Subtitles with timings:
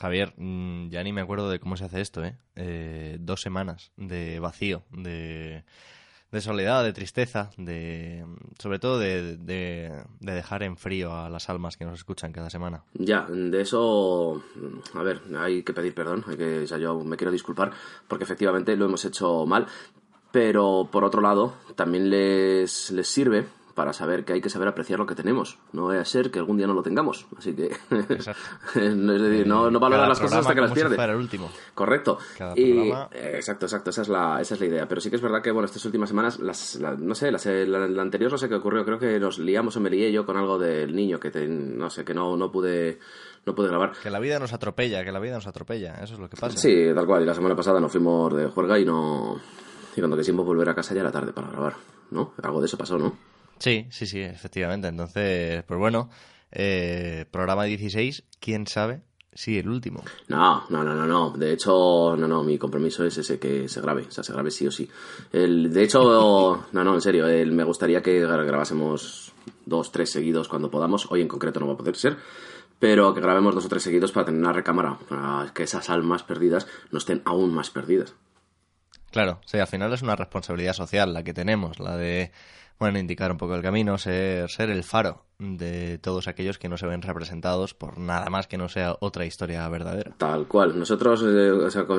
[0.00, 2.34] Javier, mm, ya ni me acuerdo de cómo se hace esto, ¿eh?
[2.56, 5.62] eh dos semanas de vacío, de,
[6.32, 8.24] de, soledad, de tristeza, de
[8.58, 12.82] sobre todo de, de, dejar en frío a las almas que nos escuchan cada semana.
[12.94, 14.42] Ya, de eso,
[14.94, 17.70] a ver, hay que pedir perdón, hay que, sea, yo me quiero disculpar
[18.08, 19.66] porque efectivamente lo hemos hecho mal,
[20.32, 23.44] pero por otro lado también les, les sirve
[23.80, 25.56] para saber que hay que saber apreciar lo que tenemos.
[25.72, 27.26] No vaya a ser que algún día no lo tengamos.
[27.38, 27.68] Así que.
[27.90, 30.98] es decir, no, no valorar las cosas hasta que las pierdes.
[30.98, 31.50] el último.
[31.74, 32.18] Correcto.
[32.56, 33.88] y, exacto, exacto.
[33.88, 34.86] Esa es, la, esa es la idea.
[34.86, 38.02] Pero sí que es verdad que, bueno, estas últimas semanas, las, no sé, las, la,
[38.02, 38.84] anterior no sé qué ocurrió.
[38.84, 42.04] Creo que nos liamos o me lié yo con algo del niño que, no sé,
[42.04, 42.98] que no, no pude
[43.46, 43.92] no pude grabar.
[44.02, 46.58] Que la vida nos atropella, que la vida nos atropella, eso es lo que pasa.
[46.58, 47.22] Sí, tal cual.
[47.22, 49.40] Y la semana pasada nos fuimos de juerga y no.
[49.96, 51.74] Y cuando quisimos volver a casa ya era tarde para grabar,
[52.10, 52.34] ¿no?
[52.42, 53.30] Algo de eso pasó, ¿no?
[53.60, 54.88] Sí, sí, sí, efectivamente.
[54.88, 56.10] Entonces, pues bueno,
[56.50, 60.02] eh, programa 16, quién sabe si el último.
[60.28, 61.30] No, no, no, no, no.
[61.30, 64.50] De hecho, no, no, mi compromiso es ese que se grabe, o sea, se grabe
[64.50, 64.88] sí o sí.
[65.32, 66.00] El, de hecho,
[66.72, 69.32] no, no, en serio, el, me gustaría que grabásemos
[69.66, 71.06] dos, tres seguidos cuando podamos.
[71.10, 72.16] Hoy en concreto no va a poder ser.
[72.78, 76.22] Pero que grabemos dos o tres seguidos para tener una recámara, para que esas almas
[76.22, 78.14] perdidas no estén aún más perdidas.
[79.10, 82.32] Claro, sí, al final es una responsabilidad social la que tenemos, la de
[82.80, 86.76] bueno, indicar un poco el camino, ser, ser el faro de todos aquellos que no
[86.76, 90.12] se ven representados por nada más que no sea otra historia verdadera.
[90.18, 90.78] Tal cual.
[90.78, 91.50] Nosotros eh,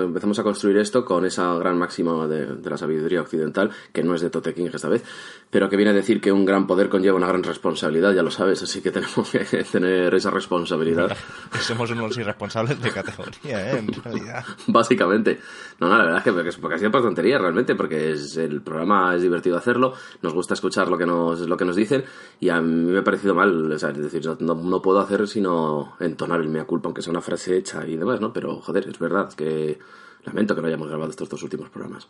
[0.04, 4.22] empezamos a construir esto con esa gran máxima de, la sabiduría occidental, que no es
[4.22, 5.04] de Tote King esta vez,
[5.50, 8.32] pero que viene a decir que un gran poder conlleva una gran responsabilidad, ya lo
[8.32, 9.40] sabes, así que tenemos que
[9.72, 11.16] tener esa responsabilidad.
[11.60, 13.80] somos unos irresponsables de categoría, ¿eh?
[13.80, 14.46] en realidad.
[14.68, 15.40] Básicamente.
[15.80, 18.38] No, no, la verdad es que porque, porque ha sido por tontería realmente, porque es,
[18.38, 22.04] el programa es divertido hacerlo, nos gusta escuchar lo que nos, lo que nos dicen,
[22.40, 26.50] y a mí me ha parecido mal, es decir, no, puedo hacer sino entonar el
[26.50, 28.34] mea culpa, aunque sea una frase hecha y demás, ¿no?
[28.34, 29.80] Pero, joder, es verdad que
[30.24, 32.08] lamento que no hayamos grabado estos dos últimos programas.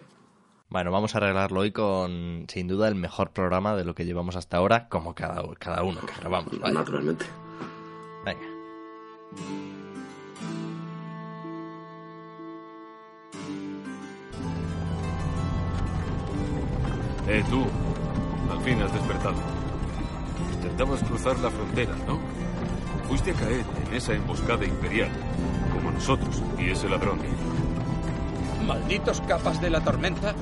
[0.70, 4.38] Bueno, vamos a arreglarlo hoy con, sin duda, el mejor programa de lo que llevamos
[4.38, 6.54] hasta ahora, como cada, cada uno que grabamos.
[6.72, 7.26] Naturalmente.
[8.24, 8.52] Venga.
[17.28, 17.66] Eh, tú.
[18.50, 19.36] Al fin has despertado.
[20.54, 22.20] Intentabas cruzar la frontera, ¿no?
[23.08, 25.10] Fuiste a caer en esa emboscada imperial,
[25.74, 27.20] como nosotros y ese ladrón.
[28.66, 30.34] Malditos capas de la tormenta.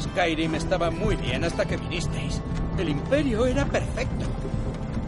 [0.00, 2.40] Skyrim estaba muy bien hasta que vinisteis.
[2.78, 4.26] El imperio era perfecto.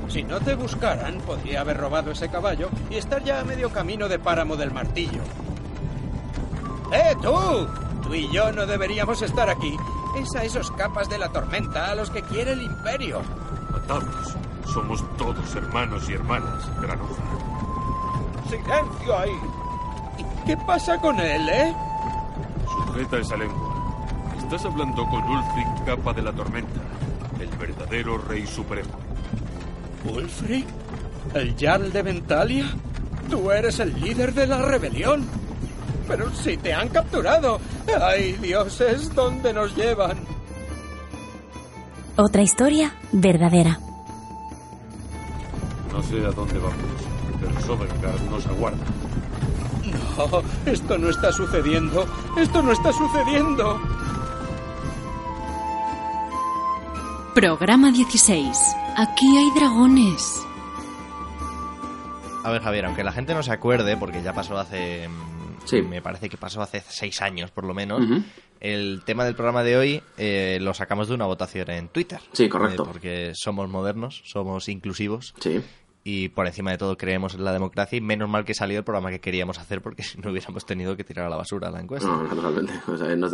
[0.08, 4.08] Si no te buscaran, podría haber robado ese caballo y estar ya a medio camino
[4.08, 5.20] de Páramo del Martillo.
[6.92, 7.68] ¡Eh, tú!
[8.02, 9.76] Tú y yo no deberíamos estar aquí.
[10.18, 13.22] Es a esos capas de la tormenta a los que quiere el imperio.
[13.70, 14.34] Matamos.
[14.66, 17.22] Somos todos hermanos y hermanas, Granuja.
[18.48, 19.30] ¡Silencio ahí!
[20.44, 21.74] ¿Qué pasa con él, eh?
[22.66, 23.74] Sujeta esa lengua.
[24.38, 26.80] Estás hablando con Ulfric, capa de la tormenta,
[27.38, 28.90] el verdadero rey supremo.
[30.04, 30.66] ¿Ulfric?
[31.34, 32.64] ¿El Jarl de Ventalia?
[33.30, 35.24] Tú eres el líder de la rebelión.
[36.08, 37.60] Pero si te han capturado.
[38.00, 39.14] ¡Ay, dioses!
[39.14, 40.16] ¿Dónde nos llevan?
[42.16, 43.78] Otra historia verdadera.
[45.92, 46.74] No sé a dónde vamos,
[47.40, 48.84] pero Sovngarde nos aguarda.
[49.84, 52.06] No, esto no está sucediendo.
[52.36, 53.80] Esto no está sucediendo.
[57.34, 58.58] Programa 16.
[58.96, 60.42] Aquí hay dragones.
[62.44, 65.08] A ver, Javier, aunque la gente no se acuerde, porque ya pasó hace
[65.68, 65.82] Sí.
[65.82, 68.02] Me parece que pasó hace seis años, por lo menos.
[68.60, 72.20] El tema del programa de hoy eh, lo sacamos de una votación en Twitter.
[72.32, 72.82] Sí, correcto.
[72.82, 75.34] Eh, porque somos modernos, somos inclusivos.
[75.40, 75.62] Sí
[76.10, 78.84] y por encima de todo creemos en la democracia y menos mal que salió el
[78.84, 81.80] programa que queríamos hacer porque si no hubiéramos tenido que tirar a la basura la
[81.80, 82.08] encuesta.
[82.08, 82.72] No, naturalmente.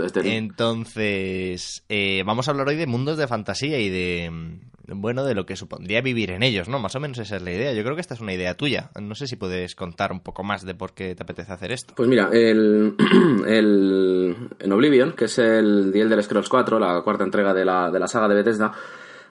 [0.04, 5.24] Este Entonces, eh, vamos a hablar hoy de mundos de fantasía y de, mm, bueno,
[5.24, 6.78] de lo que supondría vivir en ellos, ¿no?
[6.78, 7.72] Más o menos esa es la idea.
[7.72, 8.90] Yo creo que esta es una idea tuya.
[9.00, 11.94] No sé si puedes contar un poco más de por qué te apetece hacer esto.
[11.96, 12.94] Pues mira, el,
[13.46, 17.90] el en Oblivion, que es el The Elder Scrolls 4, la cuarta entrega de la,
[17.90, 18.72] de la saga de Bethesda,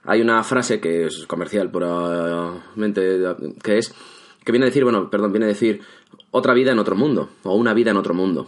[0.05, 3.19] hay una frase que es comercial puramente,
[3.63, 3.93] que es,
[4.43, 5.81] que viene a decir, bueno, perdón, viene a decir
[6.31, 8.47] otra vida en otro mundo, o una vida en otro mundo.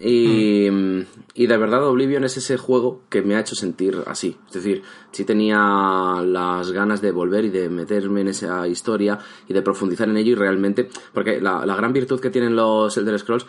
[0.00, 1.06] Y, mm.
[1.34, 4.36] y, de verdad Oblivion es ese juego que me ha hecho sentir así.
[4.48, 4.82] Es decir,
[5.12, 9.18] sí tenía las ganas de volver y de meterme en esa historia
[9.48, 10.88] y de profundizar en ello y realmente...
[11.12, 13.46] Porque la, la gran virtud que tienen los Elder Scrolls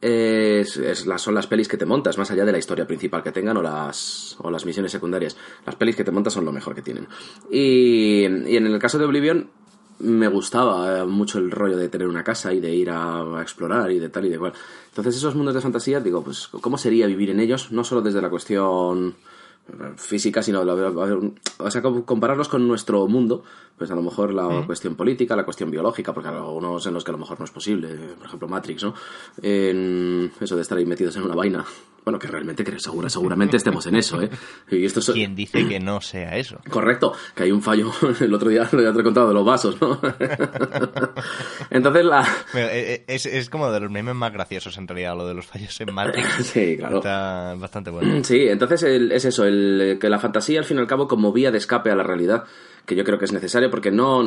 [0.00, 0.80] es,
[1.16, 3.62] son las pelis que te montas, más allá de la historia principal que tengan o
[3.62, 5.36] las, o las misiones secundarias.
[5.64, 7.08] Las pelis que te montas son lo mejor que tienen.
[7.50, 9.50] Y, y en el caso de Oblivion,
[9.98, 13.90] me gustaba eh, mucho el rollo de tener una casa y de ir a, explorar
[13.90, 14.52] y de tal y de cual.
[14.88, 17.72] Entonces esos mundos de fantasía, digo, pues ¿cómo sería vivir en ellos?
[17.72, 19.14] No solo desde la cuestión
[19.96, 23.42] física, sino o sea, compararlos con nuestro mundo,
[23.76, 27.04] pues a lo mejor la cuestión política, la cuestión biológica, porque hay algunos en los
[27.04, 28.94] que a lo mejor no es posible, por ejemplo Matrix, ¿no?
[29.42, 31.64] En eso de estar ahí metidos en una vaina.
[32.06, 34.30] Bueno, que realmente que segura, seguramente estemos en eso, ¿eh?
[34.70, 36.60] Y esto ¿Quién dice que no sea eso?
[36.70, 37.90] Correcto, que hay un fallo,
[38.20, 40.00] el otro día ya te he contado de los vasos, ¿no?
[41.70, 42.22] Entonces la...
[42.54, 45.46] Eh, eh, es, es como de los memes más graciosos en realidad, lo de los
[45.46, 46.28] fallos en Matrix.
[46.46, 46.98] sí, claro.
[46.98, 48.22] Está bastante bueno.
[48.22, 51.50] Sí, entonces es eso, el que la fantasía, al fin y al cabo, como vía
[51.50, 52.44] de escape a la realidad,
[52.86, 54.22] que yo creo que es necesario porque no...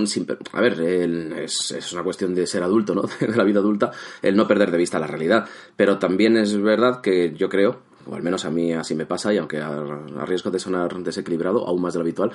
[0.53, 3.03] a ver, es, es, una cuestión de ser adulto, ¿no?
[3.19, 3.91] De la vida adulta,
[4.21, 5.47] el no perder de vista la realidad.
[5.75, 9.33] Pero también es verdad que yo creo o al menos a mí así me pasa,
[9.33, 12.31] y aunque a, riesgo de sonar desequilibrado, aún más de lo habitual,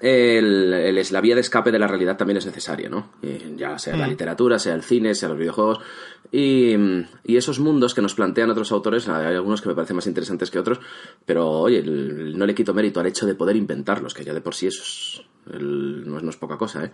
[0.00, 3.10] el, la vía de escape de la realidad también es necesaria, ¿no?
[3.56, 4.10] ya sea la mm.
[4.10, 5.80] literatura, sea el cine, sea los videojuegos,
[6.30, 6.74] y,
[7.24, 10.58] esos mundos que nos plantean otros autores, hay algunos que me parecen más interesantes que
[10.58, 10.80] otros,
[11.24, 14.54] pero oye, no le quito mérito al hecho de poder inventarlos, que ya de por
[14.54, 15.22] sí eso es,
[15.60, 16.92] no, es, poca cosa, ¿eh?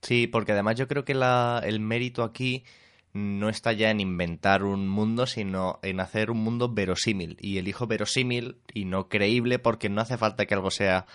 [0.00, 2.64] Sí, porque además yo creo que el mérito aquí
[3.12, 7.36] no está ya en inventar un mundo, sino en hacer un mundo verosímil.
[7.40, 11.06] Y elijo verosímil y no creíble porque no hace falta que algo sea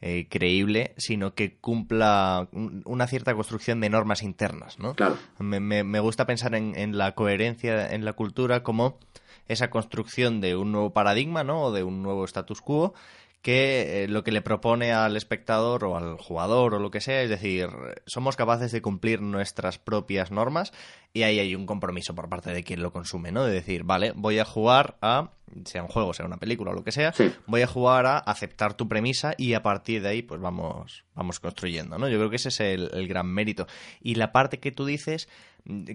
[0.00, 2.48] eh, creíble, sino que cumpla
[2.84, 4.94] una cierta construcción de normas internas, ¿no?
[4.94, 5.16] Claro.
[5.38, 8.98] Me, me, gusta pensar en, en, la coherencia en la cultura como
[9.46, 11.62] esa construcción de un nuevo paradigma, ¿no?
[11.62, 12.94] O de un nuevo status quo
[13.44, 17.20] que eh, lo que le propone al espectador o al jugador o lo que sea,
[17.20, 17.68] es decir,
[18.06, 20.72] somos capaces de cumplir nuestras propias normas
[21.12, 23.44] y ahí hay un compromiso por parte de quien lo consume, ¿no?
[23.44, 25.32] De decir, vale, voy a jugar a,
[25.66, 27.12] sea un juego, sea una película o lo que sea,
[27.46, 31.38] voy a jugar a aceptar tu premisa y a partir de ahí pues vamos, vamos
[31.38, 32.08] construyendo, ¿no?
[32.08, 33.66] Yo creo que ese es el, gran mérito.
[34.00, 35.28] Y la parte que tú dices,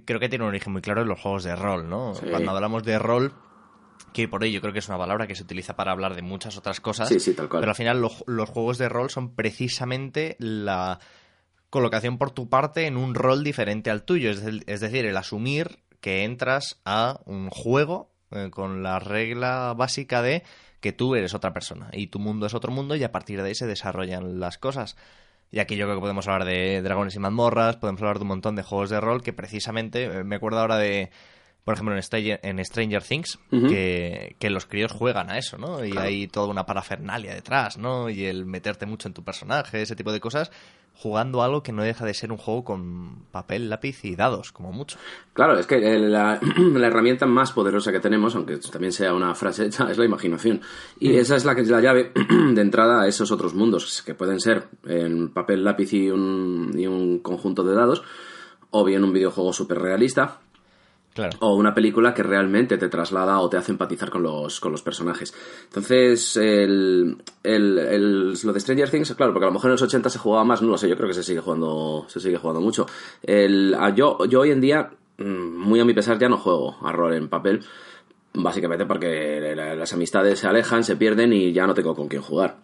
[0.05, 2.13] creo que tiene un origen muy claro en los juegos de rol, ¿no?
[2.29, 3.33] Cuando hablamos de rol
[4.13, 6.57] que por ello creo que es una palabra que se utiliza para hablar de muchas
[6.57, 7.07] otras cosas.
[7.09, 7.61] Sí, sí, tal cual.
[7.61, 10.99] Pero al final los juegos de rol son precisamente la
[11.69, 14.31] colocación por tu parte en un rol diferente al tuyo.
[14.31, 20.43] Es, decir, el asumir que entras a un juego eh, con la regla básica de
[20.79, 23.49] que tú eres otra persona y tu mundo es otro mundo y a partir de
[23.49, 24.95] ahí se desarrollan las cosas.
[25.51, 28.29] Y aquí yo creo que podemos hablar de dragones y mazmorras, podemos hablar de un
[28.29, 31.09] montón de juegos de rol que precisamente, eh, me acuerdo ahora de
[31.63, 35.85] por ejemplo, en Stranger, en Stranger Things, que, los críos juegan a eso, ¿no?
[35.85, 38.09] Y hay toda una parafernalia detrás, ¿no?
[38.09, 40.51] Y el meterte mucho en tu personaje, ese tipo de cosas,
[41.01, 44.73] jugando algo que no deja de ser un juego con papel, lápiz y dados, como
[44.73, 44.97] mucho.
[45.33, 46.39] Claro, es que la,
[46.81, 50.61] herramienta más poderosa que tenemos, aunque también sea una frase hecha, es la imaginación.
[50.99, 52.11] Y esa es la que es la llave
[52.53, 56.87] de entrada a esos otros mundos, que pueden ser en papel, lápiz y un, y
[56.87, 58.03] un conjunto de dados,
[58.71, 60.39] o bien un videojuego súper realista,
[61.39, 64.81] o una película que realmente te traslada o te hace empatizar con los, con los
[64.81, 65.33] personajes.
[65.65, 70.09] Entonces, el, el, lo de Stranger Things, claro, porque a lo mejor en los 80
[70.09, 72.61] se jugaba más, no lo sé, yo creo que se sigue jugando, se sigue jugando
[72.61, 72.85] mucho.
[73.21, 76.91] El, yo, yo hoy en día, mm, muy a mi pesar, ya no juego a
[76.91, 77.61] rol en papel,
[78.33, 82.57] básicamente porque las amistades se alejan, se pierden y ya no tengo con quién jugar.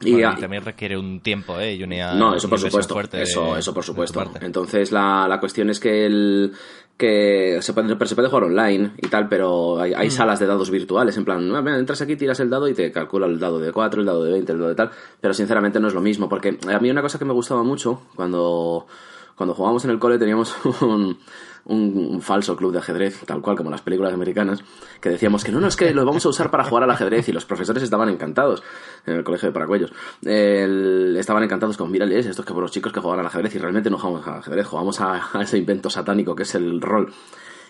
[0.00, 1.74] y, también requiere un tiempo, ¿eh?
[1.74, 3.00] Y no, eso por supuesto.
[3.12, 4.24] Eso, eso por supuesto.
[4.40, 6.52] Entonces la, la cuestión es que el,
[6.96, 10.10] que se puede, se puede jugar online y tal, pero hay, hay mm.
[10.10, 13.26] salas de dados virtuales, en plan, ah, entras aquí, tiras el dado y te calcula
[13.26, 15.88] el dado de 4, el dado de 20, el dado de tal, pero sinceramente no
[15.88, 18.86] es lo mismo, porque a mí una cosa que me gustaba mucho cuando,
[19.34, 21.18] cuando jugábamos en el cole teníamos un,
[21.66, 24.62] un, falso club de ajedrez, tal cual como las películas americanas,
[25.00, 27.28] que decíamos que no, no, es que lo vamos a usar para jugar al ajedrez
[27.28, 28.62] y los profesores estaban encantados
[29.06, 29.92] en el colegio de Paracuellos.
[30.22, 33.90] estaban encantados con, mírales, estos que por los chicos que juegan al ajedrez y realmente
[33.90, 37.12] no jugamos al ajedrez, jugamos a, ese invento satánico que es el rol.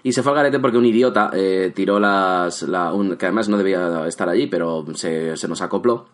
[0.03, 2.63] Y se fue al garete porque un idiota eh, tiró las.
[2.63, 6.07] La, que además no debía estar allí, pero se, se nos acopló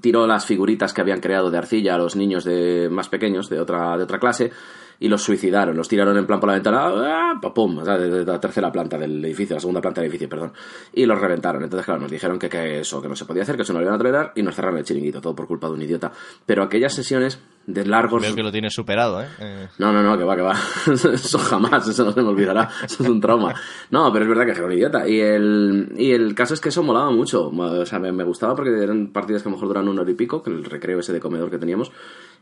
[0.00, 3.60] tiró las figuritas que habían creado de arcilla a los niños de más pequeños de
[3.60, 4.52] otra de otra clase
[5.00, 7.40] y los suicidaron, los tiraron en plan por la ventana, ¡ah!
[7.54, 7.78] ¡pum!
[7.78, 10.52] O sea, de, la tercera planta del edificio, la segunda planta del edificio, perdón,
[10.92, 11.62] y los reventaron.
[11.62, 13.80] Entonces, claro, nos dijeron que, que eso, que no se podía hacer, que eso no
[13.80, 16.12] lo iban a tolerar y nos cerraron el chiringuito, todo por culpa de un idiota.
[16.46, 18.22] Pero aquellas sesiones de largos...
[18.22, 19.28] Creo que lo tienes superado, ¿eh?
[19.38, 19.68] ¿eh?
[19.78, 20.54] No, no, no, que va, que va.
[21.14, 23.54] eso jamás, eso no se me olvidará, eso es un trauma.
[23.90, 25.08] No, pero es verdad que era un idiota.
[25.08, 28.54] Y el, y el caso es que eso molaba mucho, o sea, me, me gustaba
[28.54, 30.98] porque eran partidas que a lo mejor duran un hora y pico, que el recreo
[30.98, 31.92] ese de comedor que teníamos,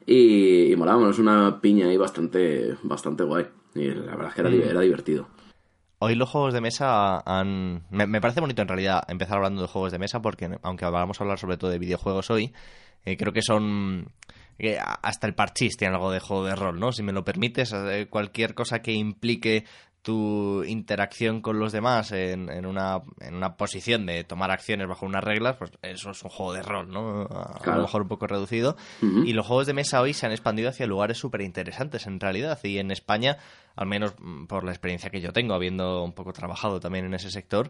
[0.07, 0.77] y, y
[1.11, 3.47] es una piña ahí bastante, bastante guay.
[3.75, 4.63] Y la verdad es que era, mm.
[4.63, 5.29] era divertido.
[5.99, 7.83] Hoy los juegos de mesa han...
[7.91, 11.25] Me, parece bonito en realidad empezar hablando de juegos de mesa porque aunque vamos a
[11.25, 12.55] hablar sobre todo de videojuegos hoy,
[13.05, 14.11] eh, creo que son
[15.03, 16.93] hasta el parchís tiene algo de juego de rol, ¿no?
[16.93, 19.65] Si me lo permites, eh, cualquier cosa que implique
[20.03, 25.05] tu interacción con los demás en, en, una, en una posición de tomar acciones bajo
[25.05, 27.23] unas reglas, pues eso es un juego de rol, ¿no?
[27.23, 27.79] A, Claro.
[27.79, 28.77] lo mejor un poco reducido.
[29.03, 32.59] Y los juegos de mesa hoy se han expandido hacia lugares súper interesantes en realidad.
[32.65, 33.37] Y en España,
[33.77, 37.15] al menos mm, por la experiencia que yo tengo, habiendo un poco trabajado también en
[37.15, 37.69] ese sector,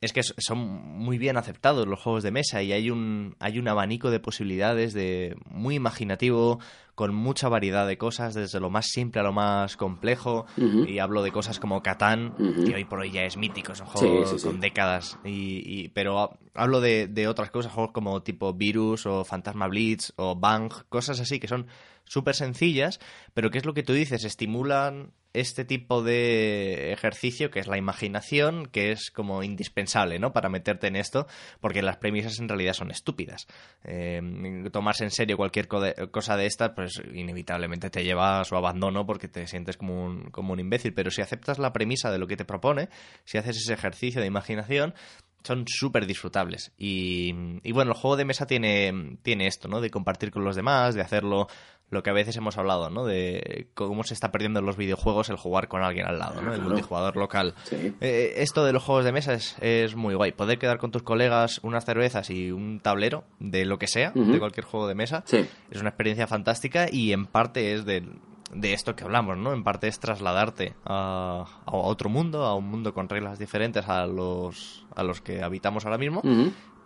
[0.00, 3.68] es que son muy bien aceptados los juegos de mesa y hay un, hay un
[3.68, 6.58] abanico de posibilidades de muy imaginativo,
[6.94, 10.46] con mucha variedad de cosas, desde lo más simple a lo más complejo.
[10.86, 12.34] Y hablo de cosas como Catán,
[12.66, 14.46] que hoy por hoy ya es mítico, es un Sí, juego sí, sí.
[14.48, 15.18] con décadas.
[15.24, 19.66] Y, y- pero ha- hablo de, de otras cosas, juegos como tipo Virus o Fantasma
[19.68, 21.66] Blitz o Bang, cosas así que son
[22.04, 23.00] súper sencillas,
[23.34, 27.76] pero que es lo que tú dices, estimulan este tipo de ejercicio que es la
[27.78, 30.32] imaginación, que es como indispensable, ¿no?
[30.32, 31.26] Para meterte en esto,
[31.60, 33.46] porque las premisas en realidad son estúpidas.
[33.84, 34.20] Eh,
[34.72, 39.06] tomarse en serio cualquier co- cosa de estas, pues inevitablemente te lleva a su abandono
[39.06, 40.94] porque te sientes como un, como un imbécil.
[40.94, 42.88] Pero si aceptas la premisa de lo que te propone,
[43.24, 44.94] si haces ese ejercicio de imaginación,
[45.42, 46.72] son súper disfrutables.
[46.78, 49.80] Y, y bueno, el juego de mesa tiene, tiene esto, ¿no?
[49.80, 51.46] De compartir con los demás, de hacerlo
[51.90, 53.04] lo que a veces hemos hablado, ¿no?
[53.04, 56.52] De cómo se está perdiendo en los videojuegos el jugar con alguien al lado, ¿no?
[56.52, 56.62] El Claro.
[56.70, 57.54] multijugador local.
[57.64, 57.92] Sí.
[58.00, 60.30] Eh, esto de los juegos de mesa es, es muy guay.
[60.30, 64.38] Poder quedar con tus colegas unas cervezas y un tablero de lo que sea, de
[64.38, 65.44] cualquier juego de mesa, Sí.
[65.70, 68.04] es una experiencia fantástica y en parte es de,
[68.52, 69.52] de esto que hablamos, ¿no?
[69.52, 74.06] En parte es trasladarte a, a otro mundo, a un mundo con reglas diferentes a
[74.06, 76.20] los, a los que habitamos ahora mismo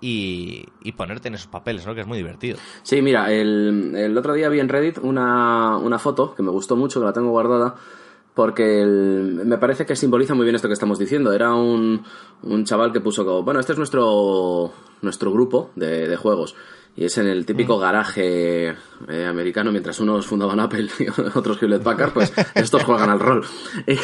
[0.00, 1.94] y, y ponerte en esos papeles, ¿no?
[1.94, 2.59] Que es muy divertido.
[2.83, 6.76] Sí, mira, el, el otro día vi en Reddit una, una foto que me gustó
[6.76, 7.76] mucho, que la tengo guardada,
[8.35, 11.33] porque el- me parece que simboliza muy bien esto que estamos diciendo.
[11.33, 12.02] Era un,
[12.42, 16.54] un chaval que puso como, bueno, este es nuestro, nuestro grupo de, de juegos.
[16.97, 18.69] Y es en el típico garaje
[19.09, 23.45] eh, americano, mientras unos fundaban Apple y otros Hewlett Packard, pues estos juegan al rol.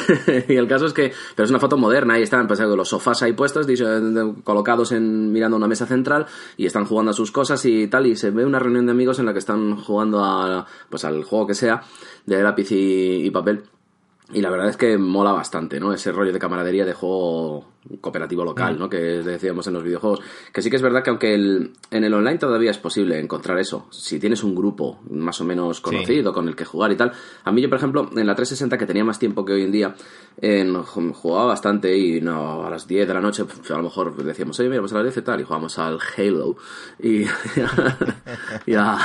[0.49, 3.23] Y, el caso es que, pero es una foto moderna, ahí están pues, los sofás
[3.23, 7.65] ahí puestos, eh, colocados en, mirando una mesa central, y están jugando a sus cosas
[7.65, 10.67] y tal, y se ve una reunión de amigos en la que están jugando a,
[10.89, 11.83] pues al juego que sea,
[12.27, 13.63] de lápiz y, y papel.
[14.33, 15.93] Y la verdad es que mola bastante, ¿no?
[15.93, 17.65] Ese rollo de camaradería de juego
[18.03, 18.91] cooperativo local, ¿no?
[18.91, 20.21] Que decíamos en los videojuegos.
[20.53, 23.59] Que sí que es verdad que aunque el- en el online todavía es posible encontrar
[23.59, 27.11] eso, si tienes un grupo más o menos conocido con el que jugar y tal.
[27.45, 29.73] A mí yo, por ejemplo, en la 360, que tenía más tiempo que hoy en
[29.73, 29.95] día,
[30.41, 34.15] en- jugaba bastante y no, a las 10 de la noche pues, a lo mejor
[34.23, 36.57] decíamos, oye, mira, vamos a las 10 y tal, y jugamos al Halo
[36.99, 37.27] y, y,
[37.65, 37.99] a,
[38.67, 38.99] y a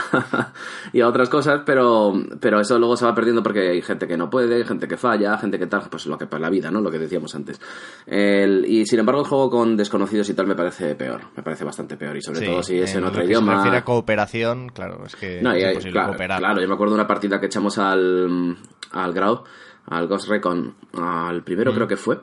[1.01, 4.63] otras cosas, pero, pero eso luego se va perdiendo porque hay gente que no puede,
[4.65, 6.81] gente que falla, gente que tal, pues lo que para la vida, ¿no?
[6.81, 7.59] Lo que decíamos antes.
[8.05, 11.63] El- y sin embargo, el juego con desconocidos y tal me parece peor, me parece
[11.63, 13.51] bastante peor, y sobre Sí, todo si es en, otro idioma.
[13.53, 16.39] Se refiere a cooperación, claro, es que No, es y hay- imposible claro, cooperar.
[16.39, 18.57] claro, yo me acuerdo de una partida que echamos al,
[18.91, 19.43] al Grau,
[19.87, 21.75] al Ghost Recon, al primero Mm.
[21.75, 22.19] creo que fue,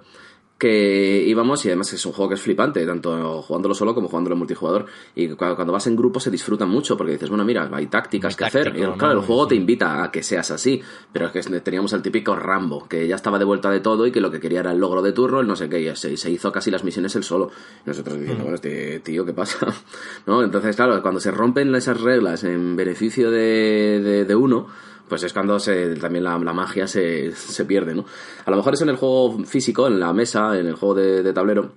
[0.63, 4.35] que íbamos, y además es un juego que es flipante, tanto jugándolo solo como jugándolo
[4.35, 7.69] en multijugador, y cuando, cuando vas en grupo se disfruta mucho, porque dices, bueno, mira,
[7.73, 10.81] hay tácticas que hacer, claro, el juego te invita a que seas así,
[11.13, 14.13] pero es que teníamos al típico Rambo, que ya estaba de vuelta de todo y
[14.13, 16.17] que lo que quería era el logro de turno, el no sé qué, y se,
[16.17, 17.51] se hizo casi las misiones él solo.
[17.85, 19.67] Y nosotros diciendo, bueno, este tío, ¿qué pasa?
[20.27, 20.45] ¿No?
[20.45, 24.69] Entonces, claro, cuando se rompen esas reglas en beneficio de, de, de uno,
[25.09, 28.05] pues es cuando se, también la, la magia se, se pierde, ¿no?
[28.45, 31.23] A lo mejor es en el juego físico, en la mesa, en el juego de,
[31.23, 31.73] de tablero,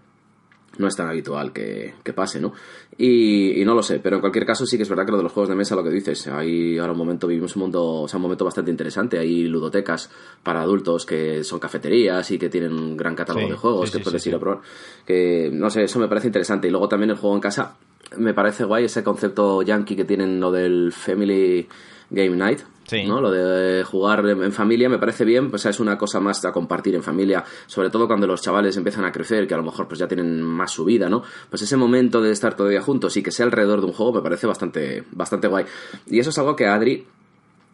[0.78, 2.54] no es tan habitual que, que pase, ¿no?
[2.98, 5.18] Y, y no lo sé, pero en cualquier caso sí que es verdad que lo
[5.18, 7.84] de los juegos de mesa, lo que dices, hay ahora un momento, vivimos un mundo,
[8.02, 10.10] o sea, un momento bastante interesante, hay ludotecas
[10.44, 13.94] para adultos que son cafeterías y que tienen un gran catálogo Sí, de juegos sí,
[13.94, 14.62] que sí, puedes ir a probar,
[15.06, 16.68] que no sé, eso me parece interesante.
[16.68, 17.78] Y luego también el juego en casa,
[18.18, 21.68] me parece guay ese concepto yankee que tienen lo del Family
[22.10, 22.60] Game Night,
[22.92, 23.22] ¿no?
[23.22, 26.96] Lo de jugar en familia me parece bien, pues es una cosa más a compartir
[26.96, 30.00] en familia, sobre todo cuando los chavales empiezan a crecer, que a lo mejor pues
[30.00, 31.24] ya tienen más su vida, ¿no?
[31.50, 34.22] Pues ese momento de estar todavía juntos y que sea alrededor de un juego me
[34.22, 35.66] parece bastante, bastante guay.
[36.08, 37.06] Y eso es algo que a Adri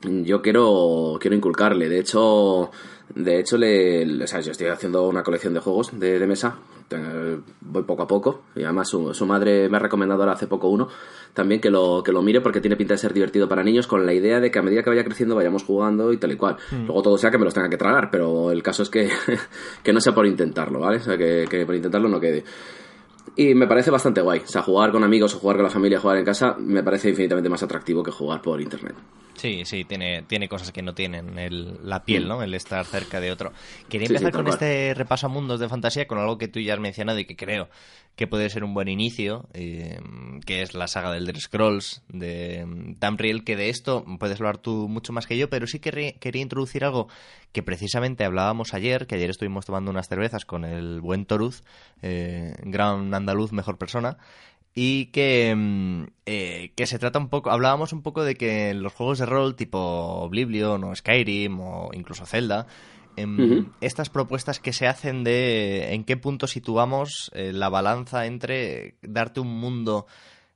[0.03, 1.89] yo quiero, quiero inculcarle.
[1.89, 2.72] De hecho,
[3.13, 6.58] de hecho le, sea, yo estoy haciendo una colección de juegos de, de mesa.
[6.91, 8.41] Te- Voy poco a poco.
[8.55, 10.89] Y además su, su madre me ha recomendado ahora hace poco uno.
[11.33, 14.05] También que lo, que lo mire porque tiene pinta de ser divertido para niños con
[14.05, 16.57] la idea de que a medida que vaya creciendo vayamos jugando y tal y cual.
[16.86, 19.10] Luego todo sea que me los tenga que tragar, pero el caso es que,
[19.83, 20.98] que no sea por intentarlo, ¿vale?
[20.98, 22.43] O sea, que, que por intentarlo no quede.
[23.35, 24.39] Y me parece bastante guay.
[24.39, 27.09] O sea, jugar con amigos o jugar con la familia, jugar en casa, me parece
[27.09, 28.95] infinitamente más atractivo que jugar por internet.
[29.35, 32.43] Sí, sí, tiene, tiene cosas que no tienen el, la piel, ¿no?
[32.43, 33.53] El estar cerca de otro.
[33.89, 36.73] Quería Sí, empezar con este repaso a mundos de fantasía con algo que tú ya
[36.73, 37.69] has mencionado y que creo
[38.15, 40.00] que puede ser un buen inicio, eh,
[40.46, 44.58] que es la saga del Elder Scrolls de mm, Tamriel, que de esto puedes hablar
[44.58, 47.08] tú mucho más que yo, pero sí que quería introducir algo
[47.51, 51.63] que precisamente hablábamos ayer, que ayer estuvimos tomando unas cervezas con el buen Toruz,
[52.01, 54.18] eh, gran andaluz, mejor persona,
[54.74, 58.94] y que, mm, eh, que se trata un poco, hablábamos un poco de que los
[58.94, 62.68] juegos de rol tipo Oblivion o Skyrim o incluso Zelda,
[63.15, 63.38] em,
[63.82, 69.39] estas propuestas que se hacen de en qué punto situamos eh, la balanza entre darte
[69.39, 70.06] un mundo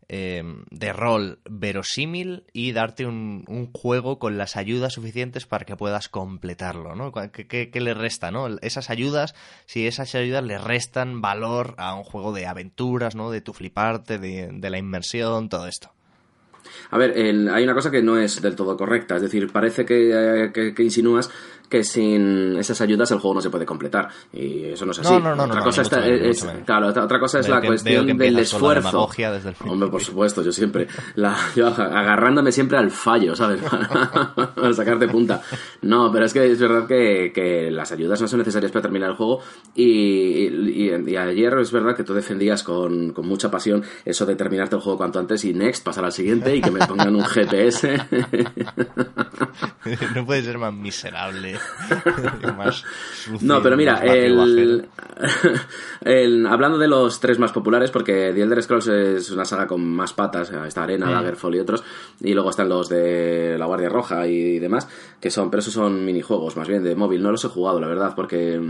[0.08, 5.76] eh, de rol verosímil y darte un, un juego con las ayudas suficientes para que
[5.76, 7.12] puedas completarlo, ¿no?
[7.32, 8.48] ¿Qué, qué- qué le resta, no?
[8.62, 9.34] Esas ayudas,
[9.66, 13.32] si esas ayudas le restan valor a un juego de aventuras, ¿no?
[13.32, 15.92] De tu fliparte, de, de la inmersión, todo esto.
[16.92, 19.16] A ver, el- hay una cosa que no es del todo correcta.
[19.16, 20.12] Es decir, parece que,
[20.46, 21.30] eh, que- que insinúas
[21.70, 24.10] que sin esas ayudas el juego no se puede completar.
[24.34, 25.10] Y eso no es así.
[25.12, 27.68] No, no, no, otra no, cosa está- es- claro, otra cosa es Veo la que-
[27.68, 28.88] cuestión que del la esfuerzo.
[28.90, 30.88] demagogia desde el Hombre, por supuesto, yo siempre.
[31.16, 33.62] La, yo agarrándome siempre al fallo, ¿sabes?
[34.56, 35.42] Para sacarte punta.
[35.82, 39.10] No, pero es que es verdad que, que las ayudas no son necesarias para terminar
[39.12, 39.42] el juego.
[39.74, 44.36] Y, y- y ayer es verdad que tú defendías con, con mucha pasión eso de
[44.36, 47.24] terminarte el juego cuanto antes y next, pasar al siguiente y que me pongan un
[47.26, 47.98] GPS.
[50.16, 51.55] no puede ser más miserable,
[52.58, 52.84] más
[53.14, 54.86] sucio, No, pero mira, más el,
[56.02, 59.86] el- hablando de los tres más populares, porque The Elder Scrolls es una saga con
[59.86, 61.12] más patas, está Arena, Mm.
[61.14, 61.84] Daggerfall y otros,
[62.22, 64.88] y luego están los de la Guardia Roja y demás,
[65.20, 67.88] que son, pero esos son minijuegos más bien de móvil, no los he jugado, la
[67.88, 68.62] verdad, porque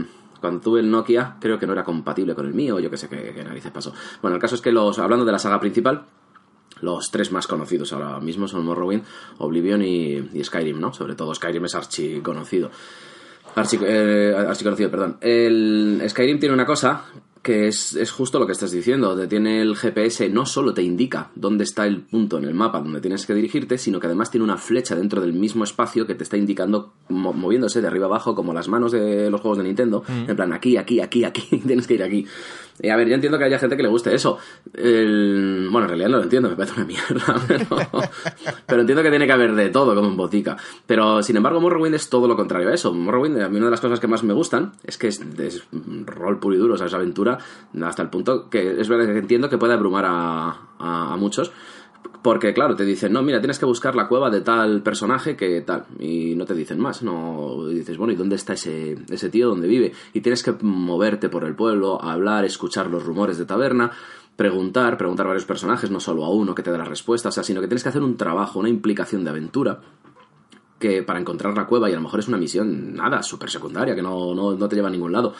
[0.42, 3.08] cuando tuve el Nokia creo que no era compatible con el mío, yo que sé
[3.10, 3.94] qué, qué narices pasó.
[4.22, 6.04] Bueno, el caso es que los, hablando de la saga principal,
[6.82, 9.04] los tres más conocidos ahora mismo son Morrowind,
[9.40, 10.94] Oblivion y, y Skyrim, ¿no?
[10.94, 12.70] Sobre todo Skyrim es archi conocido.
[13.56, 15.18] Archi, eh, archiconocido, perdón.
[15.22, 17.06] El Skyrim tiene una cosa
[17.42, 19.16] que es, es justo lo que estás diciendo.
[19.16, 22.80] De tiene el GPS, no solo te indica dónde está el punto en el mapa
[22.80, 26.16] donde tienes que dirigirte, sino que además tiene una flecha dentro del mismo espacio que
[26.16, 29.64] te está indicando, mo- moviéndose de arriba abajo, como las manos de los juegos de
[29.64, 30.04] Nintendo.
[30.10, 32.26] En plan, aquí, aquí, aquí, aquí, tienes que ir aquí.
[32.92, 34.38] A ver, yo entiendo que haya gente que le guste eso.
[34.74, 37.36] El- Bueno, en realidad no lo entiendo, me parece una mierda.
[38.68, 40.58] Pero, entiendo que tiene que haber de todo, como en botica.
[40.86, 42.94] Pero, sin embargo, Morrowind es todo lo contrario a eso.
[42.94, 45.64] Morrowind, a mí una de las cosas que más me gustan es que es, es
[46.06, 47.38] rol puro y duro, o sea, es aventura
[47.82, 51.52] hasta el punto que es verdad que entiendo que puede abrumar a- a muchos.
[52.26, 55.62] Porque, claro, te dicen, no, mira, tienes que buscar la cueva de tal personaje que
[55.62, 55.86] tal.
[56.00, 57.68] Y no te dicen más, no.
[57.68, 59.50] Dices, bueno, ¿y dónde está ese, ese tío?
[59.50, 59.94] ¿Dónde vive?
[60.12, 63.92] Y tienes que moverte por el pueblo, hablar, escuchar los rumores de taberna,
[64.36, 67.32] preguntar, preguntar a varios personajes, no solo a uno que te dé la respuesta, o
[67.32, 69.82] sea, sino que tienes que hacer un trabajo, una implicación de aventura
[70.80, 73.94] que para encontrar la cueva y a lo mejor es una misión nada, súper secundaria,
[73.94, 75.36] que no, no, no te lleva a ningún lado.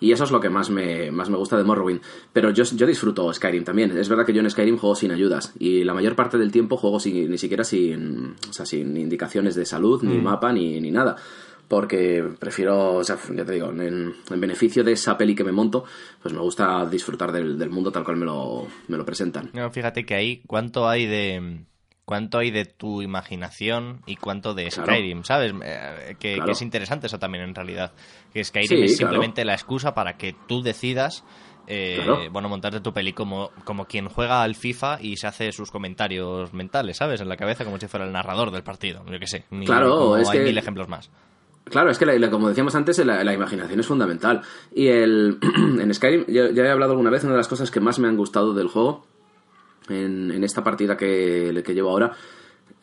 [0.00, 2.00] Y eso es lo que más me, más me gusta de Morrowind.
[2.32, 3.96] Pero yo, yo disfruto Skyrim también.
[3.96, 5.52] Es verdad que yo en Skyrim juego sin ayudas.
[5.58, 9.54] Y la mayor parte del tiempo juego sin, ni siquiera sin, o sea, sin indicaciones
[9.54, 11.16] de salud, ni mapa, ni, ni nada.
[11.68, 15.52] Porque prefiero, o sea, ya te digo, en, en beneficio de esa peli que me
[15.52, 15.84] monto,
[16.20, 19.50] pues me gusta disfrutar del, del mundo tal cual me lo, me lo presentan.
[19.52, 21.60] No, fíjate que ahí, ¿cuánto hay de
[22.10, 24.84] cuánto hay de tu imaginación y cuánto de Claro.
[24.90, 25.54] Skyrim, ¿sabes?
[25.62, 26.46] Eh, que, Claro.
[26.46, 27.92] que es interesante eso también en realidad.
[28.34, 29.12] Que Skyrim Sí, es claro.
[29.12, 31.22] simplemente la excusa para que tú decidas
[31.68, 35.70] eh, bueno, montarte tu peli como, como quien juega al FIFA y se hace sus
[35.70, 37.20] comentarios mentales, ¿sabes?
[37.20, 39.44] En la cabeza como si fuera el narrador del partido, yo qué sé.
[39.50, 41.12] Ni- Claro, es hay que- mil ejemplos más.
[41.66, 44.40] Claro, es que la- la- como decíamos antes, la, la imaginación es fundamental.
[44.74, 45.38] Y el
[45.80, 48.08] en Skyrim, ya, ya he hablado alguna vez, una de las cosas que más me
[48.08, 49.06] han gustado del juego,
[49.88, 52.12] en, en esta partida que, que llevo ahora,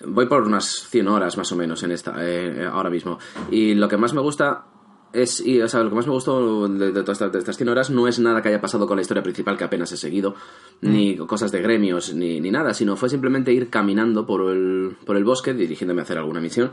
[0.06, 3.18] voy por unas 100 horas más o menos en esta, eh, ahora mismo.
[3.52, 4.66] Y lo que más me gusta
[5.14, 7.58] es, y, o sea, lo que más me gustó de, de todas estas, de estas
[7.58, 9.98] 100 horas no es nada que haya pasado con la historia principal que apenas he
[9.98, 10.36] seguido,
[10.82, 15.18] ni cosas de gremios, ni, ni nada, sino fue simplemente ir caminando por el, por
[15.18, 16.72] el bosque, dirigiéndome a hacer alguna misión,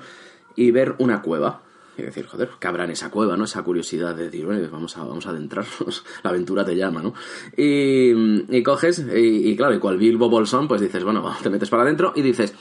[0.56, 1.62] y ver una cueva.
[1.96, 3.44] Y decir, joder, ¿qué habrá en esa cueva, no?
[3.44, 7.14] Esa curiosidad de decir, bueno, vamos a, vamos a adentrarnos, la aventura te llama, ¿no?
[7.56, 11.82] Y, y coges, y, claro, y cual Bilbo Bolsón, pues dices, bueno, te metes para
[11.82, 12.54] adentro y dices,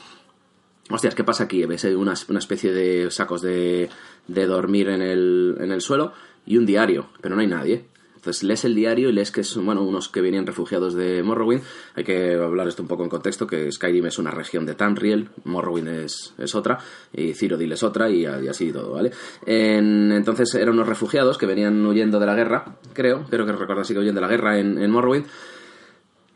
[0.89, 1.65] Hostias, ¿qué pasa aquí?
[1.65, 3.89] Ves una, una especie de sacos de,
[4.27, 6.13] de dormir en el, en el suelo
[6.45, 7.85] y un diario, pero no hay nadie.
[8.23, 11.61] Entonces lees el diario y lees que son bueno, unos que venían refugiados de Morrowind.
[11.95, 15.27] Hay que hablar esto un poco en contexto, que Skyrim es una región de Tamriel,
[15.43, 16.77] Morrowind es, es otra,
[17.11, 19.11] y Cyrodiil es otra, y, y así todo, ¿vale?
[19.45, 23.81] En- entonces eran unos refugiados que venían huyendo de la guerra, creo, creo que recuerdo
[23.81, 25.25] así que huyen de la guerra en, en Morrowind.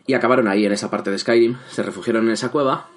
[0.05, 2.89] Y acabaron ahí, en esa parte de Skyrim, se refugiaron en esa cueva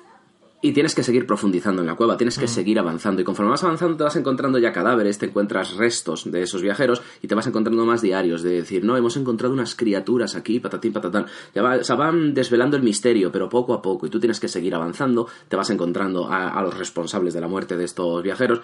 [0.62, 3.22] y tienes que seguir profundizando en la cueva, tienes que seguir avanzando.
[3.22, 7.00] Y conforme vas avanzando te vas encontrando ya cadáveres, te encuentras restos de esos viajeros
[7.22, 10.92] y te vas encontrando más diarios de decir, no, hemos encontrado unas criaturas aquí, patatín,
[10.92, 11.26] patatán.
[11.54, 14.06] Ya va, o sea, van desvelando el misterio, pero poco a poco.
[14.06, 17.48] Y tú tienes que seguir avanzando, te vas encontrando a, a los responsables de la
[17.48, 18.60] muerte de estos viajeros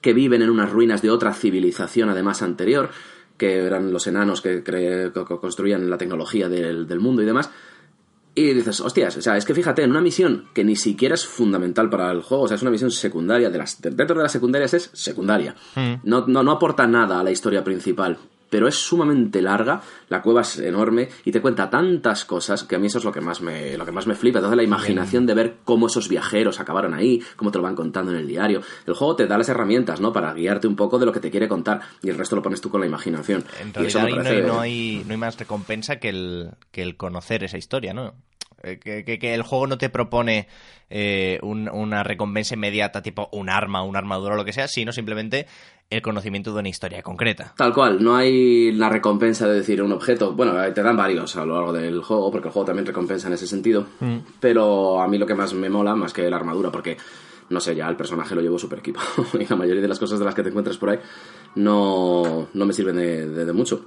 [0.00, 2.90] que viven en unas ruinas de otra civilización además anterior,
[3.36, 4.62] que eran los enanos que
[5.40, 7.50] construían la tecnología del, del mundo y demás.
[8.34, 11.26] Y dices, hostias, o sea, es que fíjate, en una misión que ni siquiera es
[11.26, 14.32] fundamental para el juego, o sea, es una misión secundaria, de las, dentro de las
[14.32, 15.54] secundarias es secundaria.
[16.02, 18.16] No, no, no aporta nada a la historia principal,
[18.52, 22.78] pero es sumamente larga, la cueva es enorme y te cuenta tantas cosas que a
[22.78, 25.24] mí eso es lo que más me, lo que más me flipa, entonces la imaginación
[25.24, 28.60] de ver cómo esos viajeros acabaron ahí, cómo te lo van contando en el diario.
[28.86, 30.12] El juego te da las herramientas, ¿no?
[30.12, 32.60] Para guiarte un poco de lo que te quiere contar y el resto lo pones
[32.60, 33.42] tú con la imaginación.
[33.62, 36.10] En Y eso realidad me ahí no, hay, no, hay, no hay más recompensa que
[36.10, 38.12] el, que el conocer esa historia, ¿no?
[38.62, 40.46] Eh, Que, que- que el juego no te propone
[40.90, 44.92] eh, un- una recompensa inmediata, tipo un arma, una armadura o lo que sea, sino
[44.92, 45.46] simplemente
[45.92, 47.52] el conocimiento de una historia concreta.
[47.56, 50.32] Tal cual, no hay la recompensa de decir un objeto.
[50.32, 53.28] Bueno, eh, te dan varios a lo largo del juego, porque el juego también recompensa
[53.28, 53.86] en ese sentido.
[54.40, 56.96] Pero a mí lo que más me mola, más que la armadura, porque
[57.50, 59.06] no sé, ya el personaje lo llevo súper equipado.
[59.38, 60.98] y la mayoría de las cosas de las que te encuentras por ahí
[61.56, 63.84] no, no me sirven de, de- de mucho.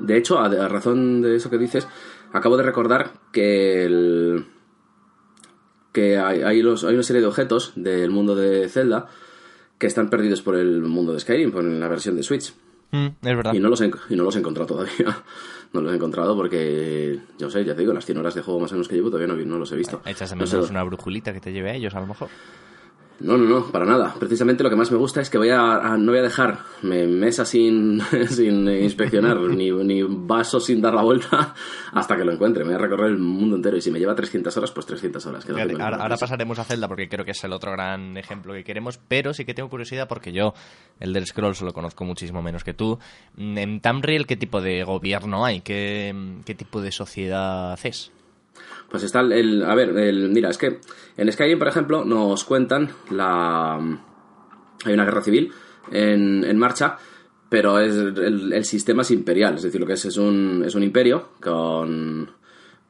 [0.00, 1.86] De hecho, a, a razón de eso que dices,
[2.32, 4.46] acabo de recordar que el.
[5.92, 9.06] que hay, hay los, hay una serie de objetos del mundo de Zelda
[9.82, 12.54] que están perdidos por el mundo de Skyrim, por la versión de Switch.
[12.92, 13.52] Mm, es verdad.
[13.52, 15.22] Y no los he, y no los he encontrado todavía.
[15.72, 18.60] No los he encontrado porque, yo sé, ya te digo, las 100 horas de juego
[18.60, 20.02] más o menos que llevo todavía no, no los he visto.
[20.04, 22.28] Echas de No sé menos una brujulita que te lleve a ellos, a lo mejor.
[23.20, 24.14] No, no, no, para nada.
[24.18, 26.58] Precisamente lo que más me gusta es que voy a, a- no voy a dejar
[26.82, 31.54] me- mesa sin, sin inspeccionar, ni, ni vaso sin dar la vuelta,
[31.92, 32.64] hasta que lo encuentre.
[32.64, 35.24] Me voy a recorrer el mundo entero y si me lleva 300 horas, pues 300
[35.26, 35.44] horas.
[35.44, 38.98] Fíjate, ahora, pasaremos a Zelda porque creo que es el otro gran ejemplo que queremos,
[39.06, 40.52] pero sí que tengo curiosidad porque yo
[40.98, 42.98] el del Scrolls lo conozco muchísimo menos que tú.
[43.36, 45.60] Mm, En Tamriel, ¿qué tipo de gobierno hay?
[45.60, 46.12] ¿Qué,
[46.44, 48.10] qué tipo de sociedad es?
[48.92, 50.78] Pues está el, el- a ver, el, mira, es que
[51.16, 53.74] en Skyrim, por ejemplo, nos cuentan la...
[54.84, 55.50] Hay una guerra civil
[55.90, 56.98] en, en marcha,
[57.48, 60.74] pero es el, el sistema es imperial, es decir, lo que es es un, es
[60.74, 62.30] un imperio con...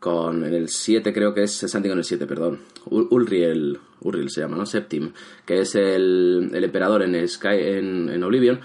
[0.00, 2.60] con el 7 creo que es Santi con el 7, perdón.
[2.86, 4.66] Ul- Ulriel, Ulriel se llama, ¿no?
[4.66, 5.12] Septim,
[5.46, 8.60] que es el, el emperador en, Sky, en, en Oblivion.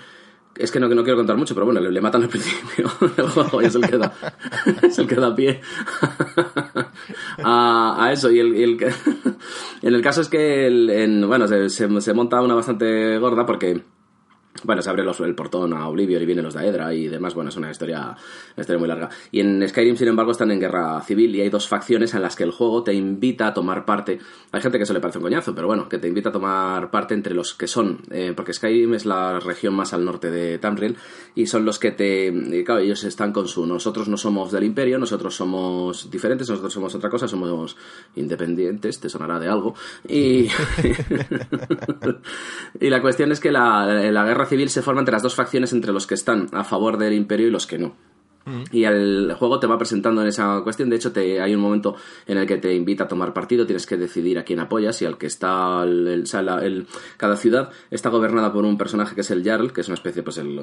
[0.56, 3.28] Es que no, que no quiero contar mucho, pero bueno, le, matan al principio del
[3.28, 4.12] juego y es el que da,
[4.82, 5.62] es el pie
[7.44, 8.32] a, a eso.
[8.32, 8.78] Y el, el
[9.82, 11.70] en el caso es que, el- en- bueno, se-
[12.02, 13.82] se monta una bastante gorda porque,
[14.64, 17.34] bueno, se abre el portón a Oblivion y vienen los Daedra y demás.
[17.34, 18.16] Bueno, es una historia,
[18.56, 19.10] historia muy larga.
[19.32, 22.36] Y en Skyrim, sin embargo, están en guerra civil y hay dos facciones en las
[22.36, 24.20] que el juego te invita a tomar parte.
[24.52, 26.90] Hay gente que eso le parece un coñazo, pero bueno, que te invita a tomar
[26.90, 30.58] parte entre los que son, eh, porque Skyrim es la región más al norte de
[30.58, 30.98] Tamriel
[31.36, 32.28] y son los que te.
[32.28, 33.66] y claro, ellos están con su.
[33.66, 37.78] Nosotros no somos del Imperio, nosotros somos diferentes, nosotros somos otra cosa, somos
[38.16, 39.76] independientes, te sonará de algo.
[40.08, 40.48] Y.
[42.80, 45.72] y la cuestión es que la, la guerra civil se forma entre las dos facciones,
[45.74, 47.96] entre los que están a favor del Imperio y los que no.
[48.72, 50.90] Y el juego te va presentando en esa cuestión.
[50.90, 53.66] De hecho, te, hay un momento en el que te invita a tomar partido.
[53.66, 55.84] Tienes que decidir a quién apoyas y al que está.
[55.84, 59.88] El, el- cada ciudad está gobernada por un personaje que es el Jarl, que es
[59.90, 60.58] una especie, pues, el,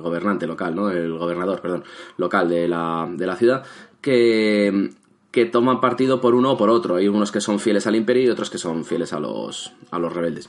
[0.00, 0.88] gobernante local, ¿no?
[0.88, 1.82] El gobernador, perdón,
[2.18, 3.64] local de la, de la ciudad.
[4.00, 4.90] Que
[5.32, 6.94] que toman partido por uno o por otro.
[6.94, 9.98] Hay unos que son fieles al imperio y otros que son fieles a los, a
[9.98, 10.48] los rebeldes.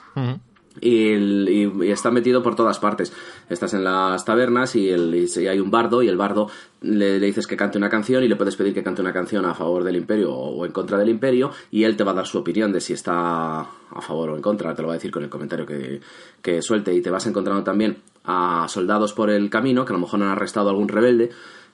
[0.81, 3.13] Y- está metido por todas partes.
[3.49, 6.49] Estás en las tabernas y, el- y hay un bardo y el bardo
[6.81, 9.53] le, dices que cante una canción y le puedes pedir que cante una canción a
[9.53, 12.27] favor del imperio o, o en contra del imperio y él te va a dar
[12.27, 14.73] su opinión de si está a favor o en contra.
[14.75, 16.01] Te lo va a decir con el comentario que,
[16.41, 20.01] que suelte y te vas encontrando también a soldados por el camino que a lo
[20.01, 21.29] mejor han arrestado a algún rebelde,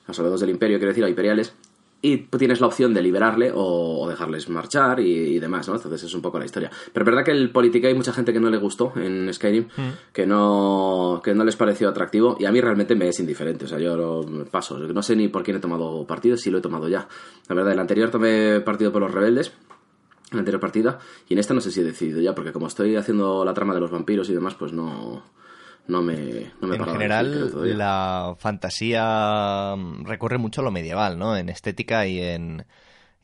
[0.06, 1.54] a soldados del imperio, quiero decir, a imperiales,
[2.04, 5.76] y tienes la opción de liberarle o, o dejarles marchar y, y demás, ¿no?
[5.76, 6.70] Entonces es un poco la historia.
[6.92, 9.68] Pero es verdad que el política hay mucha gente que no le gustó en Skyrim,
[10.12, 13.68] que no que no les pareció atractivo y a mí realmente me es indiferente, o
[13.68, 16.60] sea, yo lo paso, no sé ni por quién he tomado partido, si lo he
[16.60, 17.08] tomado ya.
[17.48, 19.48] La verdad, el anterior tomé partido por los rebeldes,
[20.30, 22.66] en la anterior partida, y en esta no sé si he decidido ya, porque como
[22.66, 25.22] estoy haciendo la trama de los vampiros y demás, pues no
[25.86, 31.36] no me, no me En general, la fantasía mm, recurre mucho a lo medieval, ¿no?
[31.36, 32.64] En estética y en,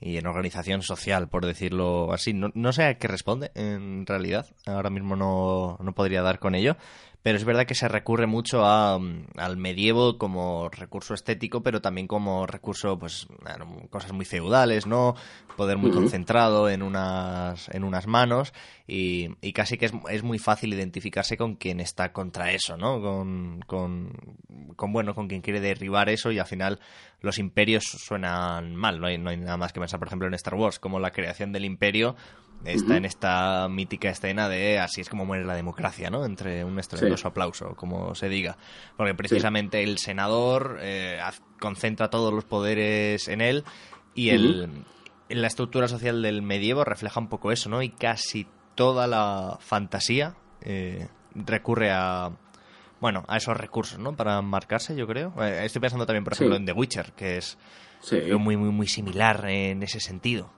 [0.01, 2.33] y en organización social, por decirlo así.
[2.35, 4.47] No, no sé a qué responde, en realidad.
[4.67, 6.77] Ahora mismo no, no podría dar con ello.
[7.23, 11.81] Pero es verdad que se recurre mucho a, mm, al medievo como recurso estético, pero
[11.81, 13.27] también como recurso, pues,
[13.91, 15.15] cosas muy feudales, ¿no?
[15.57, 18.55] Poder muy concentrado en unas, en unas manos
[18.87, 23.01] y, y casi que es, es, muy fácil identificarse con quien está contra eso, ¿no?
[23.03, 24.13] Con, con,
[24.77, 26.81] con, bueno, con quien quiere derribar eso y al final
[27.21, 30.35] los imperios suenan mal, no hay, no hay nada más que pensar, por ejemplo, en
[30.35, 32.17] Star Wars, como la creación del imperio
[32.65, 36.25] está en esta mítica escena de así es como muere la democracia, ¿no?
[36.25, 38.57] Entre un estruendoso aplauso, como se diga.
[38.97, 41.19] Porque precisamente el senador eh,
[41.59, 43.65] concentra todos los poderes en él
[44.15, 44.85] y el,
[45.29, 47.83] la estructura social del medievo refleja un poco eso, ¿no?
[47.83, 52.33] Y casi toda la fantasía eh, recurre a
[53.01, 54.15] bueno, a esos recursos, ¿no?
[54.15, 55.33] Para marcarse, yo creo.
[55.43, 57.57] Eh, estoy pensando también, por ejemplo, en The Witcher, que es
[58.39, 60.53] muy, muy, muy similar en ese sentido.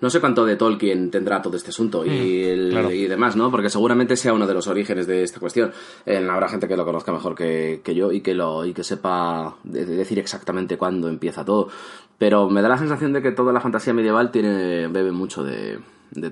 [0.00, 3.50] No sé cuánto de Tolkien tendrá todo este asunto y, mm, y demás, ¿no?
[3.50, 5.72] Porque seguramente sea uno de los orígenes de esta cuestión.
[6.06, 9.56] Eh, habrá gente que lo conozca mejor que, yo y que, lo, y que sepa
[9.64, 11.68] decir exactamente cuándo empieza todo.
[12.18, 15.78] Pero me da la sensación de que toda la fantasía medieval tiene bebe mucho de,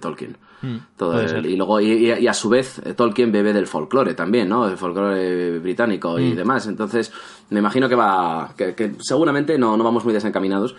[0.00, 0.36] Tolkien.
[0.60, 4.68] Mm, todo y luego y, a su vez eh, Tolkien bebe del folclore también, ¿no?
[4.68, 6.36] El folclore británico y mm.
[6.36, 6.66] demás.
[6.66, 7.12] Entonces
[7.50, 10.74] me imagino que va que, que seguramente no, no vamos muy desencaminados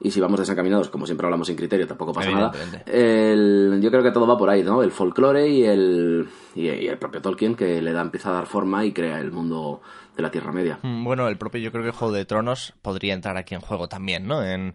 [0.00, 2.52] y si vamos desencaminados, como siempre hablamos sin criterio, tampoco pasa nada.
[2.54, 4.82] yo creo que todo va por ahí, ¿no?
[4.82, 8.84] El folclore y el, y, el propio Tolkien que le da, empieza a dar forma
[8.84, 9.80] y crea el mundo
[10.16, 10.78] de la Tierra Media.
[10.82, 13.88] Mm, bueno, el propio, yo creo que Juego de Tronos podría entrar aquí en juego
[13.88, 14.44] también, ¿no?
[14.44, 14.74] En,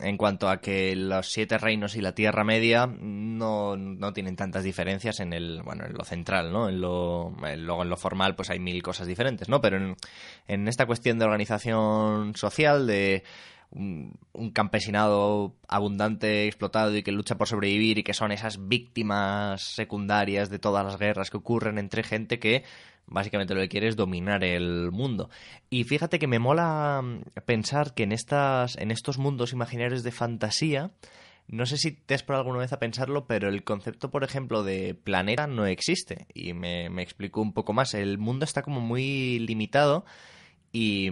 [0.00, 4.64] en cuanto a que los siete reinos y la Tierra Media no, no tienen tantas
[4.64, 6.68] diferencias en el bueno en lo central, ¿no?
[6.68, 9.60] En lo, luego en lo formal pues hay mil cosas diferentes, ¿no?
[9.60, 9.96] Pero en,
[10.48, 13.22] en esta cuestión de organización social, de
[13.74, 20.50] un, campesinado abundante, explotado y que lucha por sobrevivir y que son esas víctimas secundarias
[20.50, 22.64] de todas las guerras que ocurren entre gente que
[23.06, 25.28] básicamente lo que quiere es dominar el mundo.
[25.70, 30.12] Y fíjate que me mola mm, pensar que en, estas, en estos mundos imaginarios de
[30.12, 30.90] fantasía,
[31.46, 34.62] no sé si te has por alguna vez a pensarlo, pero el concepto, por ejemplo,
[34.62, 36.26] de planeta no existe.
[36.32, 37.92] Y me, me explico un poco más.
[37.92, 40.06] El mundo está como muy limitado
[40.76, 41.08] y,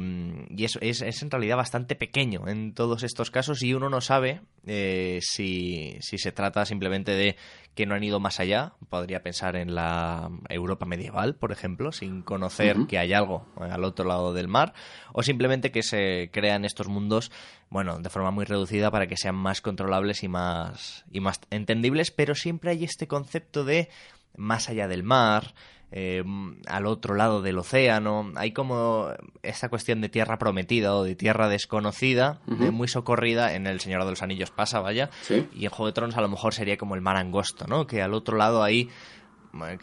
[0.51, 4.01] y eso es, es, en realidad bastante pequeño en todos estos casos y uno no
[4.01, 7.37] sabe eh, si, si, se trata simplemente de
[7.77, 8.73] que no han ido más allá.
[8.89, 14.05] Podría pensar en la Europa medieval, por ejemplo, sin conocer que hay algo al otro
[14.05, 14.75] lado del mar,
[15.13, 17.31] o simplemente que se crean estos mundos,
[17.71, 22.11] bueno, de forma muy reducida para que sean más controlables y más, y más entendibles,
[22.11, 23.89] pero siempre hay este concepto de
[24.37, 25.55] más allá del mar,
[25.93, 26.25] eh,
[26.67, 28.33] al otro lado del océano.
[28.37, 29.09] Hay como
[29.43, 33.55] esta cuestión de tierra prometida o de tierra desconocida, muy socorrida.
[33.55, 35.11] En El Señor de los Anillos pasa, vaya.
[35.55, 37.87] Y en Juego de Tronos a lo mejor sería como el mar angosto, ¿no?
[37.87, 38.89] Que al otro lado hay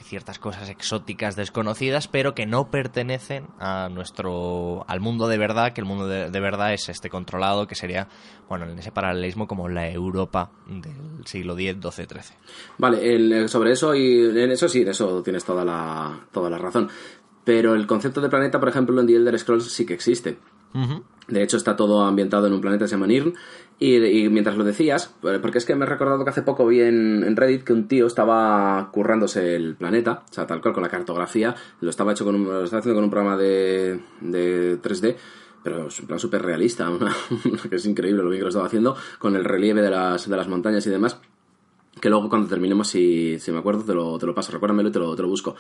[0.04, 5.82] ciertas cosas exóticas desconocidas, pero que no pertenecen a nuestro al mundo de verdad, que
[5.82, 8.08] el mundo de, verdad es este controlado, que sería,
[8.48, 12.38] bueno, en ese paralelismo como la Europa del siglo X, XII, XIII.
[12.78, 16.90] Vale, sobre eso y en eso sí, en eso tienes toda la, toda la razón.
[17.44, 20.38] Pero el concepto de planeta, por ejemplo, en The Elder Scrolls sí que existe.
[21.28, 23.34] De hecho, está todo ambientado en un planeta que se llama Nirn.
[23.82, 27.36] Y, mientras lo decías, porque es que me he recordado que hace poco vi en,
[27.38, 31.56] Reddit que un tío estaba currándose el planeta, o sea, tal cual con la cartografía,
[31.80, 35.16] lo estaba, hecho con un, lo estaba haciendo con un programa de, de 3D
[35.64, 36.90] pero es un plan súper realista,
[37.70, 40.38] que es increíble lo bien que lo estaba haciendo, con el relieve de las, de
[40.38, 41.20] las montañas y demás,
[42.00, 44.92] que luego cuando terminemos, si, si me acuerdo, te lo, te lo paso, recuérdamelo y
[44.92, 45.56] te lo, te lo busco.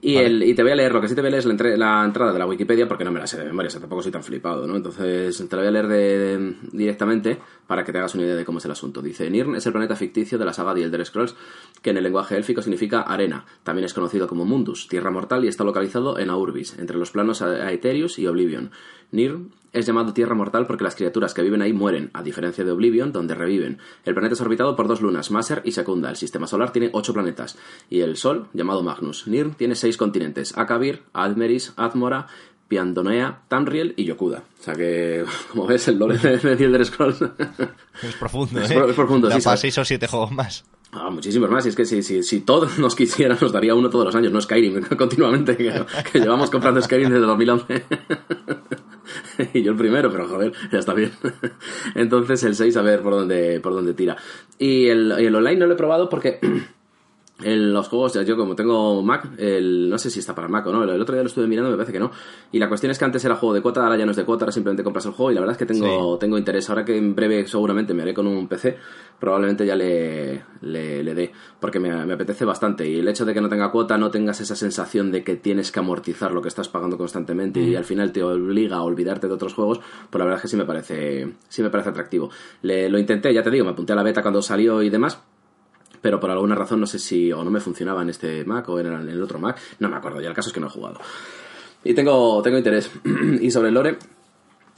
[0.00, 1.46] Y, el, y te voy a leer, lo que sí te voy a leer es
[1.46, 4.02] la, la, entrada de la Wikipedia, porque no me la sé de memoria, o tampoco
[4.02, 4.76] soy tan flipado, ¿no?
[4.76, 8.44] Entonces te la voy a leer de, directamente para que te hagas una idea de
[8.44, 9.02] cómo es el asunto.
[9.02, 11.34] Dice, Nirn es el planeta ficticio de la saga The Elder Scrolls,
[11.82, 13.44] que en el lenguaje élfico significa arena.
[13.62, 17.42] También es conocido como Mundus, tierra mortal, y está localizado en Aurbis, entre los planos
[17.42, 18.70] Aetherius y Oblivion.
[19.10, 22.70] Nirn es llamado Tierra Mortal porque las criaturas que viven ahí mueren, a diferencia de
[22.70, 23.78] Oblivion, donde reviven.
[24.04, 26.08] El planeta es orbitado por dos lunas, Maser y Secunda.
[26.08, 27.58] El sistema solar tiene ocho planetas.
[27.90, 29.26] Y el Sol, llamado Magnus.
[29.26, 32.26] Nirn tiene seis continentes, Akavir, Admeris, Admora,
[32.68, 34.42] Piandonea, Tamriel y Yokuda.
[34.60, 37.22] O sea que, como ves, el lore de, de Elder Scrolls
[38.02, 38.64] es profundo, ¿eh?
[38.64, 39.40] Es, profundo, sí.
[39.42, 40.64] Para seis o siete juegos más.
[40.92, 41.66] Ah, muchísimos más.
[41.66, 44.32] Y es que si, si, si todos nos quisieran, nos daría uno todos los años,
[44.32, 45.72] no Skyrim, continuamente, que,
[46.12, 47.84] que llevamos comprando Skyrim desde 2011.
[49.54, 51.12] y yo el primero, pero joder, ya está bien.
[51.94, 54.16] Entonces el 6 a ver por dónde, por dónde tira.
[54.58, 56.40] Y el, el online no lo he probado porque
[57.42, 60.72] En los juegos, yo como tengo Mac, el, no sé si está para Mac o
[60.72, 62.10] no, el otro día lo estuve mirando, me parece que no.
[62.50, 64.24] Y la cuestión es que antes era juego de cuota, ahora ya no es de
[64.24, 66.70] cuota, ahora simplemente compras el juego y la verdad es que tengo, tengo interés.
[66.70, 68.78] Ahora que en breve seguramente me haré con un PC,
[69.20, 72.88] probablemente ya le, le, le dé, porque me, me apetece bastante.
[72.88, 75.70] Y el hecho de que no tenga cuota, no tengas esa sensación de que tienes
[75.70, 79.34] que amortizar lo que estás pagando constantemente y al final te obliga a olvidarte de
[79.34, 82.30] otros juegos, pues la verdad es que sí me parece, sí me parece atractivo.
[82.62, 85.20] Le, lo intenté, ya te digo, me apunté a la beta cuando salió y demás,
[86.06, 88.78] pero por alguna razón no sé si o no me funcionaba en este Mac o
[88.78, 90.68] en el, en el otro Mac, no me acuerdo, ya el caso es que no
[90.68, 91.00] he jugado.
[91.82, 92.88] Y tengo, tengo interés.
[93.40, 93.98] y sobre lore,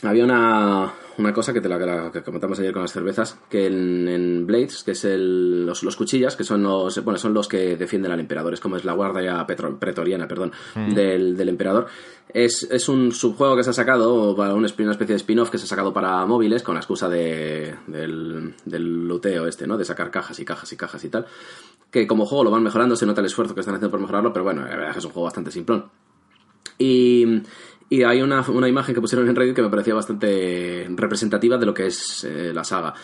[0.04, 3.66] había una, una cosa que te la, la- que comentamos ayer con las cervezas, que
[3.66, 7.48] en, en Blades, que es el, los, los cuchillas, que son los, bueno, son los
[7.48, 10.52] que defienden al emperador, es como es la guardia petro- pretoriana, perdón,
[10.94, 11.86] del, del emperador.
[12.32, 15.68] Es, es un subjuego que se ha sacado, una especie de spin-off que se ha
[15.68, 19.78] sacado para móviles con la excusa de, del, del luteo este, ¿no?
[19.78, 21.26] De sacar cajas y cajas y cajas y tal.
[21.90, 24.30] Que como juego lo van mejorando, se nota el esfuerzo que están haciendo por mejorarlo,
[24.32, 25.86] pero bueno, la verdad es que es un juego bastante simplón.
[26.80, 27.42] Y,
[27.90, 31.66] y hay una, una imagen que pusieron en Reddit que me parecía bastante representativa de
[31.66, 32.94] lo que es eh, la saga.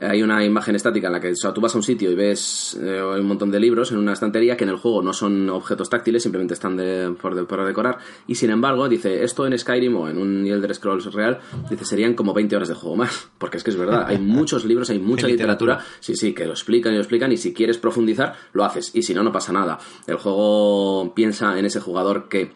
[0.00, 2.14] Hay una imagen estática en la que o sea, tú vas a un sitio y
[2.14, 5.50] ves eh, un montón de libros en una estantería que en el juego no son
[5.50, 7.98] objetos táctiles, simplemente están de- por, de- por decorar.
[8.26, 12.14] Y sin embargo, dice, esto en Skyrim o en un Elder Scrolls real, dice, serían
[12.14, 13.28] como 20 horas de juego más.
[13.38, 15.74] Porque es que es verdad, hay muchos libros, hay mucha literatura.
[15.74, 15.96] literatura.
[16.00, 18.92] Sí, sí, que lo explican y lo explican y si quieres profundizar, lo haces.
[18.94, 19.78] Y si no, no pasa nada.
[20.06, 22.50] El juego piensa en ese jugador que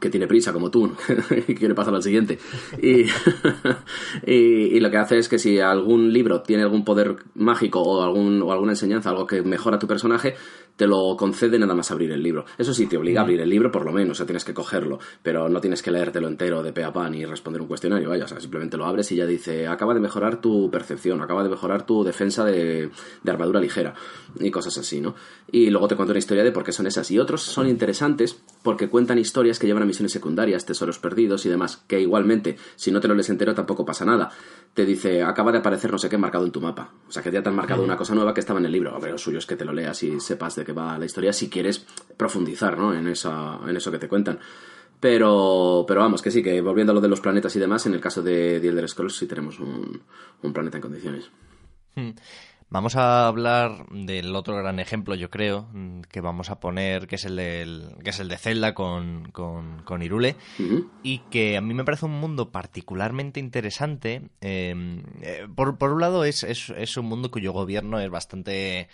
[0.00, 0.92] que tiene prisa como tú
[1.48, 2.38] y quiere pasar al siguiente.
[2.82, 3.02] Y,
[4.26, 4.34] y,
[4.76, 8.42] y lo que hace es que si algún libro tiene algún poder mágico o, algún,
[8.42, 10.34] o alguna enseñanza, algo que mejora tu personaje,
[10.76, 12.44] te lo concede nada más abrir el libro.
[12.58, 14.54] Eso sí, te obliga a abrir el libro por lo menos, o sea, tienes que
[14.54, 18.08] cogerlo, pero no tienes que leértelo entero de pe a pa ni responder un cuestionario,
[18.08, 21.42] vaya, o sea, simplemente lo abres y ya dice, acaba de mejorar tu percepción, acaba
[21.42, 22.90] de mejorar tu defensa de,
[23.22, 23.94] de armadura ligera
[24.38, 25.14] y cosas así, ¿no?
[25.50, 27.10] Y luego te cuento una historia de por qué son esas.
[27.10, 31.48] Y otros son interesantes porque cuentan historias que llevan a misiones secundarias, tesoros perdidos y
[31.48, 34.30] demás, que igualmente, si no te lo lees entero tampoco pasa nada.
[34.74, 36.92] Te dice, acaba de aparecer no sé qué marcado en tu mapa.
[37.08, 38.94] O sea, que ya te han marcado una cosa nueva que estaba en el libro.
[38.94, 41.04] A ver, lo suyo es que te lo leas y sepas de qué va la
[41.04, 41.84] historia si quieres
[42.16, 42.94] profundizar, ¿no?
[42.94, 44.38] En, esa, en eso que te cuentan.
[45.00, 47.94] Pero, pero vamos, que sí, que volviendo a lo de los planetas y demás, en
[47.94, 50.02] el caso de The Elder Scrolls sí tenemos un,
[50.42, 51.30] un planeta en condiciones.
[52.72, 57.16] Vamos a hablar del otro gran ejemplo, yo creo, mm, que vamos a poner, que
[57.16, 60.36] es el, del, que es el de Zelda con, con, con Irule,
[61.02, 64.22] y que a mí me parece un mundo particularmente interesante.
[64.40, 68.88] eh, eh, por, por un lado, es, es, es un mundo cuyo gobierno es bastante...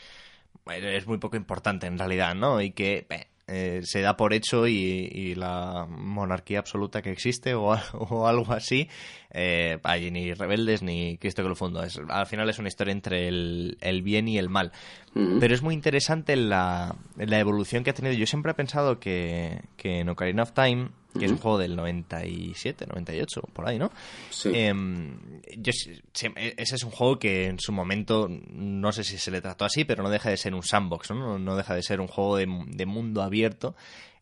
[0.66, 2.62] es muy poco importante en realidad, ¿no?
[2.62, 3.06] Y que
[3.48, 4.74] eh, se da por hecho y,
[5.12, 8.88] y la monarquía absoluta que existe o, a- o algo así,
[9.30, 11.82] eh, hay ni rebeldes ni Cristo que lo fundó.
[11.82, 14.72] Es, al final es una historia entre el, el bien y el mal.
[15.14, 15.38] Ujú.
[15.40, 18.14] Pero es muy interesante la, la evolución que ha tenido.
[18.14, 21.76] Yo siempre he pensado que, que en Ocarina of Time, que es un juego del
[21.76, 23.90] 97, 98, por ahí, ¿no?
[24.30, 24.50] Sí.
[24.54, 25.18] Em,
[25.58, 29.64] yo ese es un juego que en su momento, no sé si se le trató
[29.64, 31.38] así, pero no deja de ser un sandbox, ¿no?
[31.38, 33.74] No, deja de ser un juego de, de mundo abierto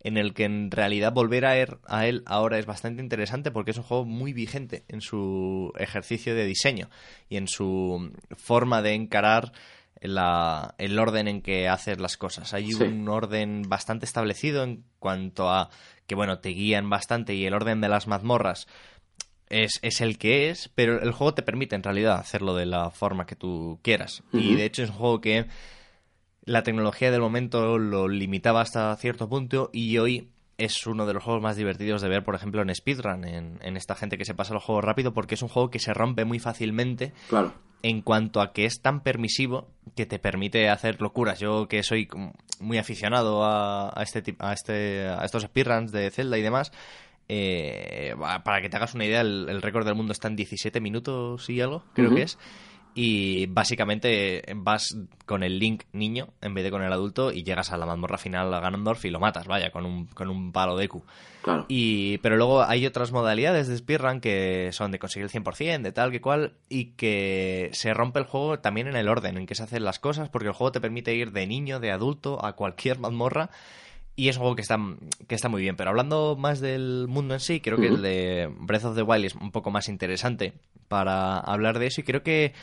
[0.02, 3.70] en el que en realidad volver a él, a él ahora es bastante interesante porque
[3.70, 6.90] es un juego muy vigente en su ejercicio de diseño
[7.30, 9.52] y en su forma de encarar
[10.02, 12.52] la- el orden en que haces las cosas.
[12.52, 12.82] Hay Sí.
[12.82, 15.70] un orden bastante establecido en cuanto a
[16.06, 18.66] que, bueno, te guían bastante y el orden de las mazmorras
[19.48, 22.90] es, es el que es, pero el juego te permite en realidad hacerlo de la
[22.90, 24.22] forma que tú quieras.
[24.32, 25.46] Y de hecho es un juego que
[26.44, 31.22] la tecnología del momento lo limitaba hasta cierto punto y hoy es uno de los
[31.24, 34.34] juegos más divertidos de ver, por ejemplo, en speedrun, en, en esta gente que se
[34.34, 37.52] pasa los juegos rápido, porque es un juego que se rompe muy fácilmente Claro.
[37.82, 41.40] en cuanto a que es tan permisivo que te permite hacer locuras.
[41.40, 42.08] Yo que soy
[42.60, 46.70] muy aficionado a, a este a este a estos speedruns de Zelda y demás,
[47.28, 48.14] eh,
[48.44, 51.48] para que te hagas una idea, el, el récord del mundo está en 17 minutos
[51.50, 52.38] y algo, creo que es.
[52.96, 57.72] Y básicamente vas con el Link niño en vez de con el adulto y llegas
[57.72, 60.76] a la mazmorra final a Ganondorf y lo matas, vaya, con un, con un palo
[60.76, 61.02] de Q.
[61.42, 61.66] Claro.
[61.68, 65.92] Y, pero luego hay otras modalidades de speedrun que son de conseguir el 100%, de
[65.92, 69.56] tal que cual, y que se rompe el juego también en el orden en que
[69.56, 72.52] se hacen las cosas, porque el juego te permite ir de niño, de adulto, a
[72.54, 73.50] cualquier mazmorra,
[74.16, 74.78] y es un juego que está,
[75.26, 75.74] que está muy bien.
[75.76, 79.24] Pero hablando más del mundo en sí, creo que el de Breath of the Wild
[79.24, 80.52] es un poco más interesante
[80.86, 82.54] para hablar de eso, y creo que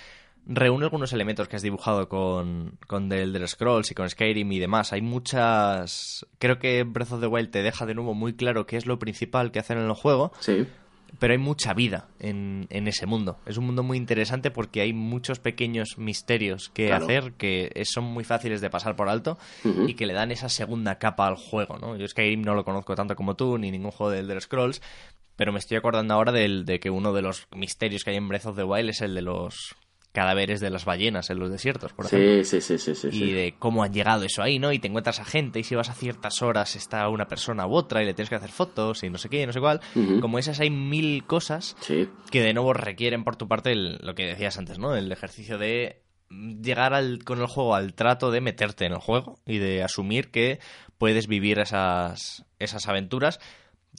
[0.47, 4.59] reúne algunos elementos que has dibujado con, con The Elder Scrolls y con Skyrim y
[4.59, 4.91] demás.
[4.93, 6.25] Hay muchas...
[6.39, 8.99] Creo que Breath of the Wild te deja de nuevo muy claro qué es lo
[8.99, 10.31] principal que hacer en el juego.
[10.39, 10.65] Sí.
[11.19, 13.37] pero hay mucha vida en, en ese mundo.
[13.45, 17.03] Es un mundo muy interesante porque hay muchos pequeños misterios que Claro.
[17.05, 19.37] hacer que son muy fáciles de pasar por alto
[19.87, 21.97] y que le dan esa segunda capa al juego, ¿no?
[21.97, 24.81] Yo Skyrim no lo conozco tanto como tú, ni ningún juego del Elder Scrolls,
[25.35, 28.27] pero me estoy acordando ahora del, de que uno de los misterios que hay en
[28.29, 29.75] Breath of the Wild es el de los
[30.11, 33.23] cadáveres de las ballenas en los desiertos, por ejemplo Sí, sí, sí, sí, sí.
[33.23, 34.71] y de cómo han llegado eso ahí, ¿no?
[34.73, 37.73] Y te encuentras a gente y si vas a ciertas horas está una persona u
[37.75, 39.79] otra y le tienes que hacer fotos y no sé qué, no sé cuál.
[40.19, 44.13] Como esas hay mil cosas Sí, que de nuevo requieren por tu parte el- lo
[44.15, 44.95] que decías antes, ¿no?
[44.95, 49.39] El ejercicio de llegar al, con el juego al trato de meterte en el juego
[49.45, 50.59] y de asumir que
[50.97, 53.39] puedes vivir esas, esas aventuras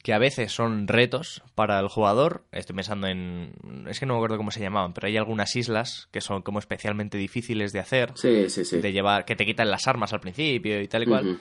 [0.03, 2.43] que a veces son retos para el jugador.
[2.51, 3.55] Estoy pensando en...
[3.89, 6.59] Es que no me acuerdo cómo se llamaban, pero hay algunas islas que son como
[6.59, 8.65] especialmente difíciles de hacer sí, sí.
[8.65, 8.79] sí.
[8.81, 11.39] de llevar que te quitan las armas al principio y tal y cual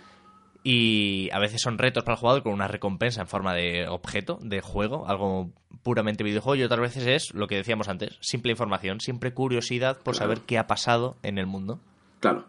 [0.63, 4.37] y a veces son retos para el jugador con una recompensa en forma de objeto
[4.43, 5.49] de juego algo
[5.81, 10.13] puramente videojuego y otras veces es lo que decíamos antes simple información siempre curiosidad por
[10.13, 10.17] Claro.
[10.33, 11.79] saber qué ha pasado en el mundo
[12.19, 12.45] Claro.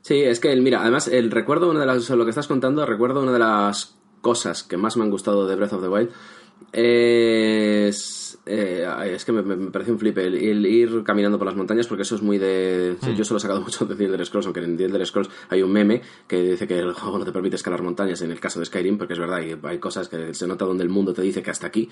[0.00, 3.20] Sí, es que, mira, además, el recuerdo, una de las, lo que estás contando, recuerdo
[3.20, 6.10] una de las cosas que más me han gustado de Breath of the Wild
[6.72, 11.86] es, eh, es que me, parece un flip el, el ir caminando por las montañas
[11.86, 12.96] porque eso es muy de...
[13.16, 15.62] Yo solo he sacado mucho de The Elder Scrolls, aunque en The Elder Scrolls hay
[15.62, 18.60] un meme que dice que el juego no te permite escalar montañas en el caso
[18.60, 21.22] de Skyrim, porque es verdad, hay, hay cosas que se nota donde el mundo te
[21.22, 21.88] dice que hasta aquí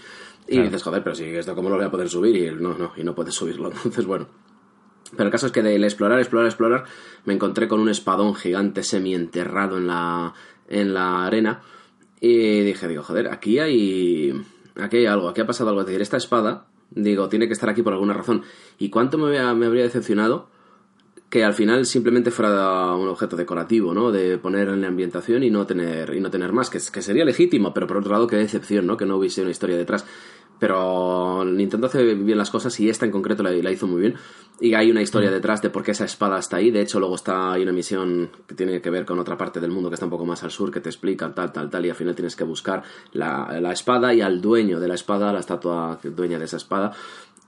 [0.47, 0.65] y Claro.
[0.65, 3.05] dices, joder, pero si esto cómo lo voy a poder subir y no, no, y
[3.05, 3.69] no puedes subirlo.
[3.77, 4.29] Entonces, bueno,
[5.13, 6.85] pero el caso es que del explorar, explorar, explorar,
[7.25, 10.35] me encontré con un espadón gigante semienterrado en la,
[10.69, 11.63] en la arena.
[12.27, 14.33] Y dije, digo, joder, aquí hay,
[14.75, 15.83] aquí hay algo, aquí ha pasado algo.
[15.83, 18.43] Es decir, esta espada, digo, tiene que estar aquí por alguna razón.
[18.79, 20.49] ¿Y cuánto me, me habría decepcionado
[21.31, 24.11] que al final simplemente fuera un objeto decorativo, ¿no?
[24.11, 27.25] De poner en la ambientación y no tener, y no tener más, que, que sería
[27.25, 28.97] legítimo, pero por otro lado, qué decepción, ¿no?
[28.97, 30.05] Que no hubiese una historia detrás.
[30.59, 34.15] Pero Nintendo hace bien las cosas y esta en concreto la hizo muy bien.
[34.59, 36.71] Y hay una historia detrás de por qué esa espada está ahí.
[36.71, 39.71] De hecho, luego está hay una misión que tiene que ver con otra parte del
[39.71, 41.85] mundo que está un poco más al sur, que te explica tal, tal, tal.
[41.85, 42.83] Y al final tienes que buscar
[43.13, 46.93] la, la espada y al dueño de la espada, la estatua dueña de esa espada.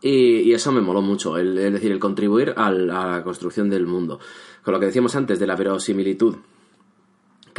[0.03, 3.71] Y, y eso me moló mucho, el, es decir, el contribuir al- a la construcción
[3.71, 4.21] del mundo.
[4.63, 6.37] Con lo que decíamos antes de la verosimilitud,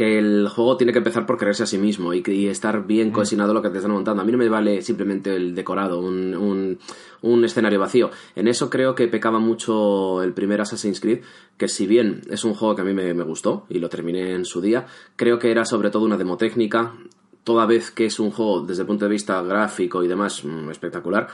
[0.00, 3.10] que el juego tiene que empezar por creerse a sí mismo y, y estar bien
[3.10, 4.22] cohesionado lo que te están montando.
[4.22, 6.78] A mí no me vale simplemente el decorado, un, un,
[7.20, 8.08] un escenario vacío.
[8.34, 11.20] En eso creo que pecaba mucho el primer Assassin's Creed,
[11.58, 14.32] que si bien es un juego que a mí me, me gustó y lo terminé
[14.32, 14.86] en su día,
[15.16, 16.94] creo que era sobre todo una demo técnica,
[17.44, 20.70] toda vez que es un juego desde el punto de vista gráfico y demás mm,
[20.70, 21.28] espectacular,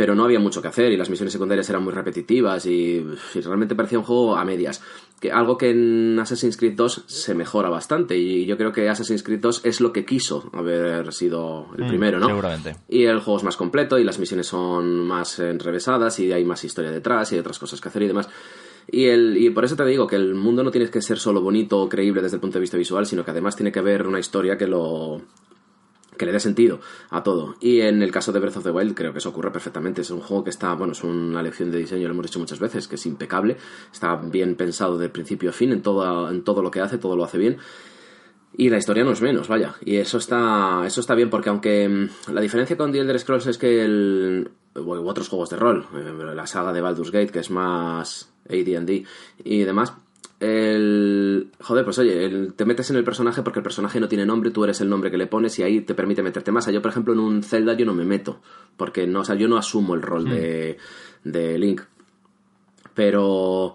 [0.00, 3.40] pero no había mucho que hacer y las misiones secundarias eran muy repetitivas y, y
[3.42, 4.82] realmente parecía un juego a medias.
[5.20, 9.22] Que, algo que en Assassin's Creed 2 se mejora bastante y yo creo que Assassin's
[9.22, 12.28] Creed 2 es lo que quiso haber sido el Mm, primero, ¿no?
[12.28, 12.76] seguramente.
[12.88, 16.64] Y el juego es más completo y las misiones son más enrevesadas y hay más
[16.64, 18.30] historia detrás y hay otras cosas que hacer y demás.
[18.90, 21.42] Y, el, y por eso te digo que el mundo no tiene que ser solo
[21.42, 24.06] bonito o creíble desde el punto de vista visual, sino que además tiene que haber
[24.06, 25.20] una historia que lo,
[26.20, 27.54] que le dé sentido a todo.
[27.60, 30.02] Y en el caso de Breath of the Wild creo que eso ocurre perfectamente.
[30.02, 32.60] Es un juego que está, bueno, es una lección de diseño, lo hemos dicho muchas
[32.60, 33.56] veces, que es impecable,
[33.90, 37.16] está bien pensado de principio a fin en todo, en todo lo que hace, todo
[37.16, 37.56] lo hace bien.
[38.54, 39.76] Y la historia no es menos, vaya.
[39.80, 43.46] Y eso está, eso está bien porque aunque mm, la diferencia con The Elder Scrolls
[43.46, 47.38] es que el, u otros juegos de rol, eh, la saga de Baldur's Gate, que
[47.38, 49.06] es más AD&D
[49.42, 49.94] y demás,
[50.40, 51.50] el...
[51.60, 54.50] Joder, pues oye, el- te metes en el personaje porque el personaje no tiene nombre,
[54.50, 56.66] tú eres el nombre que le pones y ahí te permite meterte más.
[56.66, 58.40] Yo, por ejemplo, en un Zelda yo no me meto,
[58.76, 60.76] porque no, o sea, yo no asumo el rol de,
[61.24, 61.82] de Link.
[62.94, 63.74] Pero...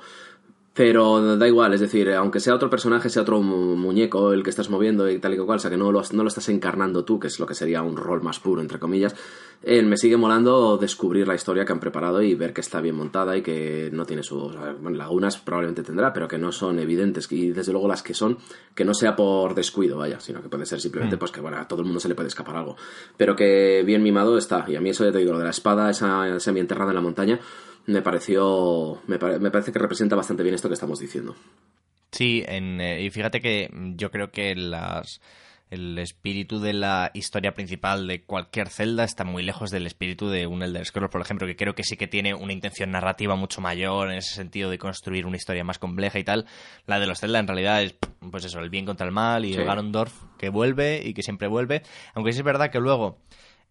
[0.78, 4.49] Pero da igual, es decir, aunque sea otro personaje, sea otro mu- muñeco el que
[4.49, 7.05] estás moviendo y tal y cual, o sea, que no lo, no lo estás encarnando
[7.05, 9.15] tú, que es lo que sería un rol más puro, entre comillas,
[9.63, 12.95] eh, me sigue molando descubrir la historia que han preparado y ver que está bien
[12.95, 14.53] montada y que no tiene sus...
[14.82, 17.32] Bueno, lagunas probablemente tendrá, pero que no son evidentes.
[17.32, 18.38] Y desde luego las que son,
[18.76, 21.69] que no sea por descuido, vaya, sino que puede ser simplemente pues que, bueno, a
[21.69, 22.76] todo el mundo se le puede escapar algo.
[23.15, 24.65] Pero que bien mimado está.
[24.67, 27.01] Y a mí eso ya te digo, lo de la espada, esa semi-enterrada en la
[27.01, 27.39] montaña,
[27.88, 29.01] me pareció...
[29.07, 31.36] Me, pare- me parece que representa bastante bien esto que estamos diciendo.
[32.11, 35.19] Sí, en, eh, y fíjate que mm, yo creo que las,
[35.69, 40.47] el espíritu de la historia principal de cualquier Zelda está muy lejos del espíritu de
[40.47, 43.59] un Elder Scrolls, por ejemplo, que creo que sí que tiene una intención narrativa mucho
[43.59, 46.45] mayor en ese sentido de construir una historia más compleja y tal.
[46.88, 47.95] La de los Zelda en realidad es,
[48.31, 49.59] pues eso, el bien contra el mal y Sí.
[49.59, 51.81] el Ganondorf que vuelve y que siempre vuelve.
[52.13, 53.17] Aunque sí es verdad que luego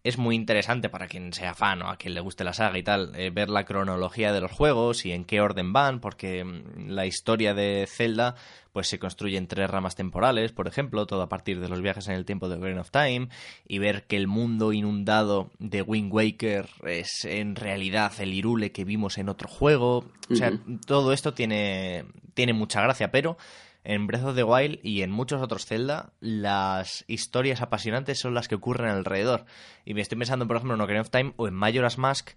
[0.05, 2.83] es muy interesante para quien sea fan o a quien le guste la saga y
[2.83, 6.89] tal, eh, ver la cronología de los juegos y en qué orden van, porque mm,
[6.89, 8.35] la historia de Zelda
[8.71, 12.07] pues se construye en tres ramas temporales, por ejemplo, todo a partir de los viajes
[12.07, 13.29] en el tiempo de Ocarina of Time,
[13.67, 18.83] y ver que el mundo inundado de Wind Waker es en realidad el Irule que
[18.83, 20.05] vimos en otro juego.
[20.29, 20.51] O sea,
[20.85, 23.37] todo esto tiene, tiene mucha gracia, pero
[23.85, 28.47] en Breath of the Wild y en muchos otros Zelda, las historias apasionantes son las
[28.47, 29.45] que ocurren alrededor.
[29.85, 32.31] Y me estoy pensando, por ejemplo, en Ocarina of Time o en Majora's Mask,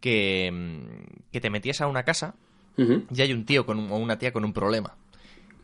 [0.00, 2.34] que, mm, que te metías a una casa
[2.76, 4.96] y hay un tío con o una tía con un problema.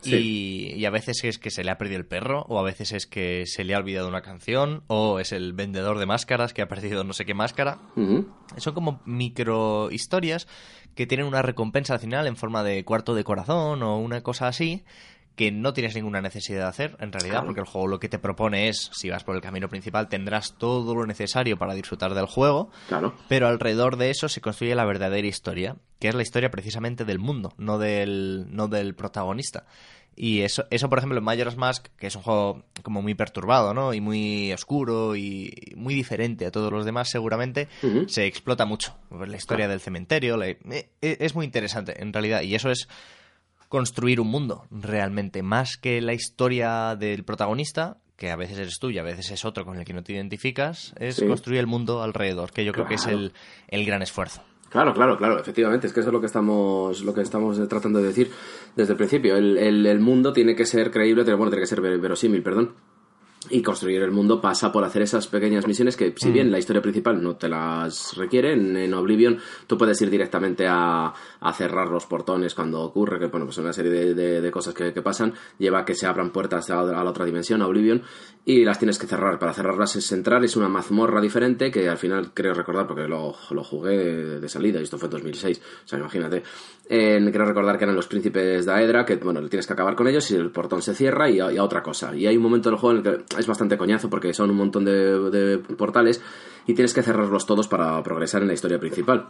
[0.04, 3.06] Y, a veces es que se le ha perdido el perro, o a veces es
[3.06, 6.68] que se le ha olvidado una canción, o es el vendedor de máscaras que ha
[6.68, 7.78] perdido no sé qué máscara.
[8.56, 10.46] Son como micro historias
[10.94, 14.48] que tienen una recompensa al final en forma de cuarto de corazón o una cosa
[14.48, 14.84] así,
[15.36, 18.18] que no tienes ninguna necesidad de hacer, en realidad, porque el juego lo que te
[18.18, 22.26] propone es, si vas por el camino principal, tendrás todo lo necesario para disfrutar del
[22.26, 23.14] juego, Claro.
[23.28, 27.18] pero alrededor de eso se construye la verdadera historia, que es la historia precisamente del
[27.18, 29.66] mundo, no del, no del protagonista.
[30.18, 33.74] Y eso, eso, por ejemplo, en Majora's Mask, que es un juego como muy perturbado,
[33.74, 33.92] ¿no?
[33.92, 37.68] Y muy oscuro y muy diferente a todos los demás, seguramente,
[38.06, 38.96] se explota mucho.
[39.10, 40.88] La historia del cementerio, la- eh, eh,
[41.20, 42.40] es muy interesante, en realidad.
[42.40, 42.88] Y eso es
[43.68, 45.42] construir un mundo, realmente.
[45.42, 49.44] Más que la historia del protagonista, que a veces eres tú y a veces es
[49.44, 51.26] otro con el que no te identificas, es Sí.
[51.26, 53.32] construir el mundo alrededor, que yo creo que es el,
[53.68, 54.42] el gran esfuerzo.
[54.70, 58.00] Claro, claro, claro, efectivamente, es que eso es lo que estamos, lo que estamos tratando
[58.00, 58.30] de decir
[58.74, 59.36] desde el principio.
[59.36, 62.74] El, el- el mundo tiene que ser creíble, bueno, tiene que ser ver- verosímil, perdón.
[63.50, 66.82] Y construir el mundo pasa por hacer esas pequeñas misiones que, si bien la historia
[66.82, 71.88] principal no te las requiere, en, en Oblivion tú puedes ir directamente a, a cerrar
[71.88, 75.02] los portones cuando ocurre, que bueno, pues una serie de, de- de cosas que, que
[75.02, 78.02] pasan lleva a que se abran puertas a, a la otra dimensión, a Oblivion,
[78.48, 79.40] y las tienes que cerrar.
[79.40, 83.34] Para cerrarlas es entrar, es una mazmorra diferente que al final creo recordar, porque lo,
[83.50, 83.96] lo jugué
[84.40, 86.44] de, salida, y esto fue en 2006, o sea, imagínate.
[86.88, 90.30] Creo recordar que eran los príncipes de Aedra, que bueno, tienes que acabar con ellos
[90.30, 92.14] y el portón se cierra y a, otra cosa.
[92.14, 94.56] Y hay un momento del juego en el que es bastante coñazo porque son un
[94.56, 96.22] montón de portales
[96.68, 99.26] y tienes que cerrarlos todos para progresar en la historia principal.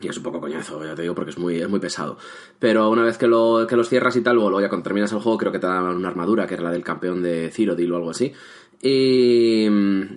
[0.00, 2.18] Y es un poco coñazo, ya te digo, porque es muy, es muy pesado.
[2.58, 5.20] Pero una vez que, lo, que los cierras y tal, luego ya cuando terminas el
[5.20, 7.96] juego, creo que te dan una armadura, que era la del campeón de Cyrodiil o
[7.96, 8.32] algo así.
[8.82, 9.66] Y,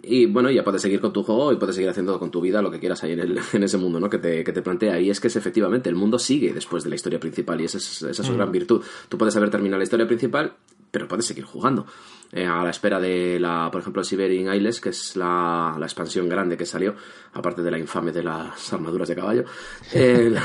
[0.04, 2.62] y bueno, ya puedes seguir con tu juego y puedes seguir haciendo con tu vida
[2.62, 4.10] lo que quieras ahí en, el- en ese mundo, ¿no?
[4.10, 5.00] Que te, que te plantea.
[5.00, 7.78] Y es que es efectivamente, el mundo sigue después de la historia principal y esa
[7.78, 8.84] es, esa es su gran virtud.
[9.08, 10.54] Tú puedes haber terminado la historia principal,
[10.92, 11.86] pero puedes seguir jugando.
[12.32, 16.30] Eh, a la espera de la, por ejemplo, Siberian Isles, que es la, la expansión
[16.30, 16.94] grande que salió,
[17.34, 19.46] aparte de la infame de las armaduras de caballo.
[19.94, 20.38] El,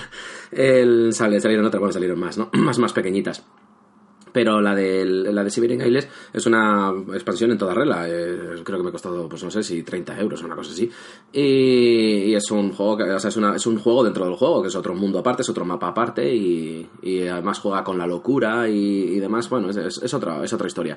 [0.52, 2.50] el- sale- salieron otras, bueno, salieron más, ¿no?
[2.54, 3.42] más, más pequeñitas.
[4.32, 8.06] Pero la de, la de Siberian Isles es una expansión en toda regla.
[8.08, 10.72] eh, creo que me ha costado, pues no sé si 30 euros o una cosa
[10.72, 10.90] así.
[11.32, 14.34] Y, y es un juego que, o sea, es, una- es un juego dentro del
[14.34, 17.98] juego, que es otro mundo aparte, es otro mapa aparte y, y además juega con
[17.98, 18.74] la locura y,
[19.16, 19.48] y demás.
[19.48, 20.96] Bueno, es, es, es otra, es otra historia.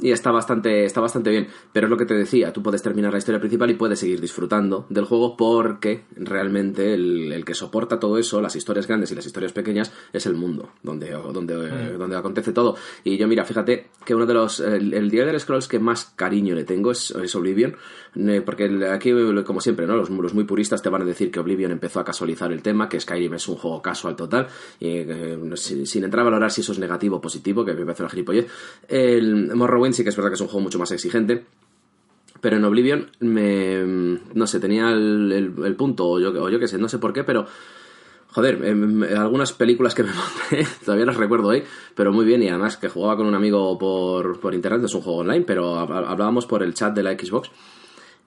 [0.00, 1.48] Y está bastante, está bastante bien.
[1.72, 4.20] Pero es lo que te decía, tú puedes terminar la historia principal y puedes seguir
[4.20, 9.16] disfrutando del juego porque realmente el, el que soporta todo eso, las historias grandes y
[9.16, 12.76] las historias pequeñas, es el mundo donde, donde, eh, donde acontece todo.
[13.02, 14.60] Y yo, mira, fíjate que uno de los.
[14.60, 17.76] El, el The Elder Scrolls que más cariño le tengo es, es Oblivion.
[18.14, 19.12] eh, Porque aquí,
[19.44, 19.96] como siempre, ¿no?
[19.96, 22.88] Los, los muy puristas te van a decir que Oblivion empezó a casualizar el tema,
[22.88, 24.46] que Skyrim es un juego casual total.
[24.78, 27.84] Y eh, sin, sin entrar a valorar si eso es negativo o positivo, que me
[27.84, 28.46] parece una gilipollez.
[28.86, 31.44] El Morrowind sí que es verdad que es un juego mucho más exigente.
[32.40, 33.82] Pero en Oblivion me.
[34.34, 37.24] No sé, tenía el, punto, o yo, o yo qué sé, no sé por qué,
[37.24, 37.46] pero.
[38.30, 40.10] Joder, em, em, algunas películas que me
[40.50, 41.64] monté, todavía las recuerdo hoy,
[41.94, 45.00] pero muy bien, y además que jugaba con un amigo por, por internet, es un
[45.00, 47.50] juego online, pero hab- hablábamos por el chat de la Xbox.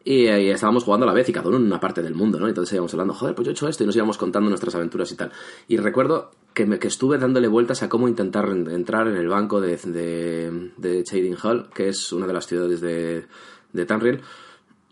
[0.04, 2.40] Y, y estábamos jugando a la vez y cada uno en una parte del mundo,
[2.40, 2.48] ¿no?
[2.48, 5.12] Entonces íbamos hablando, joder, pues yo he hecho esto y nos íbamos contando nuestras aventuras
[5.12, 5.32] y tal.
[5.68, 9.28] Y recuerdo que, me, que estuve dándole vueltas a cómo intentar en- entrar en el
[9.28, 13.26] banco de, de, de Shading Hall, que es una de las ciudades de,
[13.74, 14.22] de Tamriel,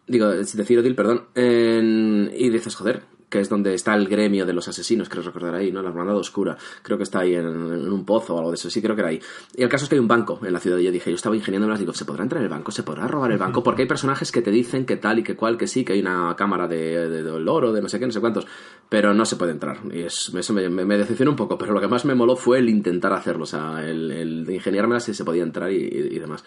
[0.07, 4.67] digo, de Cyrodiil, perdón, y dices, joder, que es donde está el gremio de los
[4.67, 5.81] asesinos, creo recordar ahí, ¿no?
[5.81, 8.69] La hermandad oscura, creo que está ahí en, en un pozo o algo de eso,
[8.69, 9.21] sí creo que era ahí.
[9.55, 11.15] Y el caso es que hay un banco en la ciudad y yo dije, yo
[11.15, 12.71] estaba ingeniándolas, digo, ¿se podrá entrar en el banco?
[12.71, 13.61] ¿Se podrá robar el banco?
[13.63, 15.99] Porque hay personajes que te dicen que tal y que cual, que sí, que hay
[16.01, 18.47] una cámara de, de, del oro, de no sé qué, no sé cuántos,
[18.89, 19.77] pero no se puede entrar.
[19.93, 22.35] Y es- eso me, me, me decepcionó un poco, pero lo que más me moló
[22.35, 25.75] fue el intentar hacerlo, o sea, el, el de ingeniármelas si se podía entrar y,
[25.77, 26.43] y- y demás.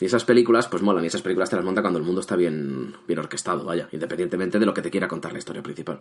[0.00, 2.36] Y esas películas, pues molan, y esas películas te las monta cuando el mundo está
[2.36, 6.00] bien, bien orquestado, vaya, independientemente de lo que te quiera contar la historia principal.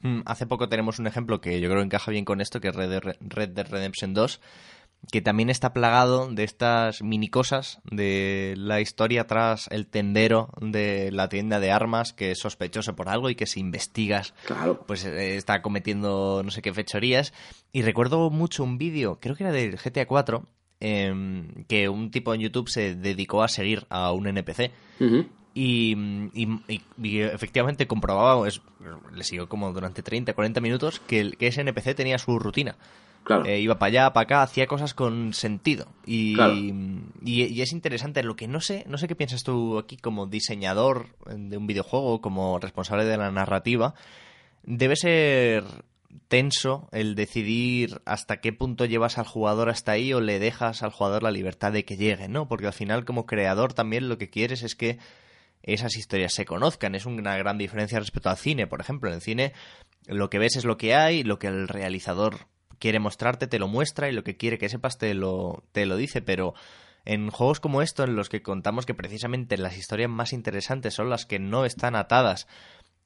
[0.00, 2.68] Mm, Hace poco tenemos un ejemplo que yo creo que encaja bien con esto, que
[2.68, 4.40] es Red Dead, Red Dead Redemption 2,
[5.12, 11.12] que también está plagado de estas mini cosas de la historia tras el tendero de
[11.12, 14.84] la tienda de armas que es sospechoso por algo y que si investigas Claro.
[14.88, 17.32] pues eh, está cometiendo no sé qué fechorías
[17.70, 20.44] y recuerdo mucho un vídeo creo que era del GTA 4
[20.80, 24.70] em, que un tipo en YouTube se dedicó a seguir a un NPC
[25.54, 25.92] y,
[26.34, 28.60] y- y- y efectivamente comprobaba, es-
[29.12, 32.76] le siguió como durante 30, 40 minutos, que, el- que ese NPC tenía su rutina.
[33.24, 33.44] Claro.
[33.44, 35.86] Eh, iba para allá, para acá, hacía cosas con sentido.
[36.06, 36.54] Y, Claro.
[36.54, 38.22] y, y es interesante.
[38.22, 42.20] Lo que no sé, no sé qué piensas tú aquí como diseñador de un videojuego,
[42.22, 43.92] como responsable de la narrativa.
[44.62, 45.64] Debe ser
[46.28, 50.90] tenso el decidir hasta qué punto llevas al jugador hasta ahí o le dejas al
[50.90, 52.48] jugador la libertad de que llegue, ¿no?
[52.48, 54.98] Porque al final como creador también lo que quieres es que
[55.62, 56.94] esas historias se conozcan.
[56.94, 59.10] Es una gran diferencia respecto al cine, por ejemplo.
[59.10, 59.52] En el cine
[60.06, 62.46] lo que ves es lo que hay, lo que el realizador
[62.78, 65.96] quiere mostrarte te lo muestra y lo que quiere que sepas te lo, te lo
[65.96, 66.54] dice, pero
[67.04, 71.10] en juegos como esto, en los que contamos que precisamente las historias más interesantes son
[71.10, 72.46] las que no están atadas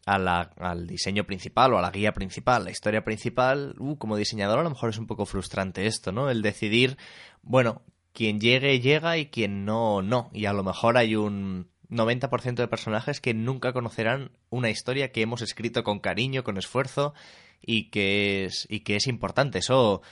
[0.04, 4.62] al diseño principal o a la guía principal, la historia principal, uh, como diseñador a
[4.62, 6.30] lo mejor es un poco frustrante esto, ¿no?
[6.30, 6.96] El decidir,
[7.42, 7.82] bueno,
[8.12, 10.30] quien llegue llega y quien no, no.
[10.32, 15.22] Y a lo mejor hay un 90% de personajes que nunca conocerán una historia que
[15.22, 17.14] hemos escrito con cariño, con esfuerzo
[17.60, 19.58] y que es, y que es importante.
[19.58, 20.02] Eso,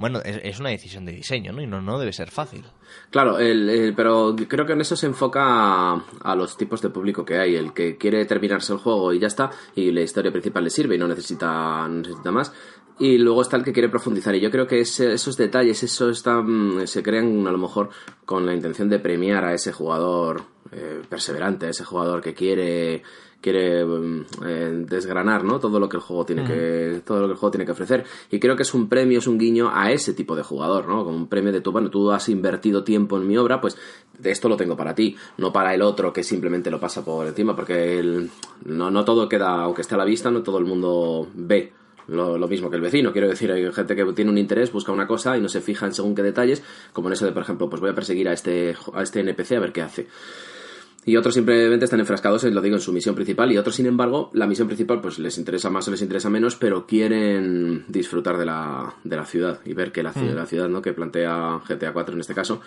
[0.00, 1.62] bueno, es, es una decisión de diseño, ¿no?
[1.62, 2.64] Y no, no debe ser fácil.
[3.10, 7.38] Claro, el, pero creo que en eso se enfoca a, los tipos de público que
[7.38, 7.54] hay.
[7.56, 10.96] El que quiere terminarse el juego y ya está, y la historia principal le sirve
[10.96, 12.52] y no necesita, no necesita más.
[12.98, 14.34] Y luego está el que quiere profundizar.
[14.34, 17.88] Y yo creo que ese- esos detalles, eso están, se crean a lo mejor
[18.26, 20.42] con la intención de premiar a ese jugador
[20.72, 23.02] eh, perseverante, a ese jugador que quiere
[23.40, 25.58] quiere mm, eh, desgranar ¿no?
[25.58, 28.04] todo lo que el juego tiene que todo lo que el juego tiene que ofrecer
[28.30, 31.04] y creo que es un premio es un guiño a ese tipo de jugador no
[31.04, 33.76] como un premio de tú bueno tú has invertido tiempo en mi obra pues
[34.18, 37.26] de esto lo tengo para ti no para el otro que simplemente lo pasa por
[37.26, 38.30] encima porque el-
[38.66, 41.72] no no todo queda aunque esté a la vista no todo el mundo ve
[42.08, 44.90] lo, lo mismo que el vecino, quiero decir, hay gente que tiene un interés, busca
[44.90, 46.60] una cosa y no se fija en según qué detalles,
[46.92, 49.52] como en eso de, por ejemplo, pues voy a perseguir a este, a este NPC
[49.52, 50.08] a ver qué hace.
[51.06, 53.50] Y otros simplemente están enfrascados, en, lo digo, en su misión principal.
[53.50, 56.56] Y otros, sin embargo, la misión principal pues les interesa más o les interesa menos,
[56.56, 60.68] pero quieren disfrutar de la, de la ciudad y ver que la, ci- la ciudad
[60.68, 60.82] ¿no?
[60.82, 62.60] que plantea GTA 4 en este caso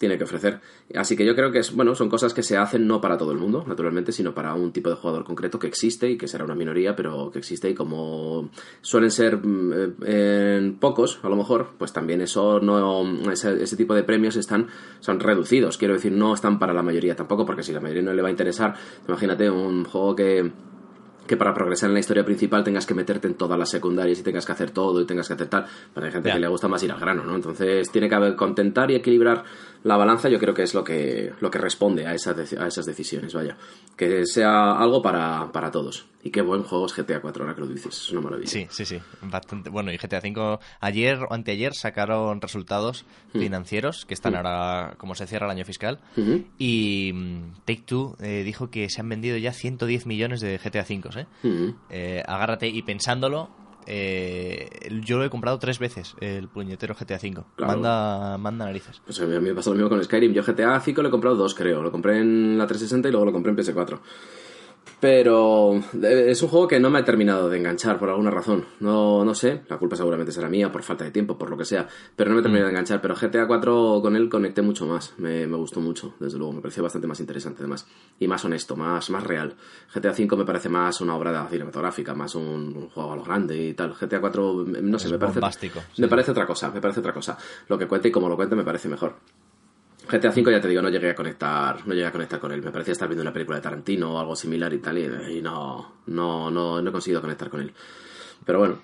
[0.00, 0.60] tiene que ofrecer.
[0.94, 3.32] Así que yo creo que es, bueno, son cosas que se hacen no para todo
[3.32, 6.44] el mundo, naturalmente, sino para un tipo de jugador concreto que existe y que será
[6.44, 8.48] una minoría, pero que existe y como
[8.80, 13.94] suelen ser mm, eh, pocos, a lo mejor, pues también eso no ese, ese tipo
[13.94, 14.68] de premios están
[15.00, 18.14] son reducidos, quiero decir, no están para la mayoría tampoco, porque si la mayoría no
[18.14, 18.74] le va a interesar,
[19.06, 20.50] imagínate un juego que
[21.30, 24.24] que para progresar en la historia principal tengas que meterte en todas las secundarias y
[24.24, 25.64] tengas que hacer todo y tengas que hacer tal.
[25.94, 27.36] Pero hay gente que le gusta más ir al grano, ¿no?
[27.36, 29.44] Entonces tiene que haber contentar y equilibrar
[29.82, 32.86] la balanza, yo creo que es lo que, lo que responde a esas, a esas
[32.86, 33.56] decisiones, vaya.
[33.96, 36.06] Que sea algo para, para todos.
[36.22, 38.50] Y qué buen juego es GTA 4, ahora que lo dices, es una maravilla.
[38.50, 38.98] Sí, sí, sí.
[39.22, 39.70] Bastante.
[39.70, 45.26] Bueno, y GTA V ayer o anteayer sacaron resultados financieros que están ahora, como se
[45.26, 45.98] cierra el año fiscal.
[46.16, 46.44] Ujú.
[46.58, 50.84] Y mm, Take Two eh, dijo que se han vendido ya 110 millones de GTA
[50.88, 51.26] V, ¿eh?
[51.42, 51.74] Ujú.
[51.88, 53.48] Eh, agárrate y pensándolo,
[53.92, 54.68] eh,
[55.04, 57.42] yo lo he comprado tres veces, el puñetero GTA V.
[57.56, 57.72] Claro.
[57.72, 59.02] Manda, manda narices.
[59.04, 60.32] Pues a mí me pasó lo mismo con Skyrim.
[60.32, 61.82] Yo GTA 5 lo he comprado dos, creo.
[61.82, 63.98] Lo compré en la 360 y luego lo compré en PS4.
[65.00, 68.66] Pero eh, es un juego que no me ha terminado de enganchar por alguna razón.
[68.80, 71.64] No, no sé, la culpa seguramente será mía por falta de tiempo, por lo que
[71.64, 71.88] sea.
[72.14, 73.00] Pero no me he terminado de enganchar.
[73.00, 75.14] Pero GTA 4 con él conecté mucho más.
[75.16, 76.52] Me, me gustó mucho, desde luego.
[76.52, 77.86] Me pareció bastante más interesante, además.
[78.18, 79.56] Y más honesto, más, más real.
[79.94, 82.44] GTA 5 me parece más una obra cinematográfica, más un,
[82.76, 83.94] un juego a lo grande y tal.
[83.94, 85.40] GTA 4, no sé, Es me parece.
[85.96, 87.38] Me parece otra cosa, me parece otra cosa.
[87.68, 89.14] Lo que cuente y como lo cuente me parece mejor.
[90.10, 92.62] GTA V ya te digo, no llegué a conectar, no llegué a conectar con él.
[92.62, 95.42] Me parecía estar viendo una película de Tarantino o algo similar y tal, y, y
[95.42, 97.72] no, no, no, no he conseguido conectar con él.
[98.44, 98.78] Pero bueno,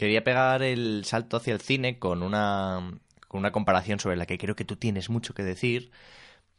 [0.00, 4.38] Quería pegar el salto hacia el cine con una, con una comparación sobre la que
[4.38, 5.90] creo que tú tienes mucho que decir,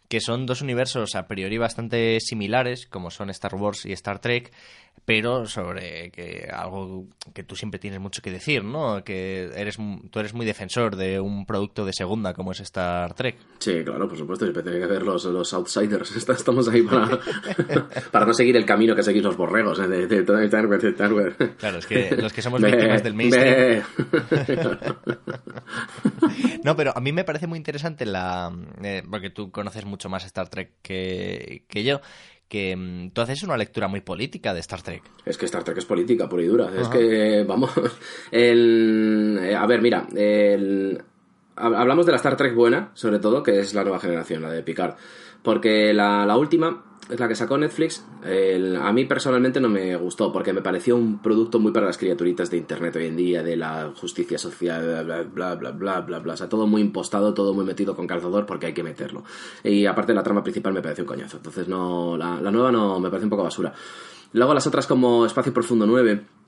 [0.09, 4.53] que son dos universos a priori bastante similares, como son Star Wars y Star Trek,
[5.03, 9.03] pero sobre que algo que tú siempre tienes mucho que decir, ¿no?
[9.03, 9.77] Que eres
[10.09, 13.35] tú eres muy defensor de un producto de segunda como es Star Trek.
[13.59, 16.15] sí, claro, por supuesto, siempre tiene que ver los, los outsiders.
[16.29, 17.19] Estamos ahí para,
[18.11, 19.87] para no seguir el camino que seguís los borregos ¿eh?
[19.87, 20.83] de, de, de Star Wars,
[21.37, 21.55] de.
[21.57, 23.83] Claro, es que los que somos víctimas del mainstream.
[26.63, 28.51] No, pero a mí me parece muy interesante la...
[28.83, 32.01] eh, porque tú conoces mucho más Star Trek que, que yo,
[32.51, 35.01] que mm, tú haces una lectura muy política de Star Trek.
[35.25, 36.69] Es que Star Trek es política, pura y dura.
[36.77, 37.71] Es que, vamos,
[38.29, 39.39] el...
[39.41, 41.01] eh, a ver, mira, el...
[41.55, 44.63] hablamos de la Star Trek buena, sobre todo, que es la nueva generación, la de
[44.63, 44.95] Picard.
[45.41, 48.05] Porque la, la última es la que sacó Netflix.
[48.23, 52.49] a mí personalmente no me gustó porque me pareció un producto muy para las criaturitas
[52.49, 56.33] de internet hoy en día, de la justicia social, bla, bla, bla, bla, bla, bla.
[56.33, 59.23] O sea, todo muy impostado, todo muy metido con calzador porque hay que meterlo.
[59.63, 61.37] Y aparte la trama principal me parece un coñazo.
[61.37, 63.73] Entonces no, la, la nueva no me parece un poco basura.
[64.33, 66.40] Luego las otras como Espacio Profundo 9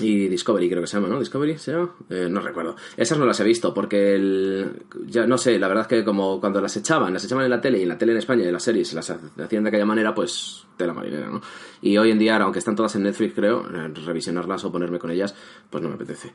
[0.00, 1.18] y Discovery creo que se llama, ¿no?
[1.18, 2.76] Discovery se llama, eh, no recuerdo.
[2.96, 6.40] Esas no las he visto porque el, ya no sé, la verdad es que como
[6.40, 8.52] cuando las echaban, las echaban en la tele y en la tele en España y
[8.52, 11.40] las series las hacían de aquella manera, pues de la marinera, ¿no?
[11.82, 15.10] Y hoy en día, aunque están todas en Netflix, creo, eh, revisionarlas o ponerme con
[15.10, 15.34] ellas,
[15.68, 16.32] pues no me apetece.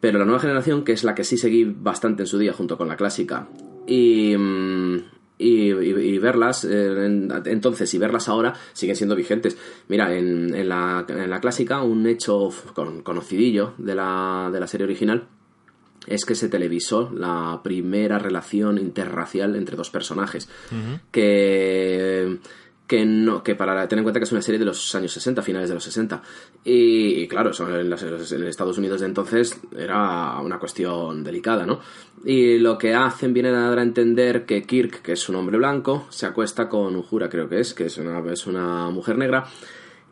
[0.00, 2.78] Pero la nueva generación, que es la que sí seguí bastante en su día junto
[2.78, 3.48] con la clásica
[3.86, 9.56] y mm, y, verlas eh, entonces y verlas ahora siguen siendo vigentes.
[9.88, 12.50] Mira, en, en, la, en la clásica, un hecho
[13.02, 15.28] conocidillo de la, de la serie original
[16.06, 20.48] es que se televisó la primera relación interracial entre dos personajes.
[21.10, 22.38] Que
[22.88, 25.42] que no que para tener en cuenta que es una serie de los años 60,
[25.42, 26.22] finales de los 60.
[26.64, 31.80] Y, claro, en, en, Estados Unidos de entonces era una cuestión delicada, ¿no?
[32.24, 35.58] Y lo que hacen viene a dar a entender que Kirk, que es un hombre
[35.58, 39.44] blanco, se acuesta con Uhura, creo que es, que es una, es una mujer negra,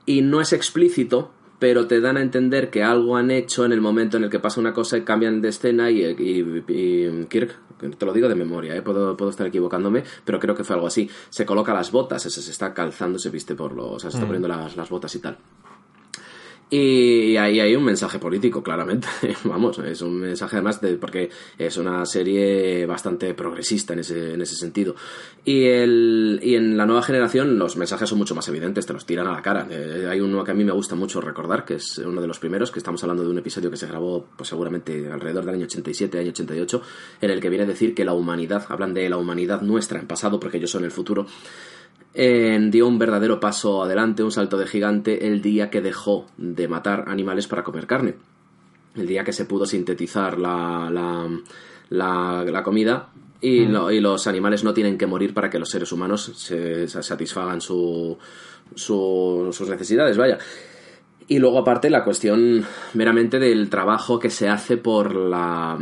[0.05, 3.81] y no es explícito, pero te dan a entender que algo han hecho en el
[3.81, 7.59] momento en el que pasa una cosa y cambian de escena y, Kirk,
[7.99, 8.83] te lo digo de memoria, ¿eh?
[8.83, 11.11] puedo, puedo, estar equivocándome, pero creo que fue algo así.
[11.31, 13.87] Se coloca las botas, se, se está calzando, se viste por los...
[13.87, 14.29] O sea, se está mm.
[14.29, 15.39] poniendo las, las botas y tal.
[16.69, 19.07] Y ahí hay un mensaje político, claramente.
[19.45, 24.43] Vamos, es un mensaje además de, porque es una serie bastante progresista en ese, en
[24.43, 24.97] ese sentido.
[25.45, 29.07] Y, el, y en la nueva generación los mensajes son mucho más evidentes, te los
[29.07, 29.69] tiran a la cara.
[29.71, 32.41] Eh, hay uno que a mí me gusta mucho recordar, que es uno de los
[32.41, 35.67] primeros, que estamos hablando de un episodio que se grabó pues seguramente alrededor del año
[35.67, 36.83] 87, año 88,
[37.21, 40.09] en el que viene a decir que la humanidad, hablan de la humanidad nuestra en
[40.09, 41.29] pasado, porque ellos son el futuro,
[42.17, 47.05] dio un verdadero paso adelante, un salto de gigante, el día que dejó de matar
[47.09, 48.14] animales para comer carne.
[48.95, 53.11] El día que se pudo sintetizar la, la, la, comida
[53.43, 53.91] y, mm.
[53.91, 58.17] y, los animales no tienen que morir para que los seres humanos se, satisfagan su,
[58.75, 60.39] sus necesidades, vaya.
[61.29, 62.64] Y luego aparte la cuestión
[62.95, 65.79] meramente del trabajo que se hace por la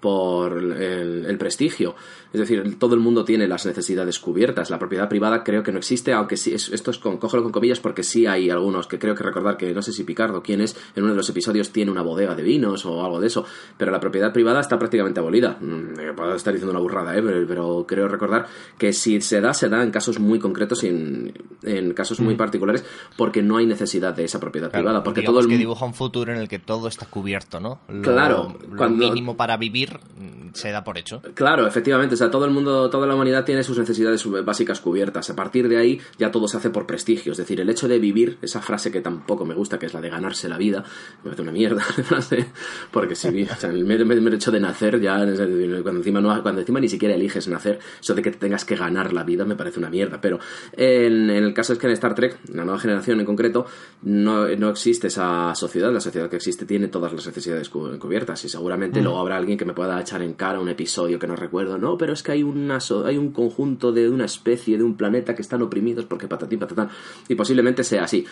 [0.00, 1.94] por el prestigio.
[2.32, 4.70] Es decir, todo el mundo tiene las necesidades cubiertas.
[4.70, 7.80] La propiedad privada creo que no existe, aunque sí, esto es con, cógelo con comillas
[7.80, 10.76] porque sí hay algunos que creo que recordar que no sé si Picardo, quién es,
[10.94, 13.90] en uno de los episodios tiene una bodega de vinos o algo de eso, pero
[13.90, 15.56] la propiedad privada está prácticamente abolida.
[15.60, 17.22] Mm, puedo estar diciendo una burrada, ¿eh?
[17.22, 21.94] pero, creo recordar que si se da, se da en casos muy concretos y en,
[21.94, 22.38] casos muy mm.
[22.38, 22.84] particulares
[23.16, 25.02] porque no hay necesidad de esa propiedad privada.
[25.02, 25.48] Porque todo el...
[25.48, 27.80] que dibuja un futuro en el que todo está cubierto, ¿no?
[28.02, 28.56] claro.
[28.70, 31.22] Lo mínimo para vivir mm, se da por hecho.
[31.34, 35.30] Claro, efectivamente sea, todo el mundo, toda la humanidad tiene sus necesidades básicas cubiertas.
[35.30, 37.32] A partir de ahí ya todo se hace por prestigio.
[37.32, 40.00] Es decir, el hecho de vivir, esa frase que tampoco me gusta, que es la
[40.00, 40.84] de ganarse la vida,
[41.24, 41.82] me hace una mierda,
[42.92, 45.18] porque si o sea, el mero, hecho de nacer ya,
[45.82, 48.76] cuando encima, no, cuando encima ni siquiera eliges nacer, eso de que te tengas que
[48.76, 50.20] ganar la vida me parece una mierda.
[50.20, 50.38] Pero
[50.72, 53.66] en, el caso es que en Star Trek, la nueva generación en concreto,
[54.02, 55.92] no, no existe esa sociedad.
[55.92, 59.04] La sociedad que existe tiene todas las necesidades cubiertas y seguramente mm.
[59.04, 61.96] luego habrá alguien que me pueda echar en cara un episodio que no recuerdo, no,
[61.96, 65.34] pero pero es que hay, una, hay un conjunto de una especie, de un planeta
[65.34, 66.88] que están oprimidos porque patatín, patatán.
[67.28, 68.24] Y posiblemente sea así.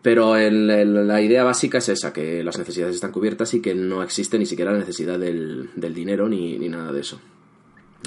[0.00, 4.38] Pero la idea básica es esa, que las necesidades están cubiertas y que no existe
[4.38, 7.20] ni siquiera la necesidad del, dinero ni, nada de eso.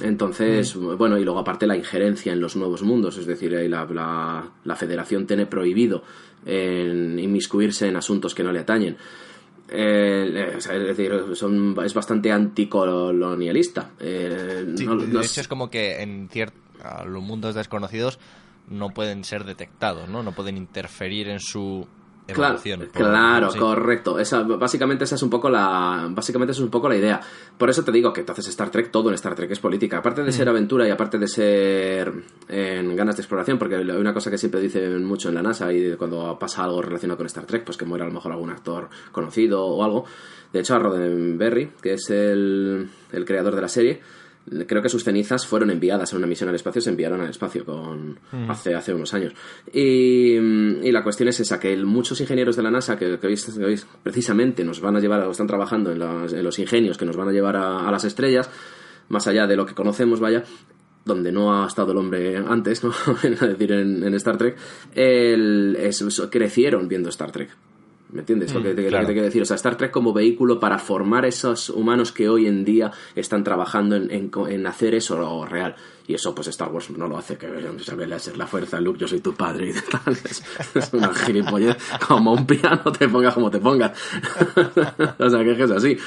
[0.02, 0.96] Entonces, mm.
[0.96, 4.76] bueno, y luego aparte la injerencia en los nuevos mundos, es decir, la, la, la
[4.78, 6.04] federación tiene prohibido
[6.46, 8.96] en inmiscuirse en asuntos que no le atañen.
[9.70, 11.12] Eh, es decir,
[11.84, 13.92] es bastante anticolonialista.
[14.00, 16.62] Eh, de hecho, es como que en ciertos
[17.06, 18.20] los mundos desconocidos
[18.70, 20.24] no pueden ser detectados, ¿no?
[20.24, 21.88] No pueden interferir en su
[22.34, 22.60] Claro,
[22.92, 24.20] claro correcto.
[24.20, 27.22] Esa, básicamente esa es un poco la, básicamente es un poco la idea.
[27.58, 30.00] Por eso te digo que entonces Star Trek, todo en Star Trek es política.
[30.00, 32.12] Aparte de ser aventura y aparte de ser
[32.50, 35.72] en ganas de exploración, porque hay una cosa que siempre dicen mucho en la NASA
[35.72, 38.50] y cuando pasa algo relacionado con Star Trek, pues que muera a lo mejor algún
[38.50, 40.06] actor conocido o algo.
[40.52, 44.02] De hecho, a Roddenberry, que es el, el creador de la serie,
[44.68, 47.66] creo que sus cenizas fueron enviadas en una misión al espacio, se enviaron al espacio
[47.66, 48.50] con mm.
[48.50, 49.34] hace, hace unos años.
[49.74, 50.38] Y,
[50.92, 54.82] la cuestión es esa, que muchos ingenieros de la NASA que, que, hoy, precisamente nos
[54.82, 56.00] van a llevar, o están trabajando en,
[56.44, 58.50] los ingenios que nos van a llevar a, las estrellas,
[59.10, 60.44] más allá de lo que conocemos, vaya,
[61.06, 62.92] donde no ha estado el hombre antes, ¿no?
[63.24, 64.58] es decir, en, Star Trek,
[66.32, 67.50] crecieron viendo Star Trek.
[68.12, 68.54] ¿Me entiendes?
[68.54, 69.08] lo, que te, lo que claro.
[69.08, 69.42] te quiero decir.
[69.42, 73.44] O sea, Star Trek como vehículo para formar esos humanos que hoy en día están
[73.44, 75.76] trabajando en, en en hacer eso real.
[76.10, 77.48] Y eso, pues Star Wars no lo hace, que
[77.84, 80.16] sabe láser, la fuerza, Luke, yo soy tu padre y tal.
[80.24, 80.42] Es,
[80.74, 81.76] es una gilipollez.
[82.08, 83.92] Como un piano, te pongas como te pongas.
[85.20, 85.98] o sea, que es así.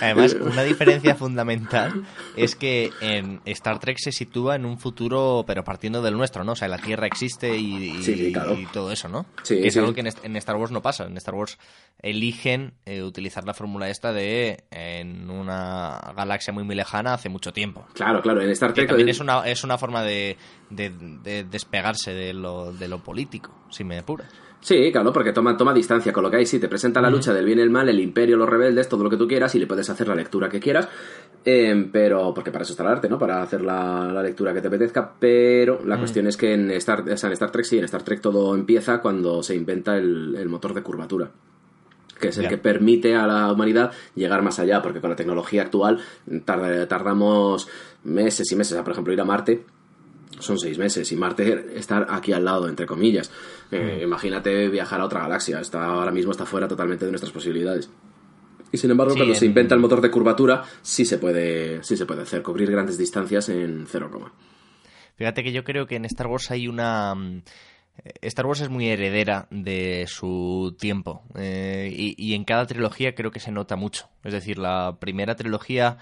[0.00, 2.04] Además, una diferencia fundamental
[2.36, 6.52] es que en Star Trek se sitúa en un futuro, pero partiendo del nuestro, ¿no?
[6.52, 8.54] O sea, la Tierra existe y, y- Sí, sí, claro.
[8.54, 9.26] y todo eso, ¿no?
[9.42, 11.04] Sí, que es algo que en, en Star Wars no pasa.
[11.04, 11.58] En Star Wars
[12.00, 17.52] eligen eh, utilizar la fórmula esta de en una galaxia muy, muy lejana hace mucho
[17.52, 17.86] tiempo.
[17.94, 18.88] Claro, claro, en Star Trek...
[18.88, 20.36] también es una, es una forma de,
[20.70, 24.28] de- de despegarse de lo, de lo político, si me apuras.
[24.60, 26.46] Sí, claro, porque toma, toma distancia con lo que hay.
[26.46, 29.04] Sí, te presenta la lucha del bien y el mal, el imperio, los rebeldes, todo
[29.04, 30.88] lo que tú quieras y le puedes hacer la lectura que quieras.
[31.44, 33.16] Eh, pero, porque para eso está el arte, ¿no?
[33.18, 35.12] Para hacer la, la lectura que te apetezca.
[35.20, 38.02] Pero la cuestión es que en Star, o sea, en Star Trek sí, en Star
[38.02, 41.30] Trek todo empieza cuando se inventa el, el motor de curvatura
[42.18, 45.60] que es el que permite a la humanidad llegar más allá, porque con la tecnología
[45.60, 46.00] actual
[46.46, 47.68] tarda- tardamos
[48.04, 48.80] meses y meses.
[48.80, 49.64] Por ejemplo, ir a Marte
[50.38, 53.30] son seis meses y Marte estar aquí al lado, entre comillas.
[53.72, 57.90] Eh, Imagínate viajar a otra galaxia, está ahora mismo está fuera totalmente de nuestras posibilidades.
[58.72, 61.82] Y sin embargo, Sí, cuando se en- inventa el motor de curvatura, sí se puede,
[61.84, 64.32] sí se puede hacer, cubrir grandes distancias en cero coma.
[65.16, 67.14] Fíjate que yo creo que en Star Wars hay una...
[67.14, 67.42] mm,
[68.22, 73.30] Star Wars es muy heredera de su tiempo eh, y, y en cada trilogía creo
[73.30, 74.08] que se nota mucho.
[74.22, 75.96] Es decir, la primera trilogía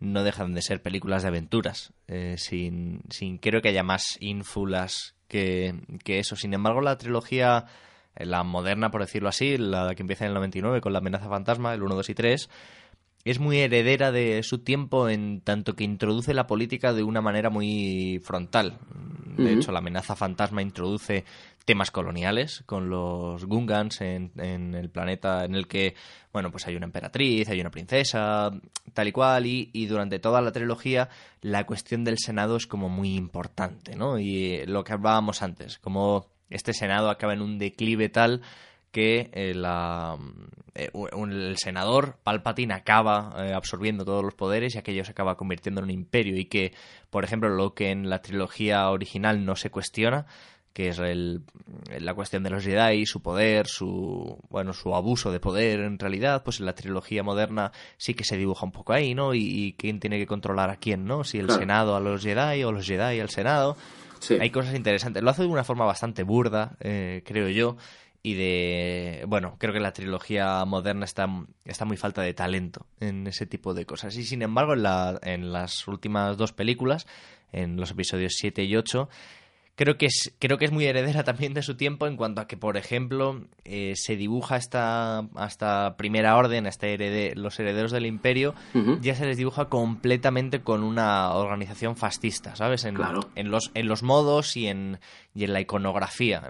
[0.00, 5.14] no dejan de ser películas de aventuras, eh, sin, sin creo que haya más ínfulas
[5.28, 5.74] que,
[6.04, 6.36] que eso.
[6.36, 7.66] Sin embargo, la trilogía,
[8.14, 11.28] eh, la moderna por decirlo así, la que empieza en el 99 con la amenaza
[11.28, 12.50] fantasma, el 1, 2 y 3,
[13.24, 17.50] es muy heredera de su tiempo en tanto que introduce la política de una manera
[17.50, 18.78] muy frontal.
[19.36, 21.24] De hecho, la amenaza fantasma introduce
[21.66, 25.94] temas coloniales con los Gungans en, en el planeta en el que,
[26.32, 28.50] bueno, pues hay una emperatriz, hay una princesa,
[28.94, 31.10] tal y cual, y, y durante toda la trilogía
[31.42, 34.18] la cuestión del Senado es como muy importante, ¿no?
[34.18, 38.40] Y eh, lo que hablábamos antes, como este Senado acaba en un declive tal
[38.92, 40.16] que eh, la,
[40.74, 45.36] eh, un- el senador Palpatine acaba eh, absorbiendo todos los poderes y aquello se acaba
[45.36, 46.72] convirtiendo en un imperio y que,
[47.10, 50.26] por ejemplo, lo que en la trilogía original no se cuestiona,
[50.76, 51.40] que es el-
[52.00, 56.42] la cuestión de los Jedi, su poder, su bueno, su abuso de poder en realidad,
[56.44, 59.32] pues en la trilogía moderna sí que se dibuja un poco ahí, ¿no?
[59.32, 61.24] Y, y quién tiene que controlar a quién, ¿no?
[61.24, 61.60] Si el Claro.
[61.60, 63.74] Senado a los Jedi o los Jedi al Senado.
[64.20, 64.36] Sí.
[64.38, 65.22] Hay cosas interesantes.
[65.22, 67.78] Lo hace de una forma bastante burda, eh, creo yo.
[68.22, 69.24] Y de.
[69.26, 71.26] Bueno, creo que la trilogía moderna está,
[71.64, 74.14] está muy falta de talento en ese tipo de cosas.
[74.18, 77.06] Y sin embargo, en, la, en las últimas dos películas,
[77.52, 79.08] en los episodios 7 y 8,
[79.76, 82.46] creo que es, creo que es muy heredera también de su tiempo en cuanto a
[82.48, 88.06] que, por ejemplo, eh, se dibuja esta, hasta primera orden, hasta herede- los herederos del
[88.06, 88.54] imperio,
[89.00, 92.84] ya se les dibuja completamente con una organización fascista, ¿sabes?
[92.84, 93.20] En, Claro.
[93.36, 94.98] en, los, en los modos y en,
[95.36, 96.42] y en la iconografía.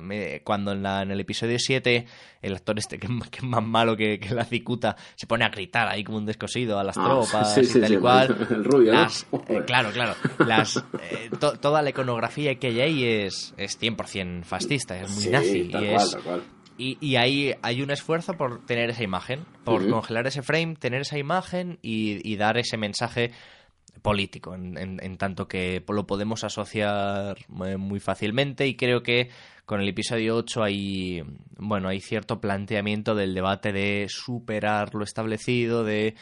[0.45, 2.07] Cuando en, la, en el episodio 7
[2.43, 5.49] el actor este, que, que es más malo que, que la cicuta, se pone a
[5.49, 7.99] gritar ahí como un descosido a las Ah, tropas sí, y sí, tal sí, y
[7.99, 8.47] cual.
[8.51, 9.01] el rubio, ¿no?
[9.01, 10.15] Las- eh, claro, claro.
[10.47, 15.27] Las, eh, to- toda la iconografía que hay ahí es, es 100% fascista, es muy
[15.27, 15.65] nazi.
[15.69, 16.43] tal y cual, es- tal cual.
[16.79, 21.01] y, y ahí hay un esfuerzo por tener esa imagen, por congelar ese frame, tener
[21.01, 23.33] esa imagen y, y dar ese mensaje
[24.03, 27.37] político, en, en- en tanto que lo podemos asociar
[27.67, 29.31] eh, muy fácilmente y creo que
[29.65, 31.23] con el episodio 8 hay,
[31.59, 36.15] bueno, hay cierto planteamiento del debate de superar lo establecido, de...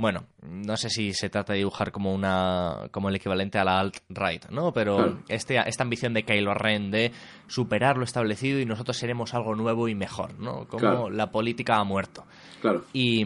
[0.00, 3.80] Bueno, no sé si se trata de dibujar como una como el equivalente a la
[3.82, 4.72] alt-right, ¿no?
[4.72, 5.18] Pero Claro.
[5.28, 7.10] este, esta ambición de Kylo Ren de
[7.48, 10.68] superar lo establecido y nosotros seremos algo nuevo y mejor, ¿no?
[10.68, 11.10] Como Claro.
[11.10, 12.24] la política ha muerto.
[12.60, 12.84] Claro.
[12.92, 13.24] Y,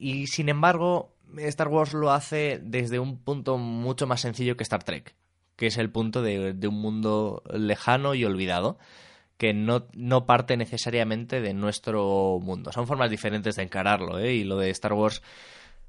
[0.00, 4.82] y sin embargo, Star Wars lo hace desde un punto mucho más sencillo que Star
[4.82, 5.14] Trek,
[5.56, 8.78] que es el punto de, un mundo lejano y olvidado,
[9.36, 12.72] que no, no parte necesariamente de nuestro mundo.
[12.72, 14.34] Son formas diferentes de encararlo, ¿eh?
[14.34, 15.22] Y lo de Star Wars,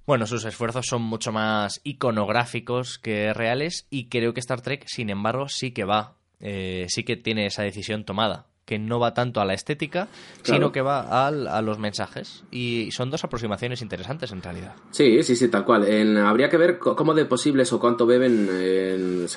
[0.06, 5.10] bueno, sus esfuerzos son mucho más iconográficos que reales, y creo que Star Trek, sin
[5.10, 9.42] embargo, sí que va, eh, sí que tiene esa decisión tomada que no va tanto
[9.42, 10.08] a la estética,
[10.42, 10.58] Claro.
[10.58, 12.44] sino que va al- a los mensajes.
[12.52, 14.74] Y son dos aproximaciones interesantes en realidad.
[14.92, 15.88] Sí, sí, sí, tal cual.
[15.88, 19.28] En- habría que ver cómo de posibles o cuánto beben en,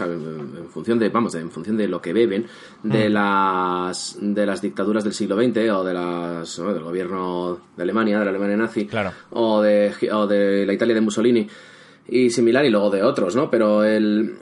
[0.71, 2.47] función de, vamos, en función de lo que beben
[2.83, 8.19] de las de las dictaduras del siglo XX o de las del gobierno de Alemania,
[8.19, 9.13] de la Alemania nazi, Claro.
[9.31, 11.47] o de o de la Italia de Mussolini
[12.09, 13.51] y similar y luego de otros, ¿no?
[13.51, 14.39] Pero el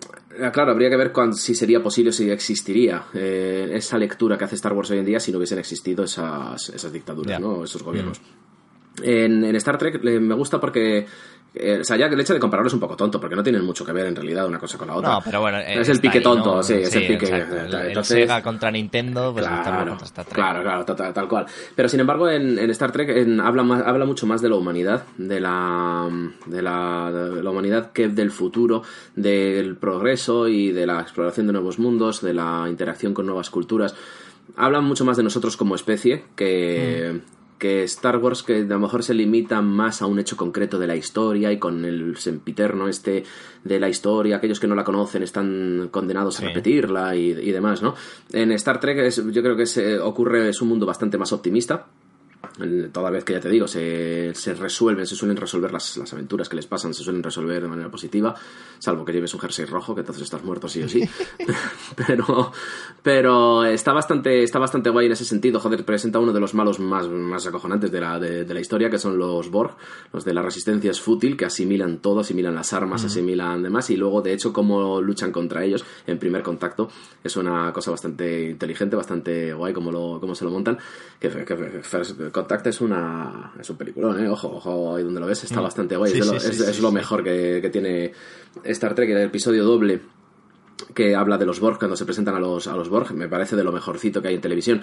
[0.53, 4.55] Claro, habría que ver cuán- si sería posible, si existiría eh, esa lectura que hace
[4.57, 7.41] Star Wars hoy en día si no hubiesen existido esas, esas dictaduras.
[7.41, 7.65] ¿no?
[7.65, 8.21] esos gobiernos.
[9.03, 11.07] En, en Star Trek le- me gusta porque.
[11.59, 13.65] Eh, o sea, ya el hecho de compararlo es un poco tonto, porque no tienen
[13.65, 15.11] mucho que ver en realidad una cosa con la otra.
[15.11, 15.59] No, pero bueno.
[15.59, 16.63] eh, es el pique ahí, tonto, ¿no?
[16.63, 17.27] sí, es el pique.
[17.27, 20.35] El- Entonces- Sega contra Nintendo, pues Star Claro, contra Star Trek.
[20.37, 21.47] claro, claro, tal, tal cual.
[21.75, 24.57] Pero sin embargo, en, en Star Trek en- habla, más- habla mucho más de la
[24.57, 26.09] humanidad, de la,
[26.47, 28.83] de, la, de la humanidad que del futuro,
[29.15, 33.95] del progreso y de la exploración de nuevos mundos, de la interacción con nuevas culturas.
[34.57, 37.36] Hablan mucho más de nosotros como especie que, Mm.
[37.59, 40.87] Que Star Wars, que a lo mejor se limita más a un hecho concreto de
[40.87, 43.25] la historia y con el sempiterno este
[43.65, 46.45] de la historia, aquellos que no la conocen están condenados Sí.
[46.45, 47.95] a repetirla y, y demás, ¿no?
[48.33, 51.87] En Star Trek es- yo creo que se ocurre, es un mundo bastante más optimista.
[52.93, 56.49] Toda vez que ya te digo, se, se resuelven, se suelen resolver las, las aventuras
[56.49, 58.35] que les pasan, se suelen resolver de manera positiva,
[58.79, 61.03] salvo que lleves un jersey rojo, que entonces estás muerto sí o sí.
[62.07, 62.53] pero
[63.03, 65.61] pero está bastante está bastante guay en ese sentido.
[65.61, 68.91] Joder, presenta uno de los malos más, más acojonantes de la, de, de la historia,
[68.91, 69.77] que son los Borg,
[70.13, 73.97] los de la resistencia es fútil, que asimilan todo, asimilan las armas, asimilan demás, y
[73.97, 76.89] luego, de hecho, cómo luchan contra ellos en primer contacto
[77.23, 80.79] es una cosa bastante inteligente, bastante guay como, lo, cómo se lo montan.
[81.19, 84.29] Que, que First Contact es una es un peliculón, ¿eh?
[84.29, 86.13] Ojo, ojo, ahí donde lo ves, está bastante guay.
[86.13, 88.13] Sí, es sí, lo, sí, es- es lo mejor que, que tiene
[88.65, 90.01] Star Trek, el episodio doble
[90.95, 93.57] que habla de los Borg cuando se presentan a los, a los Borg, me parece
[93.57, 94.83] de lo mejorcito que hay en televisión.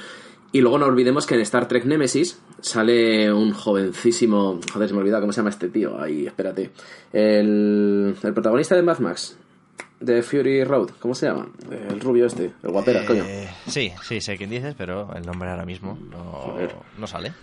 [0.51, 4.59] Y luego no olvidemos que en Star Trek Nemesis sale un jovencísimo.
[4.74, 5.99] Joder, se me ha olvidado cómo se llama este tío.
[6.01, 6.72] Ahí, espérate.
[7.11, 9.38] El, el protagonista de Mad Max,
[9.99, 11.47] de Fury Road, ¿cómo se llama?
[11.89, 13.24] El rubio este, el guapera, coño.
[13.26, 16.55] Eh, sí, sí, sé quién dices, pero el nombre ahora mismo no,
[16.97, 17.34] no sale.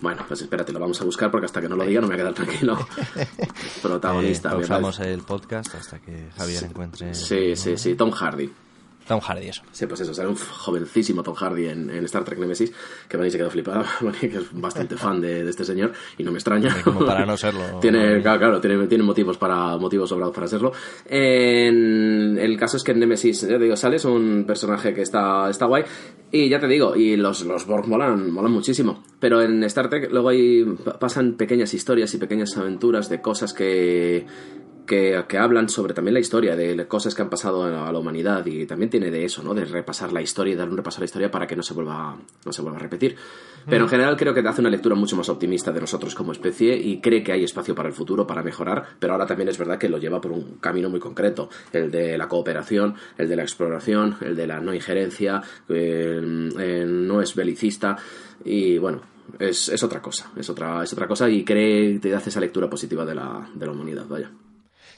[0.00, 2.14] Bueno, pues espérate, lo vamos a buscar porque hasta que no lo diga no me
[2.14, 2.78] voy a quedar tranquilo.
[3.82, 7.14] Protagonista, Eh, pausamos el podcast hasta que Javier encuentre.
[7.14, 8.50] Sí, sí, sí, Tom Hardy.
[9.10, 9.62] Tom Hardy, eso.
[9.72, 12.72] Sí, pues eso, sale un jovencísimo Tom Hardy en, en Star Trek Nemesis,
[13.08, 13.82] que Bonnie se quedó flipado,
[14.20, 16.80] que es bastante fan de, de este señor, y no me extraña.
[16.84, 17.60] Como para no serlo.
[17.80, 20.70] tiene, claro, claro, tiene, tiene motivos para motivos sobrados para serlo.
[21.06, 25.02] En, el caso es que en Nemesis, ya te digo, sale, es un personaje que
[25.02, 25.82] está, está guay,
[26.30, 29.02] y ya te digo, y los, los Borg molan, molan muchísimo.
[29.18, 30.64] Pero en Star Trek luego hay,
[31.00, 34.24] pasan pequeñas historias y pequeñas aventuras de cosas que,
[34.90, 38.44] que, que hablan sobre también la historia, de cosas que han pasado a la, humanidad
[38.44, 39.54] y también tiene de eso, ¿no?
[39.54, 41.74] De repasar la historia y dar un repaso a la historia para que no se
[41.74, 43.14] vuelva, no se vuelva a repetir.
[43.68, 46.32] Pero en general creo que te hace una lectura mucho más optimista de nosotros como
[46.32, 49.58] especie y cree que hay espacio para el futuro, para mejorar, pero ahora también es
[49.58, 53.36] verdad que lo lleva por un camino muy concreto, el de la cooperación, el de
[53.36, 57.96] la exploración, el de la no injerencia, el, el no es belicista
[58.44, 59.02] y bueno,
[59.38, 62.68] es, es otra cosa, es otra, es otra cosa y cree, te hace esa lectura
[62.68, 64.32] positiva de la, de la humanidad, vaya.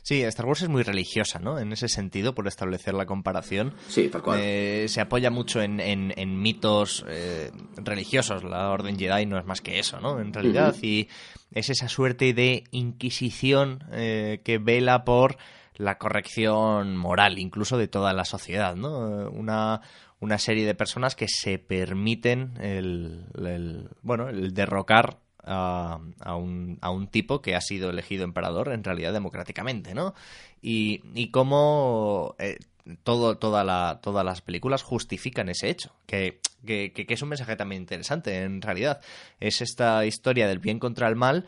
[0.03, 1.59] Sí, Star Wars es muy religiosa, ¿no?
[1.61, 3.74] En ese sentido, por establecer la comparación.
[3.88, 4.40] Sí, tal cual.
[4.42, 8.42] Eh, se apoya mucho en, en- en mitos eh, religiosos.
[8.44, 10.20] La Orden Jedi no es más que eso, ¿no?
[10.20, 10.74] En realidad.
[10.82, 11.09] Y
[11.53, 15.36] es esa suerte de inquisición eh, que vela por
[15.76, 19.30] la corrección moral, incluso de toda la sociedad, ¿no?
[19.30, 19.80] Una,
[20.20, 26.78] una serie de personas que se permiten el, el- bueno, el derrocar a, a un,
[26.80, 30.14] a un tipo que ha sido elegido emperador en realidad democráticamente, ¿no?
[30.61, 32.59] Y, y cómo eh,
[33.03, 37.57] todo, toda la, todas las películas justifican ese hecho, que, que, que- es un mensaje
[37.57, 39.01] también interesante en realidad.
[39.40, 41.47] Es esta historia del bien contra el mal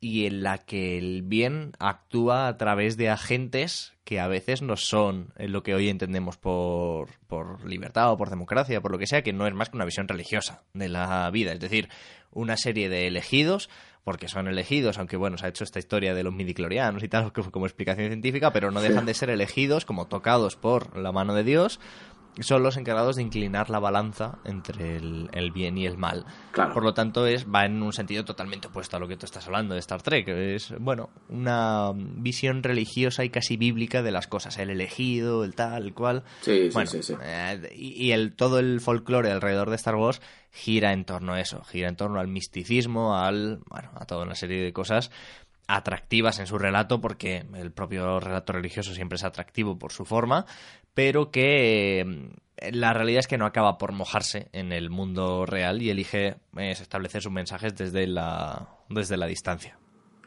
[0.00, 4.76] y en la que el bien actúa a través de agentes que a veces no
[4.76, 9.06] son en lo que hoy entendemos por, por libertad o por democracia, por lo que
[9.06, 11.52] sea, que no es más que una visión religiosa de la vida.
[11.52, 11.88] Es decir,
[12.34, 13.70] una serie de elegidos,
[14.04, 17.32] porque son elegidos, aunque bueno, se ha hecho esta historia de los midiclorianos y tal
[17.32, 21.34] como, como explicación científica, pero no dejan de ser elegidos como tocados por la mano
[21.34, 21.80] de Dios
[22.40, 26.24] son los encargados de inclinar la balanza entre el, el bien y el mal.
[26.50, 26.74] Claro.
[26.74, 29.46] Por lo tanto, es, va en un sentido totalmente opuesto a lo que tú estás
[29.46, 30.26] hablando de Star Trek.
[30.28, 34.58] Es, bueno, una visión religiosa y casi bíblica de las cosas.
[34.58, 36.24] El elegido, el tal, el cual.
[36.40, 37.14] Sí, sí, Bueno, sí, sí.
[37.22, 40.20] eh, y, y el, todo el folclore alrededor de Star Wars
[40.50, 41.62] gira en torno a eso.
[41.64, 45.10] Gira en torno al misticismo, al, bueno, a toda una serie de cosas
[45.66, 50.44] atractivas en su relato porque el propio relato religioso siempre es atractivo por su forma
[50.94, 52.00] pero que
[52.56, 56.36] eh, la realidad es que no acaba por mojarse en el mundo real y elige
[56.56, 59.78] eh, establecer sus mensajes desde la desde la distancia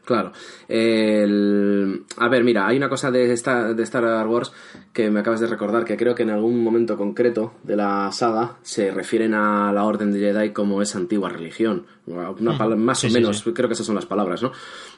[0.08, 0.32] Claro.
[0.66, 4.50] El- A ver, mira, hay una cosa de, esta, de Star Wars
[4.94, 8.56] que me acabas de recordar, que creo que en algún momento concreto de la saga
[8.62, 12.32] se refieren a la Orden de Jedi como esa antigua religión, Una
[12.74, 13.52] más o Sí, menos, sí.
[13.52, 14.50] creo que esas son las palabras, ¿no?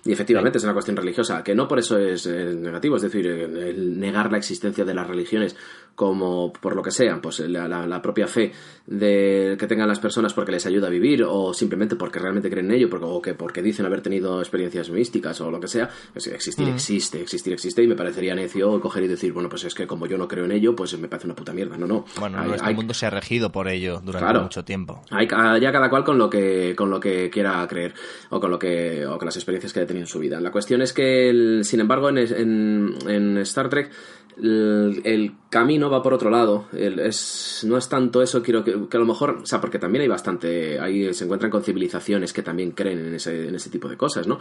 [0.05, 3.27] Y efectivamente es una cuestión religiosa, que no por eso es eh, negativo, es decir,
[3.27, 5.57] el negar la existencia de las religiones
[5.95, 8.53] como por lo que sean, pues la, la- la propia fe
[8.86, 12.66] de que tengan las personas porque les ayuda a vivir o simplemente porque realmente creen
[12.70, 15.88] en ello porque, o que porque dicen haber tenido experiencias místicas o lo que sea,
[16.12, 19.74] pues existir existe, existir existe y me parecería necio coger y decir, bueno, pues es
[19.74, 21.76] que como yo no creo en ello, pues me parece una puta mierda.
[21.76, 22.05] No, no.
[22.18, 24.43] Bueno, Hay- nuestro hay- mundo se ha regido por ello durante Claro.
[24.43, 25.03] mucho tiempo.
[25.11, 27.95] hay ya cada cual con lo que con lo que quiera creer
[28.30, 30.41] o con lo que o con las experiencias que haya tenido en su vida.
[30.41, 33.91] La cuestión es que, el- sin embargo, en, en- en Star Trek
[34.37, 36.66] el, el camino va por otro lado.
[36.72, 39.78] El- es, no es tanto eso, quiero que, que a lo mejor, o sea, porque
[39.78, 43.70] también hay bastante, ahí se encuentran con civilizaciones que también creen en ese, en ese
[43.70, 44.39] tipo de cosas, ¿no?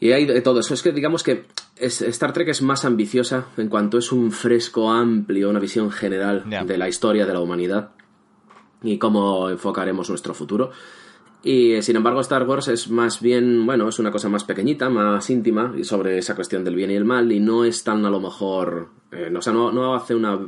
[0.00, 0.74] Y hay de todo eso.
[0.74, 1.46] Es que digamos que
[1.76, 6.44] es- Star Trek es más ambiciosa en cuanto es un fresco amplio, una visión general
[6.66, 7.90] de la historia de la humanidad
[8.82, 10.72] y cómo enfocaremos nuestro futuro.
[11.44, 15.28] Y sin embargo, Star Wars es más bien, bueno, es una cosa más pequeñita, más
[15.28, 18.10] íntima, y sobre esa cuestión del bien y el mal, y no es tan a
[18.10, 18.88] lo mejor.
[19.12, 20.38] eh, no, o sea, no, no hace una,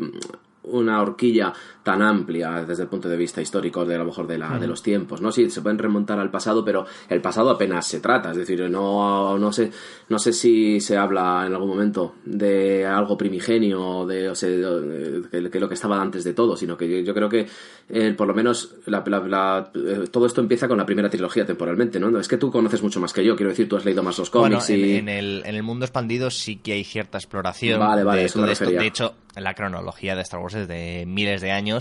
[0.62, 1.52] una horquilla
[1.86, 4.66] tan amplia desde el punto de vista histórico de a lo mejor de, la, de
[4.66, 5.30] los tiempos, ¿no?
[5.30, 9.38] Sí, se pueden remontar al pasado, pero el pasado apenas se trata, es decir, no,
[9.38, 9.70] no sé,
[10.08, 15.50] no sé si se habla en algún momento de algo primigenio, de, o sea, de-
[15.60, 17.46] lo que estaba antes de todo, sino que yo, yo creo que
[17.88, 21.46] eh, por lo menos la- la- la- eh, todo esto empieza con la primera trilogía
[21.46, 22.18] temporalmente, ¿no?
[22.18, 24.30] Es que tú conoces mucho más que yo, quiero decir, tú has leído más los
[24.32, 24.94] Bueno, cómics en, y...
[24.96, 28.46] en el, en el mundo expandido sí que hay cierta exploración Vale, vale, de todo
[28.46, 28.68] esto.
[28.70, 31.75] De hecho, la cronología de Star Wars es de miles de años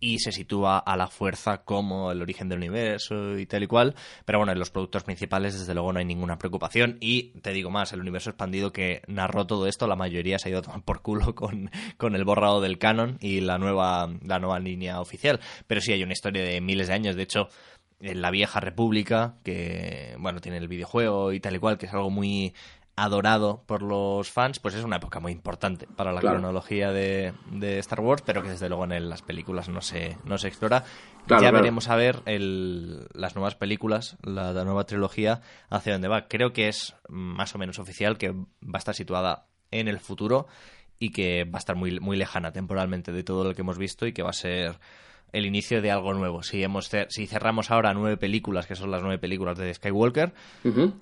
[0.00, 3.94] y se sitúa a la fuerza como el origen del universo y tal y cual.
[4.24, 6.98] Pero bueno, en los productos principales, desde luego, no hay ninguna preocupación.
[7.00, 10.50] Y te digo más, el universo expandido que narró todo esto, la mayoría se ha
[10.50, 14.38] ido a tomar por culo con, con el borrado del canon y la nueva, la
[14.38, 15.40] nueva línea oficial.
[15.66, 17.16] Pero sí hay una historia de miles de años.
[17.16, 17.48] De hecho,
[18.00, 21.94] en la vieja república, que bueno, tiene el videojuego y tal y cual, que es
[21.94, 22.54] algo muy
[22.96, 26.38] adorado por los fans, pues es una época muy importante para la Claro.
[26.38, 30.16] cronología de, de Star Wars, pero que desde luego en el- las películas no se,
[30.24, 30.80] no se explora.
[31.26, 31.56] Claro, ya claro.
[31.56, 36.26] veremos a ver el- las nuevas películas, la, la nueva trilogía, hacia dónde va.
[36.28, 38.44] Creo que es más o menos oficial que va
[38.74, 40.46] a estar situada en el futuro
[40.98, 44.06] y que va a estar muy, muy lejana temporalmente de todo lo que hemos visto
[44.06, 44.78] y que va a ser
[45.32, 46.42] el inicio de algo nuevo.
[46.42, 50.32] Si, hemos cer- si cerramos ahora nueve películas, que son las nueve películas de Skywalker,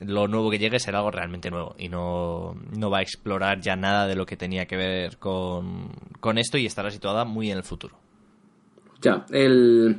[0.01, 3.77] lo nuevo que llegue será algo realmente nuevo y no, no va a explorar ya
[3.77, 7.59] nada de lo que tenía que ver con, con esto y estará situada muy en
[7.59, 7.97] el futuro.
[9.05, 9.97] Ya, el...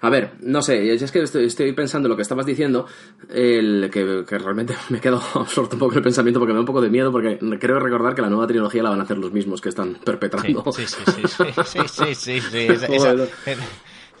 [0.00, 2.86] A ver, no sé, es que estoy, estoy pensando en lo que estabas diciendo,
[3.30, 6.60] el que, que realmente me quedo absorto un poco en el pensamiento porque me da
[6.60, 9.18] un poco de miedo porque creo recordar que la nueva trilogía la van a hacer
[9.18, 10.64] los mismos que están Sí, perpetrando.
[10.72, 13.30] sí, sí, sí, sí, sí, sí, sí, sí, esa- esa- Joder.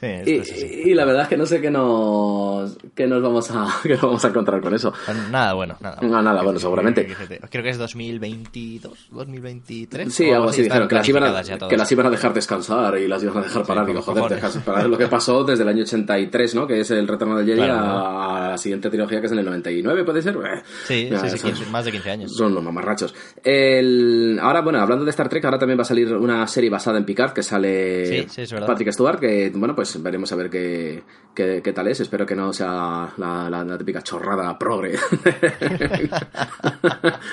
[0.00, 0.82] Sí, Y, así.
[0.86, 4.02] y la verdad es que no sé qué nos, qué nos, vamos, a, qué nos
[4.02, 4.92] vamos a encontrar con eso.
[5.30, 5.98] Nada bueno, nada.
[6.02, 7.06] No, nada bueno, seguramente.
[7.50, 10.12] Creo que es 2022, 2023.
[10.14, 13.08] Sí, algo así, dijeron que las, iban a, que las iban a dejar descansar y
[13.08, 13.84] las iban a dejar parar.
[13.84, 16.66] con Digo, joder, dejar parar lo que pasó desde el año 83, ¿no?
[16.66, 19.44] Que es el retorno del Jedi Claro, a, la siguiente trilogía que es en el
[19.44, 20.36] 99, ¿puede ser?
[20.36, 22.36] Eh, Sí, ya, sí, sí, son- 15, más de 15 años.
[22.36, 23.14] Son los mamarrachos.
[23.42, 24.38] El...
[24.40, 27.04] Ahora, bueno, hablando de Star Trek, ahora también va a salir una serie basada en
[27.04, 28.54] Picard que sale Sí, sí.
[28.66, 31.02] Patrick Stewart, que, bueno, pues veremos a ver qué,
[31.34, 32.00] qué, qué tal es.
[32.00, 34.96] Espero que no sea la, la- la típica chorrada progre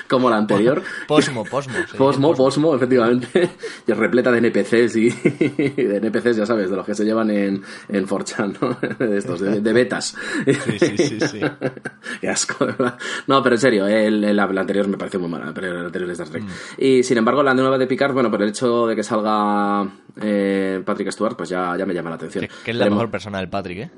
[0.08, 0.82] como la anterior.
[1.06, 1.74] Posmo, posmo.
[1.96, 3.50] Posmo, Posmo, efectivamente.
[3.86, 7.62] Y repleta de NPCs y de NPCs, ya sabes, de los que se llevan en,
[7.88, 9.06] en 4chan, ¿no?
[9.06, 10.14] De estos, de, de betas.
[10.44, 11.40] Sí, sí, sí, sí.
[12.20, 12.98] Qué asco, verdad.
[13.26, 16.26] No, pero en serio, el, anterior me pareció muy mala, pero el anterior de Star
[16.26, 16.30] Mm.
[16.30, 16.44] Trek.
[16.78, 19.86] Y sin embargo, la nueva de Picard, bueno, por el hecho de que salga
[20.20, 22.46] eh, Patrick Stewart, pues ya, ya me llama la atención.
[22.46, 23.90] Que, que es la mejor persona del Patrick, ¿eh?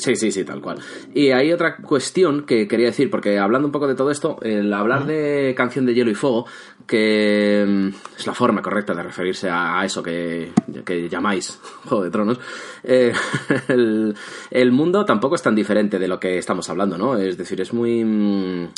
[0.00, 0.78] Sí, sí, sí, tal cual.
[1.14, 4.72] Y hay otra cuestión que quería decir, porque hablando un poco de todo esto, el
[4.72, 6.46] hablar de canción de hielo y fuego,
[6.86, 7.88] que mm,
[8.18, 10.52] es la forma correcta de referirse a, a eso que,
[10.84, 12.40] que llamáis Juego de Tronos,
[12.82, 13.12] eh,
[13.68, 14.14] el,
[14.50, 17.16] el mundo tampoco es tan diferente de lo que estamos hablando, ¿no?
[17.16, 18.68] Es decir, es muy...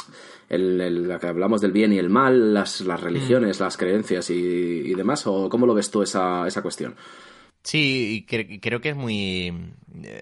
[0.52, 3.76] mm, El, el- la que hablamos del bien y el mal, las, las religiones, las
[3.76, 6.94] creencias y, y demás, o cómo lo ves tú esa, esa cuestión?
[7.62, 9.52] Sí, y cre- creo que es muy...
[10.04, 10.20] eh,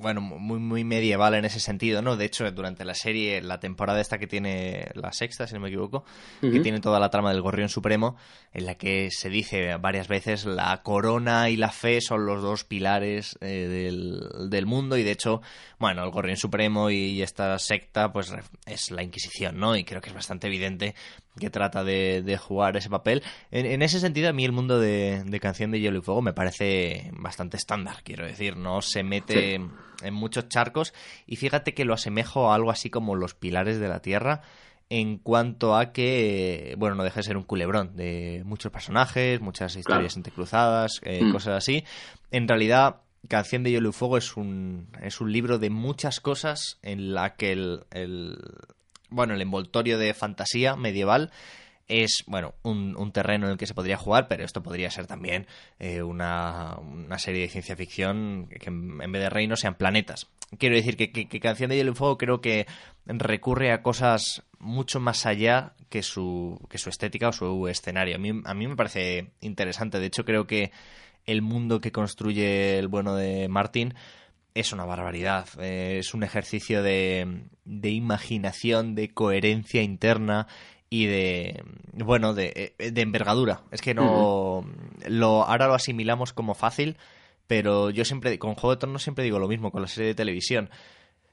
[0.00, 2.16] bueno, muy, muy medieval en ese sentido, ¿no?
[2.16, 5.68] De hecho, durante la serie, la temporada esta que tiene la sexta, si no me
[5.68, 6.04] equivoco,
[6.40, 8.16] que tiene toda la trama del Gorrión Supremo,
[8.52, 12.64] en la que se dice varias veces la corona y la fe son los dos
[12.64, 15.42] pilares eh, del, del mundo y de hecho,
[15.78, 18.32] bueno, el Gorrión Supremo y esta secta pues
[18.66, 19.76] es la Inquisición, ¿no?
[19.76, 20.94] Y creo que es bastante evidente
[21.38, 23.22] que trata de, de jugar ese papel.
[23.50, 26.22] En, en, ese sentido, a mí el mundo de, de, Canción de Hielo y Fuego
[26.22, 29.64] me parece bastante estándar, quiero decir, no se mete sí.
[30.02, 30.94] En muchos charcos
[31.26, 34.42] y fíjate que lo asemejo a algo así como los pilares de la Tierra
[34.90, 39.76] en cuanto a que, bueno, no deja de ser un culebrón de muchos personajes, muchas
[39.76, 40.18] historias claro.
[40.18, 41.32] entrecruzadas, eh, mm.
[41.32, 41.84] cosas así.
[42.30, 46.78] En realidad, Canción de Hielo y Fuego es un, es un libro de muchas cosas
[46.82, 48.38] en la que el, el
[49.10, 51.30] bueno, el envoltorio de fantasía medieval
[51.88, 55.06] es, bueno, un, un, terreno en el que se podría jugar, pero esto podría ser
[55.06, 55.46] también
[55.78, 60.28] eh, una, una, serie de ciencia ficción que en, vez de reinos sean planetas.
[60.58, 62.66] Quiero decir que, que, que, Canción de Hielo y Fuego creo que
[63.06, 68.16] recurre a cosas mucho más allá que su, que su estética o su escenario.
[68.16, 69.98] A mí, a mí me parece interesante.
[69.98, 70.70] De hecho, creo que
[71.24, 73.94] el mundo que construye el bueno de Martin
[74.54, 75.46] es una barbaridad.
[75.60, 80.46] Eh, es un ejercicio de, de imaginación, de coherencia interna
[80.90, 81.62] y de
[81.92, 85.08] bueno de, de envergadura es que no uh -huh.
[85.08, 86.96] lo ahora lo asimilamos como fácil
[87.46, 90.14] pero yo siempre con Juego de Tronos siempre digo lo mismo con la serie de
[90.14, 90.70] televisión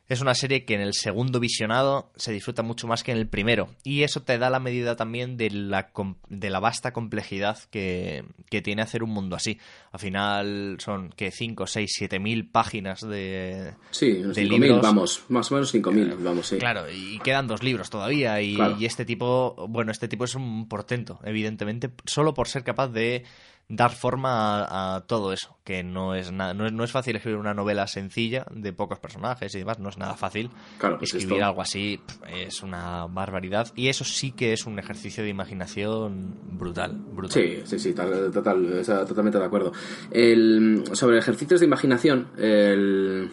[0.07, 3.27] es una serie que en el segundo visionado se disfruta mucho más que en el
[3.27, 3.69] primero.
[3.83, 5.89] Y eso te da la medida también de la,
[6.29, 9.59] de la vasta complejidad que, que tiene hacer un mundo así.
[9.91, 14.81] Al final son que 5, 6, 7 mil páginas de, sí, de 5 libros.
[14.81, 16.57] vamos, más o menos 5 mil, vamos, sí.
[16.57, 18.41] Claro, y quedan dos libros todavía.
[18.41, 18.77] Y, Claro.
[18.79, 23.23] y este tipo, bueno, este tipo es un portento, evidentemente, solo por ser capaz de
[23.67, 27.15] dar forma a, a todo eso, que no es nada, no es, no es fácil
[27.15, 30.51] escribir una novela sencilla de pocos personajes y demás, no es nada fácil.
[30.77, 34.77] Claro, pues escribir esto- algo así es una barbaridad y eso sí que es un
[34.77, 37.31] ejercicio de imaginación brutal, brutal.
[37.41, 39.71] Sí, sí, sí, tal- total, totalmente de acuerdo.
[40.11, 43.31] El, sobre ejercicios de imaginación, el,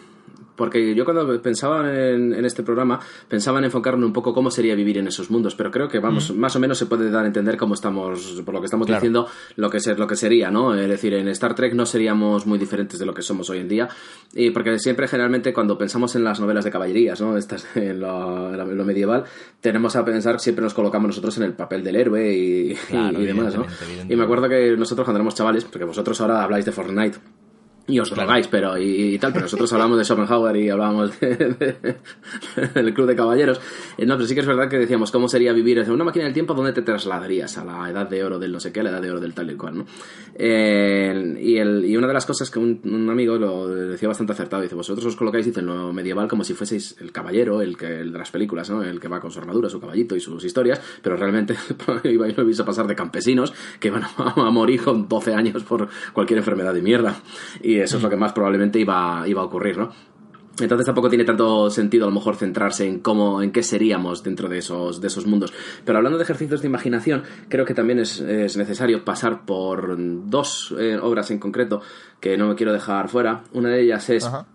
[0.55, 4.75] porque yo cuando pensaba en, en este programa, pensaba en enfocarme un poco cómo sería
[4.75, 7.27] vivir en esos mundos, pero creo que vamos, más o menos se puede dar a
[7.27, 8.99] entender cómo estamos, por lo que estamos Claro.
[9.01, 10.75] diciendo, lo que, ser, lo que sería, ¿no?
[10.75, 13.67] Es decir, en Star Trek no seríamos muy diferentes de lo que somos hoy en
[13.67, 13.87] día,
[14.33, 17.37] y porque siempre generalmente cuando pensamos en las novelas de caballerías, ¿no?
[17.37, 19.23] Estas en lo, en lo medieval,
[19.61, 23.25] tenemos a pensar, siempre nos colocamos nosotros en el papel del héroe y, Claro, y
[23.25, 23.65] demás, ¿no?
[24.07, 27.17] Y me acuerdo que nosotros cuando éramos chavales, porque vosotros ahora habláis de Fortnite
[27.85, 28.21] y os Claro.
[28.23, 31.95] drogáis, pero y, y tal, pero nosotros hablamos de Schopenhauer y hablábamos de- de-
[32.73, 33.59] del Club de Caballeros.
[33.97, 36.25] Eh, no, pero sí que es verdad que decíamos cómo sería vivir en una máquina
[36.25, 37.57] del tiempo, ¿dónde te trasladarías?
[37.57, 39.33] A la edad de oro del no sé qué, a la edad de oro del
[39.33, 39.85] tal y cual, ¿no?
[40.35, 44.33] Eh, y, el, y una de las cosas que un, un amigo lo decía bastante
[44.33, 47.77] acertado, dice, vosotros os colocáis, dice, en lo medieval como si fueseis el caballero, el,
[47.77, 48.81] que, el de las películas, ¿no?
[48.83, 51.55] El que va con su armadura, su caballito y sus historias, pero realmente
[52.05, 55.63] ibais lo vais a pasar de campesinos que iban a, a morir con 12 años
[55.63, 57.21] por cualquier enfermedad de mierda.
[57.61, 59.91] Y eso es lo que más probablemente iba, iba a ocurrir, ¿no?
[60.59, 64.47] Entonces tampoco tiene tanto sentido a lo mejor centrarse en cómo, en qué seríamos dentro
[64.49, 65.51] de esos, de esos mundos.
[65.83, 69.95] Pero hablando de ejercicios de imaginación, creo que también es, es necesario pasar por
[70.29, 71.81] dos eh, obras en concreto
[72.19, 73.43] que no me quiero dejar fuera.
[73.51, 74.45] Una de ellas es Ajá.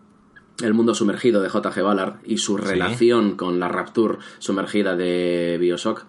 [0.62, 1.82] El mundo sumergido de J.G.
[1.82, 6.04] Ballard y su relación con la Rapture sumergida de Bioshock.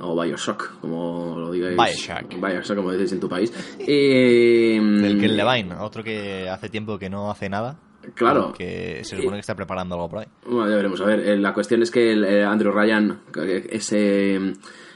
[0.00, 1.76] O Bioshock, como lo digáis.
[1.76, 2.34] Bioshock.
[2.40, 3.52] Bioshock, como decís en tu país.
[3.78, 7.76] Y, Del Ken Levine, otro que hace tiempo que no hace nada.
[8.14, 8.52] Claro.
[8.56, 10.26] Que se supone que está preparando algo por ahí.
[10.46, 11.00] Bueno, ya veremos.
[11.00, 14.54] A ver, eh, la cuestión es que el, eh, Andrew Ryan, eh, ese,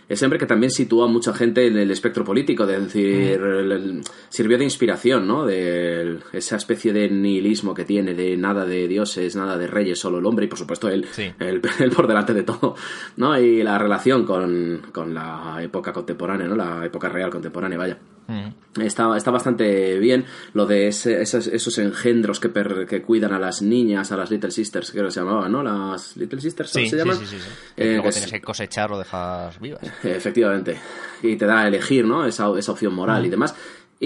[0.09, 3.73] ese hombre que también sitúa a mucha gente en el espectro político, de decir, el-
[3.73, 5.47] el- sirvió de inspiración, ¿no?
[5.47, 10.19] De esa especie de nihilismo que tiene, de nada de dioses, nada de reyes, solo
[10.19, 11.33] el hombre y por supuesto él, Sí.
[11.39, 12.75] él, él por delante de todo,
[13.17, 13.39] ¿no?
[13.39, 16.57] Y la relación con, con la época contemporánea, ¿no?
[16.57, 17.99] La época real contemporánea, vaya.
[18.27, 18.81] Mm.
[18.81, 20.25] Está, está bastante bien
[20.55, 24.31] lo de ese- esos, esos engendros que, per- que cuidan a las niñas, a las
[24.31, 25.63] Little Sisters, creo que se llamaban, ¿no?
[25.63, 27.17] Las Little Sisters Sí, se sí, llaman.
[27.19, 27.49] sí, sí, sí.
[27.77, 29.81] Eh, Que luego es- tienes que cosechar o dejar vivas.
[30.03, 30.79] Efectivamente.
[31.23, 32.27] Y te da a elegir, ¿no?
[32.27, 33.55] Esa, esa opción moral y demás.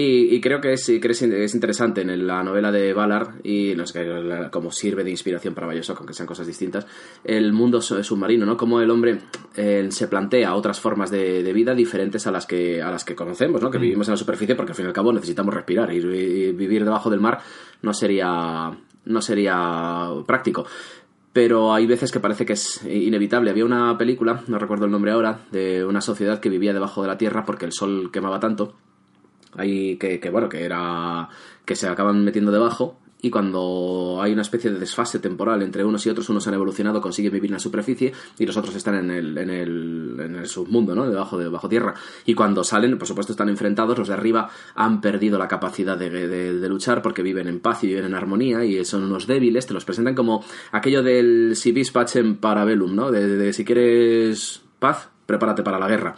[0.01, 3.73] Y, y creo que es, que es, es interesante en la novela de Ballard, y
[3.75, 4.07] no sé
[4.49, 6.87] cómo sirve de inspiración para Bioshock, aunque sean cosas distintas,
[7.25, 8.55] el mundo su- submarino, ¿no?
[8.55, 9.19] Cómo el hombre
[9.57, 13.13] eh, se plantea otras formas de, de vida diferentes a las que, a las que
[13.13, 13.69] conocemos, ¿no?
[13.69, 16.51] Que vivimos en la superficie porque al fin y al cabo necesitamos respirar y, y
[16.53, 17.39] vivir debajo del mar
[17.81, 18.71] no sería,
[19.05, 20.65] no sería práctico
[21.33, 23.51] pero hay veces que parece que es inevitable.
[23.51, 27.07] Había una película, no recuerdo el nombre ahora, de una sociedad que vivía debajo de
[27.07, 28.73] la tierra porque el sol quemaba tanto.
[29.55, 31.29] Ahí que, que, bueno, que era.
[31.65, 32.99] que se acaban metiendo debajo.
[33.21, 37.01] Y cuando hay una especie de desfase temporal entre unos y otros, unos han evolucionado,
[37.01, 40.47] consiguen vivir en la superficie y los otros están en el, en el, en el
[40.47, 41.05] submundo, ¿no?
[41.09, 41.95] Debajo de bajo tierra.
[42.25, 46.09] Y cuando salen, por supuesto, están enfrentados, los de arriba han perdido la capacidad de,
[46.09, 49.67] de- de luchar porque viven en paz y viven en armonía y son unos débiles,
[49.67, 52.63] te los presentan como aquello del si vis pacem para
[52.95, 53.11] ¿no?
[53.11, 56.15] De, de si quieres paz, prepárate para la guerra.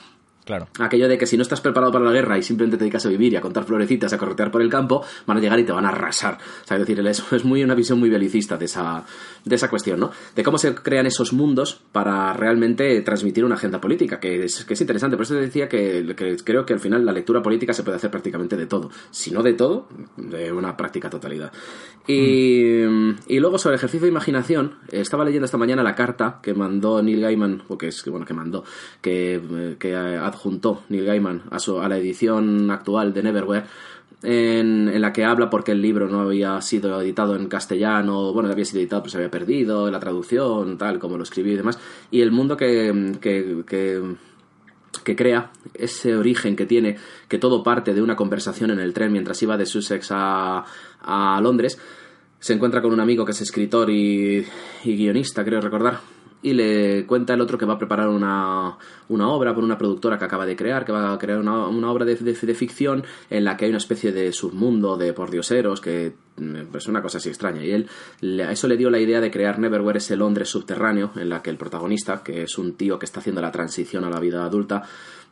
[0.79, 3.09] Aquello de que si no estás preparado para la guerra y simplemente te dedicas a
[3.09, 5.71] vivir y a contar florecitas, a corretear por el campo, van a llegar y te
[5.71, 6.37] van a arrasar.
[6.69, 9.05] O es decir, es, es muy una visión muy belicista de esa,
[9.45, 10.11] de esa cuestión, ¿no?
[10.35, 14.73] De cómo se crean esos mundos para realmente transmitir una agenda política, que es, que
[14.73, 15.17] es interesante.
[15.17, 17.97] Por eso te decía que, que creo que al final la lectura política se puede
[17.97, 18.89] hacer prácticamente de todo.
[19.11, 19.87] Si no de todo,
[20.17, 21.51] de una práctica totalidad.
[22.07, 27.21] Y, luego sobre ejercicio de imaginación, estaba leyendo esta mañana la carta que mandó Neil
[27.21, 28.63] Gaiman, o que es, bueno, que mandó,
[29.01, 29.95] que, que
[30.41, 33.65] adjuntó Neil Gaiman a, su, a la edición actual de Neverwhere,
[34.23, 38.51] en, en, la que habla porque el libro no había sido editado en castellano, bueno,
[38.51, 41.79] había sido editado pero se había perdido, la traducción, tal, como lo escribió y demás,
[42.11, 44.01] y el mundo que, que, que,
[45.03, 46.97] que crea, ese origen que tiene,
[47.27, 50.65] que todo parte de una conversación en el tren mientras iba de Sussex a,
[51.01, 51.79] a Londres,
[52.39, 54.45] se encuentra con un amigo que es escritor y,
[54.83, 55.99] y guionista, creo recordar,
[56.41, 58.77] y le cuenta el otro que va a preparar una,
[59.09, 61.91] una obra por una productora que acaba de crear, que va a crear una, una
[61.91, 66.13] obra de, de, ficción en la que hay una especie de submundo de pordioseros que
[66.73, 67.63] es una cosa así extraña.
[67.63, 71.29] Y él a eso le dio la idea de crear Neverwhere, ese Londres subterráneo, en
[71.29, 74.19] la que el protagonista, que es un tío que está haciendo la transición a la
[74.19, 74.83] vida adulta,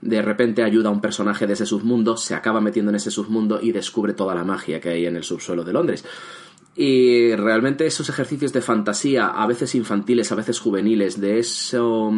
[0.02, 3.60] de repente ayuda a un personaje de ese submundo, se acaba metiendo en ese submundo
[3.61, 6.06] y descubre toda la magia que hay en el subsuelo de Londres.
[6.82, 12.10] Y realmente esos ejercicios de fantasía, a veces infantiles, a veces juveniles, de eso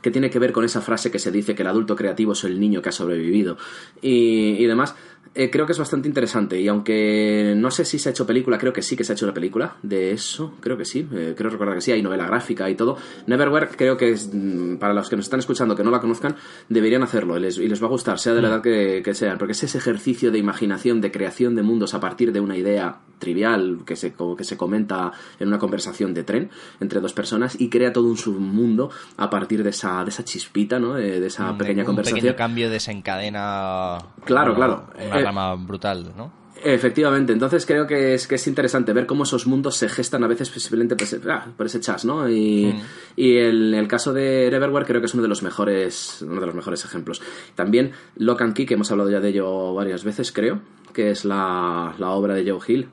[0.00, 2.42] que tiene que ver con esa frase que se dice que el adulto creativo es
[2.44, 3.58] el niño que ha sobrevivido
[4.00, 4.94] y, y demás,
[5.34, 6.60] eh, creo que es bastante interesante.
[6.60, 9.14] Y aunque no sé si se ha hecho película, creo que sí que se ha
[9.14, 12.26] hecho una película de eso, creo que sí, eh, creo recordar que sí, hay novela
[12.26, 12.96] gráfica y todo.
[13.26, 14.30] Neverwhere creo que es,
[14.78, 16.36] para los que nos están escuchando que no la conozcan,
[16.68, 19.14] deberían hacerlo y les, y les va a gustar, sea de la edad que, que
[19.14, 22.56] sean, porque es ese ejercicio de imaginación, de creación de mundos a partir de una
[22.56, 26.50] idea trivial que se, que se comenta en una conversación de tren
[26.80, 30.78] entre dos personas y crea todo un submundo a partir de esa, de esa chispita,
[30.78, 30.94] ¿no?
[30.94, 32.20] De, de esa Un- pequeña un conversación.
[32.20, 33.98] pequeño cambio desencadena.
[34.24, 34.86] Claro, claro.
[35.16, 36.46] Una Eh, rama brutal, ¿no?
[36.64, 40.26] Efectivamente, entonces creo que es, que es interesante ver cómo esos mundos se gestan a
[40.26, 42.28] veces posiblemente por ese, ah, por ese chas, ¿no?
[42.30, 42.74] Y,
[43.14, 46.46] y el, el caso de Neverwhere creo que es uno de los mejores, uno de
[46.46, 47.20] los mejores ejemplos.
[47.54, 50.60] También Lock and Key, que hemos hablado ya de ello varias veces, creo,
[50.94, 52.88] que es la, la obra de Joe Hill,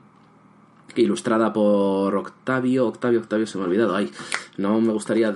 [1.02, 4.10] ilustrada por Octavio, Octavio, Octavio, se me ha olvidado, ay,
[4.58, 5.34] no me gustaría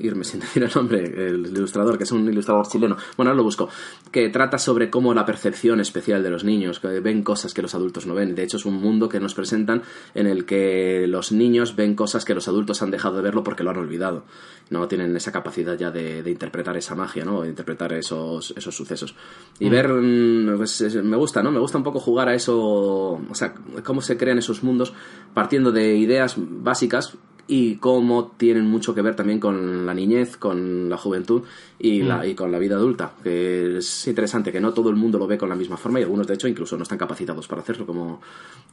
[0.00, 3.44] irme sin decir el nombre, el ilustrador, que es un ilustrador chileno, bueno, ahora lo
[3.44, 3.68] busco,
[4.10, 7.74] que trata sobre cómo la percepción especial de los niños, que ven cosas que los
[7.74, 9.82] adultos no ven, de hecho es un mundo que nos presentan
[10.14, 13.62] en el que los niños ven cosas que los adultos han dejado de verlo porque
[13.64, 14.24] lo han olvidado,
[14.70, 17.42] no tienen esa capacidad ya de, de interpretar esa magia, ¿no?
[17.42, 19.14] de interpretar esos, esos sucesos.
[19.58, 21.50] Y ver, mm, pues es- me gusta, ¿no?
[21.50, 23.54] Me gusta un poco jugar a eso, o sea,
[23.84, 24.83] cómo se crean esos mundos
[25.32, 27.16] partiendo de ideas básicas
[27.46, 31.42] y cómo tienen mucho que ver también con la niñez, con la juventud
[31.78, 33.12] y, la, y con la vida adulta.
[33.22, 36.04] Que es interesante que no todo el mundo lo ve con la misma forma y
[36.04, 38.20] algunos, de hecho, incluso no están capacitados para hacerlo como...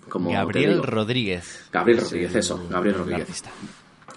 [0.07, 0.81] Gabriel.
[0.83, 1.67] Rodríguez.
[1.71, 3.21] Gabriel Rodríguez, eso, Gabriel el Rodríguez.
[3.21, 3.51] artista.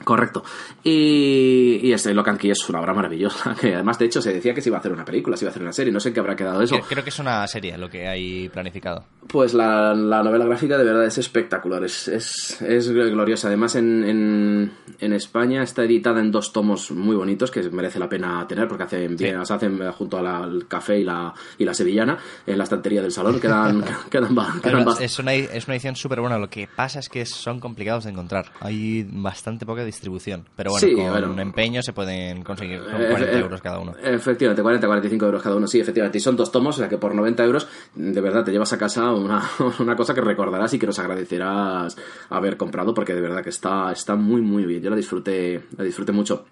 [0.03, 0.43] Correcto.
[0.83, 4.55] Y, y este Locan Key es una obra maravillosa, que además de hecho se decía
[4.55, 6.09] que se iba a hacer una película, se iba a hacer una serie, no sé
[6.09, 6.77] en qué habrá quedado eso.
[6.89, 9.05] Creo, que es una serie lo que hay planificado.
[9.29, 13.49] Pues la, la novela gráfica de verdad es espectacular, es, es, es gloriosa.
[13.49, 18.09] Además en, en, en España está editada en dos tomos muy bonitos que merece la
[18.09, 22.19] pena tener porque hacen bien, las hacen junto al café y la, y la sevillana
[22.47, 26.39] en la estantería del salón, quedan, quedan, quedan es, una, es una edición súper buena.
[26.39, 28.53] Lo que pasa es que son complicados de encontrar.
[28.61, 30.45] Hay bastante distribución.
[30.57, 31.41] Pero bueno, Sí, con bueno.
[31.41, 33.95] empeño se pueden conseguir con Eh, 40 eh, euros cada uno.
[34.03, 36.19] Efectivamente, 40, 45 euros cada uno, sí, efectivamente.
[36.19, 38.79] Y son dos tomos, o sea que por 90 euros, de verdad, te llevas a
[38.79, 39.43] casa una,
[39.81, 41.97] una cosa que recordarás y que nos agradecerás
[42.31, 44.83] haber comprado, porque de verdad que está, está muy, muy bien.
[44.83, 46.45] Yo la disfruté, la disfruté mucho.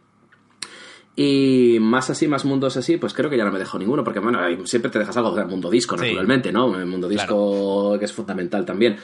[1.14, 4.18] Y más así, más mundos así, pues creo que ya no me dejo ninguno, porque
[4.18, 6.06] bueno, siempre te dejas algo del mundo disco, Sí.
[6.06, 6.74] naturalmente, ¿no?
[6.78, 8.96] El mundo disco que es fundamental también.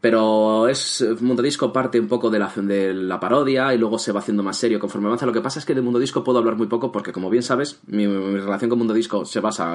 [0.00, 4.12] Pero es Mundo Disco parte un poco de la, de la parodia y luego se
[4.12, 5.26] va haciendo más serio conforme avanza.
[5.26, 7.42] Lo que pasa es que de Mundo Disco puedo hablar muy poco porque, como bien
[7.42, 9.74] sabes, mi, mi relación con Mundo Disco se basa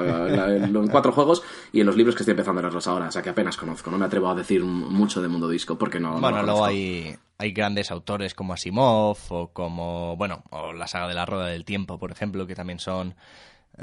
[0.54, 1.42] en, cuatro juegos
[1.72, 3.08] y en los libros que estoy empezando a leerlos ahora.
[3.08, 3.90] O sea que apenas conozco.
[3.90, 6.14] No me atrevo a decir mucho de Mundo Disco porque no.
[6.14, 11.08] no bueno, luego hay, hay grandes autores como Asimov o como, bueno, o la saga
[11.08, 13.14] de la Rueda del Tiempo, por ejemplo, que también son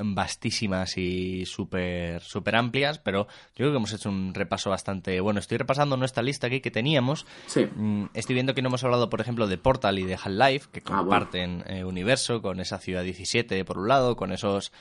[0.01, 5.39] vastísimas y súper súper amplias, pero yo creo que hemos hecho un repaso bastante bueno.
[5.39, 7.26] Estoy repasando nuestra lista aquí que teníamos.
[7.47, 7.65] Sí.
[7.76, 10.80] Mm, Estoy viendo que no hemos hablado, por ejemplo, de Portal y de Half-Life, que
[10.80, 11.01] Ah, bueno.
[11.03, 14.71] comparten eh, universo con esa Ciudad 17 por un lado, con esos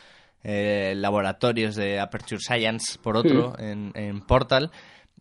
[0.44, 4.70] eh, laboratorios de Aperture Science por otro en, en Portal,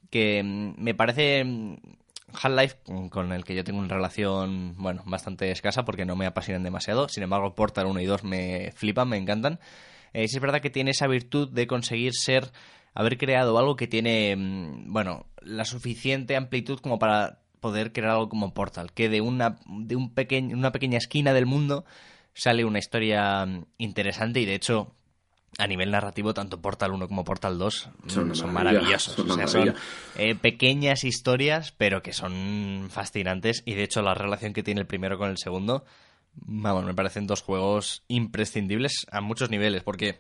[0.10, 1.76] que mm, me parece mm,
[2.42, 2.78] Half-Life,
[3.10, 7.10] con el que yo tengo una relación, bueno, bastante escasa porque no me apasionan demasiado.
[7.10, 9.60] Sin embargo, Portal 1 y 2 me flipan, me encantan.
[10.14, 12.52] Eh, es verdad que tiene esa virtud de conseguir ser,
[12.94, 18.30] haber creado algo que tiene, mm, bueno, la suficiente amplitud como para poder crear algo
[18.30, 21.86] como Portal, que de una, de un pequeño, una pequeña esquina del mundo
[22.34, 24.96] sale una historia mm, interesante y de hecho
[25.58, 29.16] a nivel narrativo, tanto Portal 1 como Portal 2 son, son maravillosos.
[29.16, 29.76] son o sea, son
[30.16, 33.64] eh, pequeñas historias, pero que son fascinantes.
[33.66, 35.84] Y de hecho, la relación que tiene el primero con el segundo,
[36.36, 40.20] vamos, me parecen dos juegos imprescindibles a muchos niveles, porque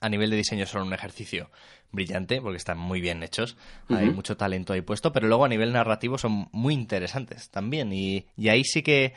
[0.00, 1.50] a nivel de diseño son un ejercicio
[1.92, 3.56] brillante, porque están muy bien hechos,
[3.88, 7.92] hay mucho talento ahí puesto, pero luego a nivel narrativo son muy interesantes también.
[7.92, 9.14] Y, y ahí sí que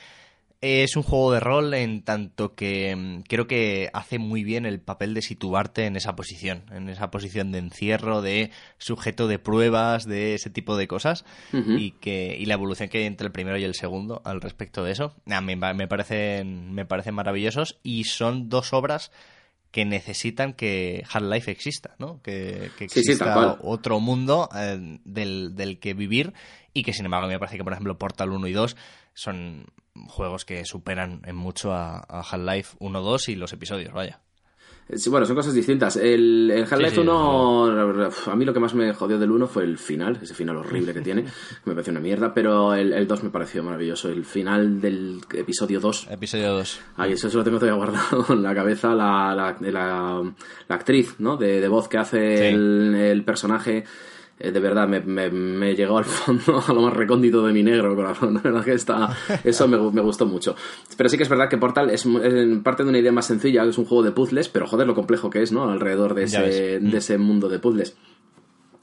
[0.61, 4.81] es un juego de rol en tanto que mm, creo que hace muy bien el
[4.81, 10.05] papel de situarte en esa posición, en esa posición de encierro, de sujeto de pruebas,
[10.05, 11.23] de ese tipo de cosas
[11.53, 14.83] y que y la evolución que hay entre el primero y el segundo al respecto
[14.83, 19.11] de eso, a mí me parecen me parecen maravillosos y son dos obras
[19.71, 22.21] que necesitan que Half-Life exista, ¿no?
[22.23, 26.33] Que, que Sí, sí, exista otro mundo eh, del, del que vivir
[26.73, 28.75] y que sin embargo me parece que por ejemplo Portal 1 y 2
[29.13, 29.65] son
[30.07, 34.19] juegos que superan en mucho a, a Half-Life 1, 2 y los episodios, vaya.
[34.95, 35.97] Sí, bueno, son cosas distintas.
[35.97, 39.45] El, el Half-Life Sí, sí, 1, a mí lo que más me jodió del 1
[39.45, 41.25] fue el final, ese final horrible que tiene.
[41.65, 44.09] Me pareció una mierda, pero el, el 2 me pareció maravilloso.
[44.09, 46.07] El final del episodio 2.
[46.09, 46.81] Episodio 2.
[46.97, 50.23] Ay, eso se lo tengo todavía guardado en la cabeza, la, la, la,
[50.67, 51.37] la actriz, ¿no?
[51.37, 52.43] De, de voz que hace Sí.
[52.55, 53.83] el, el personaje.
[54.39, 57.61] Eh, de verdad, me, me, me llegó al fondo, a lo más recóndito de mi
[57.61, 58.35] negro corazón.
[58.35, 60.55] De verdad que está, eso me, me gustó mucho.
[60.95, 63.63] Pero sí que es verdad que Portal es, es parte de una idea más sencilla,
[63.63, 65.69] que es un juego de puzzles, pero joder lo complejo que es, ¿no?
[65.69, 67.97] Alrededor de ese, de ese mundo de puzzles.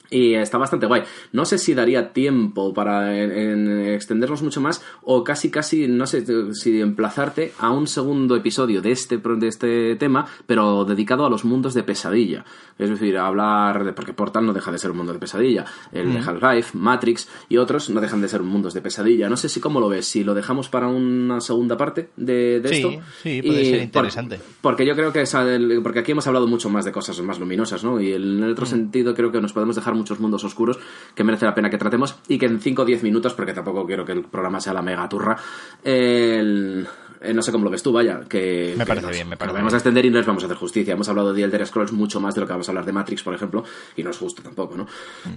[0.09, 1.03] Y está bastante guay.
[1.33, 6.05] No sé si daría tiempo para en- en extendernos mucho más o casi casi, no
[6.07, 6.23] sé
[6.53, 11.43] si emplazarte a un segundo episodio de este, de este tema, pero dedicado a los
[11.45, 12.45] mundos de pesadilla.
[12.79, 13.93] Es decir, hablar de...
[13.93, 15.65] porque Portal no deja de ser un mundo de pesadilla.
[15.91, 19.29] El de Half-Life, Matrix y otros no dejan de ser mundos de pesadilla.
[19.29, 22.69] No sé si cómo lo ves, si lo dejamos para una segunda parte de, de
[22.69, 22.89] Sí, esto.
[23.23, 24.39] sí, puede ser por- interesante.
[24.61, 27.39] porque yo creo que esa del- porque aquí hemos hablado mucho más de cosas más
[27.39, 27.99] luminosas, ¿no?
[27.99, 28.69] Y en el otro Mm.
[28.69, 30.79] sentido creo que nos podemos dejar muchos mundos oscuros
[31.15, 33.85] que merece la pena que tratemos y que en 5 o 10 minutos, porque tampoco
[33.85, 35.35] quiero que el programa sea la mega turra,
[35.83, 36.87] el-
[37.19, 38.73] eh, no sé cómo lo ves tú, vaya, que...
[38.77, 39.75] Me que parece nos- bien, me parece vamos bien.
[39.75, 40.93] a extender y no les vamos a hacer justicia.
[40.93, 43.23] Hemos hablado de Elder Scrolls mucho más de lo que vamos a hablar de Matrix,
[43.23, 43.63] por ejemplo,
[43.95, 44.87] y no es justo tampoco, ¿no?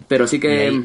[0.06, 0.40] Pero sí Mm.
[0.40, 0.82] Que...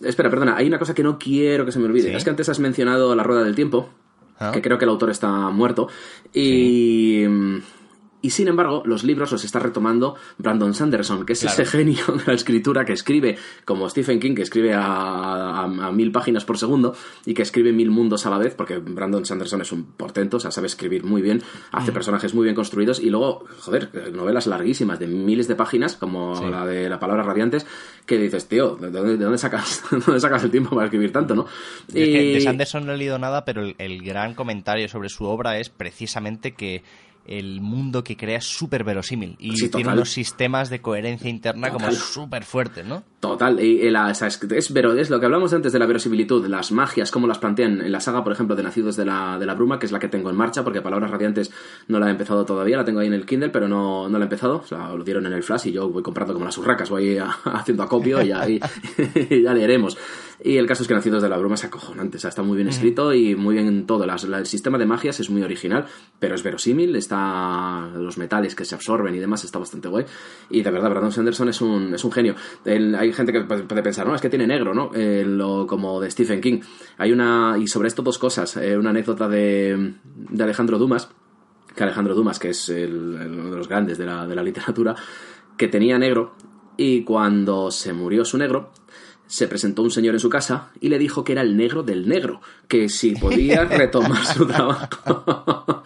[0.00, 2.10] Espera, perdona, hay una cosa que no quiero que se me olvide.
[2.10, 2.14] ¿Sí?
[2.16, 3.90] Es que antes has mencionado la rueda del tiempo,
[4.38, 4.52] Ah.
[4.52, 5.88] que creo que el autor está muerto.
[6.32, 7.24] Y,
[8.20, 11.62] y sin embargo, los libros los está retomando Brandon Sanderson, que es Claro.
[11.62, 15.92] ese genio de la escritura que escribe, como Stephen King, que escribe a, a- a
[15.92, 16.96] mil páginas por segundo
[17.26, 20.40] y que escribe mil mundos a la vez, porque Brandon Sanderson es un portento, o
[20.40, 21.42] sea, sabe escribir muy bien,
[21.72, 26.34] hace personajes muy bien construidos y luego, joder, novelas larguísimas de miles de páginas, como
[26.36, 26.44] Sí.
[26.50, 27.66] la de la palabra radiantes,
[28.04, 31.12] que dices, tío, ¿de dónde, de dónde sacas, de dónde sacas el tiempo para escribir
[31.12, 31.44] tanto, no?
[31.88, 34.88] Yo es que Y- de Sanderson no he leído nada, pero el, el gran comentario
[34.88, 36.82] sobre su obra es precisamente que
[37.28, 41.70] el mundo que crea es súper verosímil y Sí, tiene unos sistemas de coherencia interna
[41.70, 43.02] como súper fuertes, ¿no?
[43.20, 45.78] Total, y, y la- o sea, es, es, vero- es lo que hablamos antes de
[45.78, 49.04] la verosimilitud, las magias, cómo las plantean en la saga, por ejemplo, de Nacidos de
[49.04, 51.50] la, de la Bruma, que es la que tengo en marcha, porque Palabras Radiantes
[51.88, 54.24] no la he empezado todavía, la tengo ahí en el Kindle, pero no, no la
[54.24, 56.56] he empezado, o sea, lo dieron en el Flash y yo voy comprando como las
[56.58, 58.60] urracas, voy a- haciendo acopio y ya, y-
[59.30, 59.98] y ya leeremos.
[60.44, 62.56] Y el caso es que Nacidos de la Bruma es acojonante, o sea, está muy
[62.56, 64.06] bien escrito y muy bien todo.
[64.06, 65.86] Las- la- el sistema de magias es muy original,
[66.20, 70.04] pero es verosímil, está los metales que se absorben y demás, está bastante guay.
[70.50, 72.36] Y de verdad, Brandon Sanderson es un, es un genio.
[72.64, 74.90] Hay gente que puede puede pensar, no, es que tiene negro, ¿no?
[74.94, 76.60] Eh, lo, como de Stephen King.
[76.98, 79.94] Hay una, y sobre esto dos cosas, eh, una anécdota de,
[80.30, 81.08] de Alejandro Dumas,
[81.74, 84.42] que Alejandro Dumas, que es el- el- uno de los grandes de la, de la
[84.44, 84.94] literatura,
[85.56, 86.34] que tenía negro
[86.76, 88.70] y cuando se murió su negro,
[89.28, 92.08] se presentó un señor en su casa y le dijo que era el negro del
[92.08, 95.84] negro, que si podía retomar su trabajo.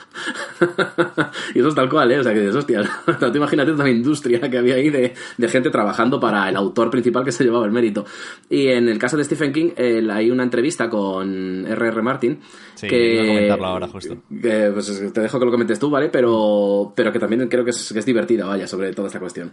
[1.54, 2.18] y eso es tal cual, ¿eh?
[2.18, 2.82] O sea, que dices, hostia,
[3.20, 6.90] tú imagínate toda la industria que había ahí de, de gente trabajando para el autor
[6.90, 8.04] principal que se llevaba el mérito.
[8.48, 12.02] Y en el caso de Stephen King, eh, hay una entrevista con R.R.
[12.02, 12.40] Martin
[12.74, 13.20] Sí, que...
[13.20, 14.16] a comentarlo ahora, justo.
[14.28, 16.08] que, pues, te dejo que lo comentes tú, ¿vale?
[16.08, 19.50] Pero, pero que también creo que es, que es divertida, vaya, sobre toda esta cuestión.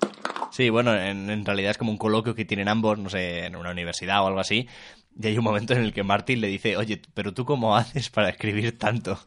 [0.52, 3.56] Sí, bueno, en, en realidad es como un coloquio que tienen ambos, no sé, en
[3.56, 4.68] una universidad o algo así.
[5.22, 8.10] Y hay un momento en el que Martin le dice, oye, pero tú cómo haces
[8.10, 9.20] para escribir tanto?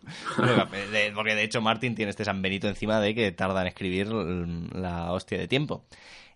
[1.15, 5.13] Porque de hecho Martin tiene este San Benito encima de que tarda en escribir la
[5.13, 5.85] hostia de tiempo.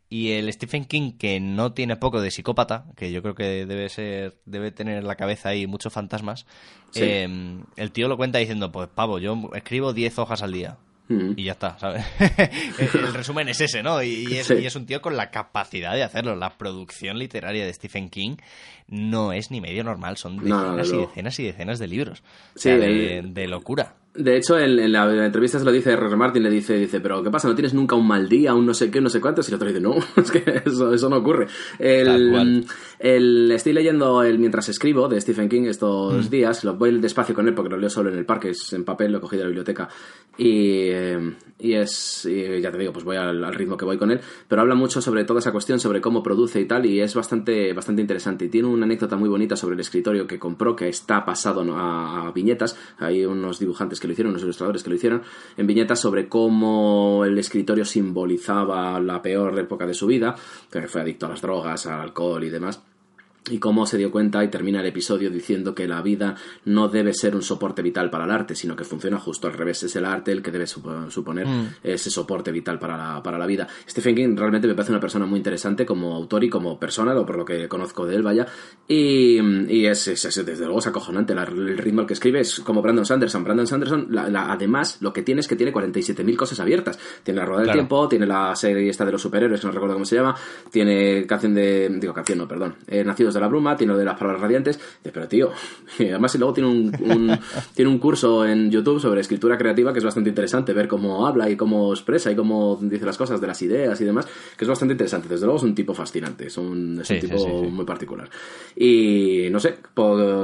[0.08, 3.88] Y el Stephen King, que no tiene poco de psicópata, que yo creo que debe
[3.88, 6.46] ser, debe tener en la cabeza ahí muchos fantasmas,
[6.92, 7.00] Sí.
[7.02, 10.76] eh, el tío lo cuenta diciendo, pues pavo, yo escribo 10 hojas al día.
[11.08, 11.32] Mm.
[11.36, 12.04] Y ya está, ¿sabes?
[12.94, 14.02] el resumen es ese, ¿no?
[14.02, 14.54] Y, y es, Sí.
[14.54, 16.34] y es un tío con la capacidad de hacerlo.
[16.36, 18.36] La producción literaria de Stephen King
[18.88, 20.42] no es ni medio normal, son No,
[20.74, 22.20] decenas no, y decenas y decenas de libros.
[22.20, 22.24] O
[22.58, 23.94] Sí, sea, de, el- de locura.
[24.18, 26.16] De hecho, en, en la, en la entrevista se lo dice R.R.
[26.16, 27.48] Martin, le dice, dice, pero ¿qué pasa?
[27.48, 29.48] ¿No tienes nunca un mal día, un no sé qué, no sé cuántos?
[29.48, 31.46] Y el otro dice, no, es que eso, eso no ocurre.
[31.78, 35.68] El, estoy leyendo el Mientras escribo de Stephen King Mm.
[35.68, 38.72] estos días, lo voy despacio con él porque lo leo solo en el parque, es
[38.72, 39.88] en papel, lo cogí de la biblioteca.
[40.38, 43.98] Y, eh, y es, y ya te digo, pues voy al, al ritmo que voy
[43.98, 47.00] con él, pero habla mucho sobre toda esa cuestión, sobre cómo produce y tal, y
[47.00, 48.44] es bastante, bastante interesante.
[48.44, 52.28] Y tiene una anécdota muy bonita sobre el escritorio que compró, que está pasado a,
[52.28, 52.78] a viñetas.
[52.98, 55.22] Hay unos dibujantes que lo hicieron, unos ilustradores que lo hicieron,
[55.56, 60.34] en viñetas sobre cómo el escritorio simbolizaba la peor época de su vida,
[60.70, 62.82] que fue adicto a las drogas, al alcohol y demás
[63.50, 67.14] y cómo se dio cuenta y termina el episodio diciendo que la vida no debe
[67.14, 69.82] ser un soporte vital para el arte, sino que funciona justo al revés.
[69.84, 71.46] Es el arte el que debe supo- suponer
[71.82, 73.66] ese soporte vital para la, para la vida.
[73.88, 77.24] Stephen King realmente me parece una persona muy interesante como autor y como persona, o
[77.24, 78.46] por lo que conozco de él, vaya.
[78.88, 79.38] Y,
[79.72, 82.40] y es, es- es- desde luego es acojonante la- el ritmo al que escribe.
[82.40, 83.44] Es como Brandon Sanderson.
[83.44, 86.98] Brandon Sanderson, la- la- además, lo que tiene es que tiene 47.000 cosas abiertas.
[87.22, 87.78] Tiene la rueda del Claro.
[87.80, 90.34] tiempo, tiene la serie esta de los superhéroes, que no recuerdo cómo se llama,
[90.70, 94.04] tiene canción de, digo canción no, perdón, eh, Nacidos de la Bruma, tiene lo de
[94.04, 95.50] las palabras radiantes, Dices, pero tío,
[95.98, 97.38] y además y luego tiene un, un-
[97.74, 101.48] tiene un curso en YouTube sobre escritura creativa que es bastante interesante, ver cómo habla
[101.48, 104.26] y cómo expresa y cómo dice las cosas de las ideas y demás,
[104.56, 107.20] que es bastante interesante, desde luego es un tipo fascinante, es un, es un Sí,
[107.20, 107.66] sí, tipo sí, sí.
[107.66, 108.28] muy particular.
[108.74, 109.76] Y no sé,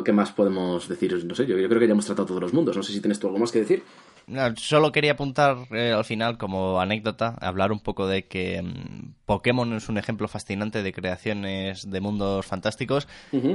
[0.05, 1.25] ¿qué más podemos decir?
[1.25, 3.01] No sé, yo, yo creo que ya hemos tratado todos los mundos, no sé si
[3.01, 3.83] tienes tú algo más que decir.
[4.27, 9.15] No, solo quería apuntar eh, al final como anécdota, hablar un poco de que mm,
[9.27, 13.09] Pokémon es un ejemplo fascinante de creaciones de mundos fantásticos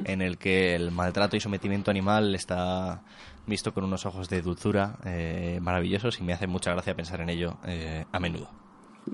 [0.04, 3.02] en el que el maltrato y sometimiento animal está
[3.46, 7.30] visto con unos ojos de dulzura eh, maravillosos y me hace mucha gracia pensar en
[7.30, 8.50] ello eh, a menudo.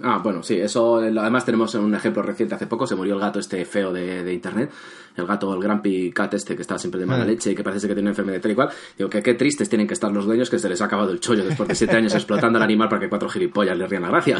[0.01, 1.03] Ah, bueno, sí, eso.
[1.03, 4.23] eh, Además, tenemos un ejemplo reciente hace poco: se murió el gato este feo de,
[4.23, 4.71] de internet.
[5.15, 7.87] El gato, el Grumpy Cat este que está siempre de mala leche y que parece
[7.87, 8.69] que tiene una enfermedad tal y cual.
[8.97, 11.19] Digo que qué tristes tienen que estar los dueños que se les ha acabado el
[11.19, 14.09] chollo después de siete años explotando al animal para que cuatro gilipollas le rían la
[14.09, 14.37] gracia.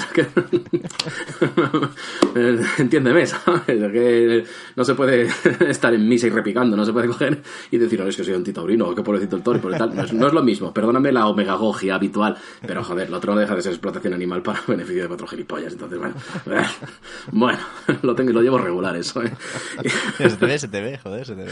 [2.35, 3.63] Eh, Entiéndeme, ¿sabes?
[3.65, 4.45] Que
[4.75, 5.27] no se puede
[5.67, 7.41] estar en misa y repicando, no se puede coger
[7.71, 9.95] y decir, no, es que soy antitaurino, que pobrecito el toro y por el tal.
[9.95, 13.41] No es, no es lo mismo, perdóname la omegagogia habitual, pero joder, lo otro no
[13.41, 15.73] deja de ser explotación animal para beneficio de cuatro gilipollas.
[15.73, 16.15] Entonces, bueno,
[17.31, 17.59] bueno
[18.01, 19.23] lo, tengo, lo llevo regular eso.
[19.23, 19.31] ¿eh?
[20.63, 21.51] Se te ve, joder, se te ve.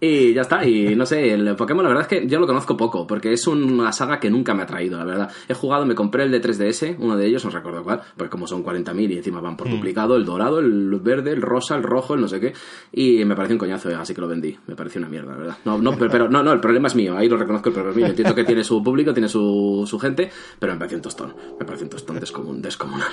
[0.00, 2.76] y ya está, y no sé, el Pokémon la verdad es que yo lo conozco
[2.76, 5.30] poco, porque es una saga que nunca me ha traído, la verdad.
[5.48, 8.46] He jugado, me compré el de 3DS, uno de ellos, no recuerdo cuál, porque como
[8.46, 12.14] son 40.000 y encima van por duplicado, el dorado, el verde, el rosa, el rojo,
[12.14, 12.52] el no sé qué,
[12.92, 14.56] y me pareció un coñazo, eh, así que lo vendí.
[14.66, 15.56] Me pareció una mierda, la verdad.
[15.66, 17.90] No, no, pero, pero- no, no, el problema es mío, ahí lo reconozco, el problema
[17.92, 18.06] es mío.
[18.06, 21.64] Entiendo que tiene su público, tiene su, su gente, pero me pareció un tostón, me
[21.66, 23.08] pareció un tostón descomun, descomunal.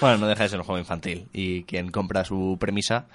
[0.00, 3.06] Bueno, no deja de ser un juego infantil y quien compra su premisa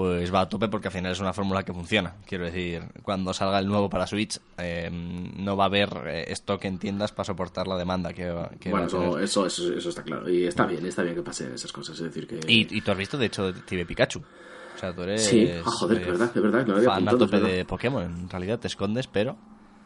[0.00, 2.14] pues va a tope porque al final es una fórmula que funciona.
[2.24, 6.64] Quiero decir, cuando salga el nuevo para Switch eh, no va a haber eh, stock
[6.64, 9.24] en tiendas para soportar la demanda que, va- que bueno, va a tener.
[9.24, 12.04] eso, eso, eso, está claro, y está bien, está bien que pasen esas cosas, es
[12.04, 12.40] decir que...
[12.50, 14.20] Y, y tú has visto, de hecho, Detective Pikachu.
[14.20, 17.06] O sea, tú eres Sí, ah, joder, es verdad, es verdad, que lo había fan
[17.08, 18.02] a apuntado, tope de Pokémon.
[18.04, 19.36] En realidad te escondes, pero...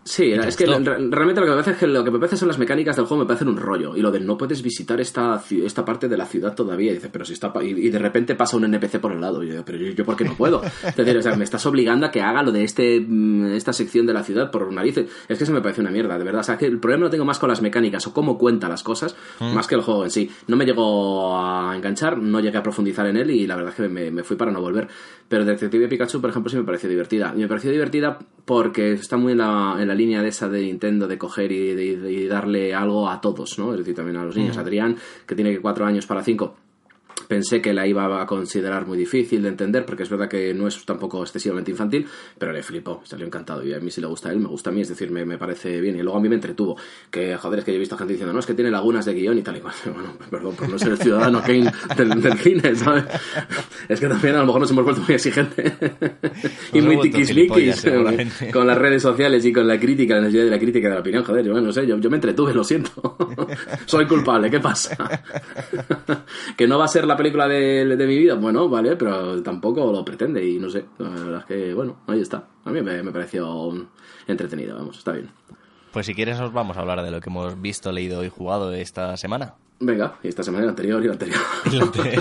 [0.04, 0.94] Sí, es que gustó.
[0.94, 3.06] realmente lo que me parece es que lo que me parece son las mecánicas del
[3.06, 3.96] juego me parecen un rollo.
[3.96, 6.90] Y lo de no puedes visitar esta, esta parte de la ciudad todavía.
[6.90, 7.52] Y dices, pero si está.
[7.62, 9.42] Y, y de repente pasa un NPC por el lado.
[9.42, 10.62] Y yo, pero yo, yo ¿por qué no puedo?
[10.84, 13.72] Es decir, o sea, me estás obligando a que haga lo de este, mm, esta
[13.72, 15.10] sección de la ciudad por narices.
[15.28, 16.40] Es que eso me parece una mierda, de verdad.
[16.40, 18.82] O sea, que el problema lo tengo más con las mecánicas o cómo cuenta las
[18.82, 20.30] cosas, más que el juego en sí.
[20.46, 23.76] No me llegó a enganchar, no llegué a profundizar en él y la verdad es
[23.76, 24.88] que me, me fui para no volver.
[25.28, 27.32] Pero Detective Pikachu, por ejemplo, sí me pareció divertida.
[27.34, 30.60] Y me pareció divertida porque está muy en la, en la línea de esa de
[30.62, 33.72] Nintendo de coger y, de- darle algo a todos, ¿no?
[33.72, 34.56] Es decir, también a los niños.
[34.58, 34.96] Adrián,
[35.26, 36.56] que tiene cuatro años para cinco,
[37.24, 40.68] pensé que la iba a considerar muy difícil de entender, porque es verdad que no
[40.68, 42.06] es tampoco excesivamente infantil,
[42.38, 43.64] pero le flipó, salió encantado.
[43.64, 45.24] Y a mí si le gusta a él, me gusta a mí, es decir, me,
[45.24, 45.96] me parece bien.
[45.96, 46.76] Y luego a mí me entretuvo,
[47.10, 49.14] que joder, es que yo he visto gente diciendo, no, es que tiene lagunas de
[49.14, 49.74] guion y tal y cual.
[49.94, 53.04] Bueno, perdón por no ser el ciudadano Kane del, del cine, ¿sabes?
[53.88, 55.72] Es que también a lo mejor nos hemos vuelto muy exigentes
[56.72, 58.50] y muy gilipollas, seguramente.
[58.50, 60.94] con las redes sociales y con la crítica, la necesidad de la crítica y de
[60.94, 61.24] la opinión.
[61.24, 63.16] Joder, yo bueno, no sé, yo, yo me entretuve, lo siento.
[63.86, 64.96] Soy culpable, ¿qué pasa?
[66.56, 69.90] que no va a ser la película de, de mi vida, bueno, vale, pero tampoco
[69.92, 70.84] lo pretende y no sé.
[70.98, 72.44] La verdad es que, bueno, ahí está.
[72.64, 73.72] A mí me, me pareció
[74.26, 75.30] entretenida, vamos, está bien.
[75.92, 78.72] Pues si quieres, os vamos a hablar de lo que hemos visto, leído y jugado
[78.72, 79.54] esta semana.
[79.80, 81.38] Venga, y esta semana y la anterior y la anterior.
[81.70, 82.18] Y lo te-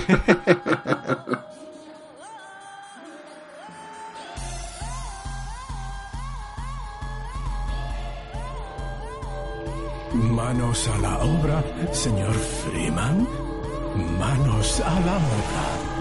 [10.14, 13.28] Manos a la obra, señor Freeman.
[13.96, 15.94] Manos a la obra.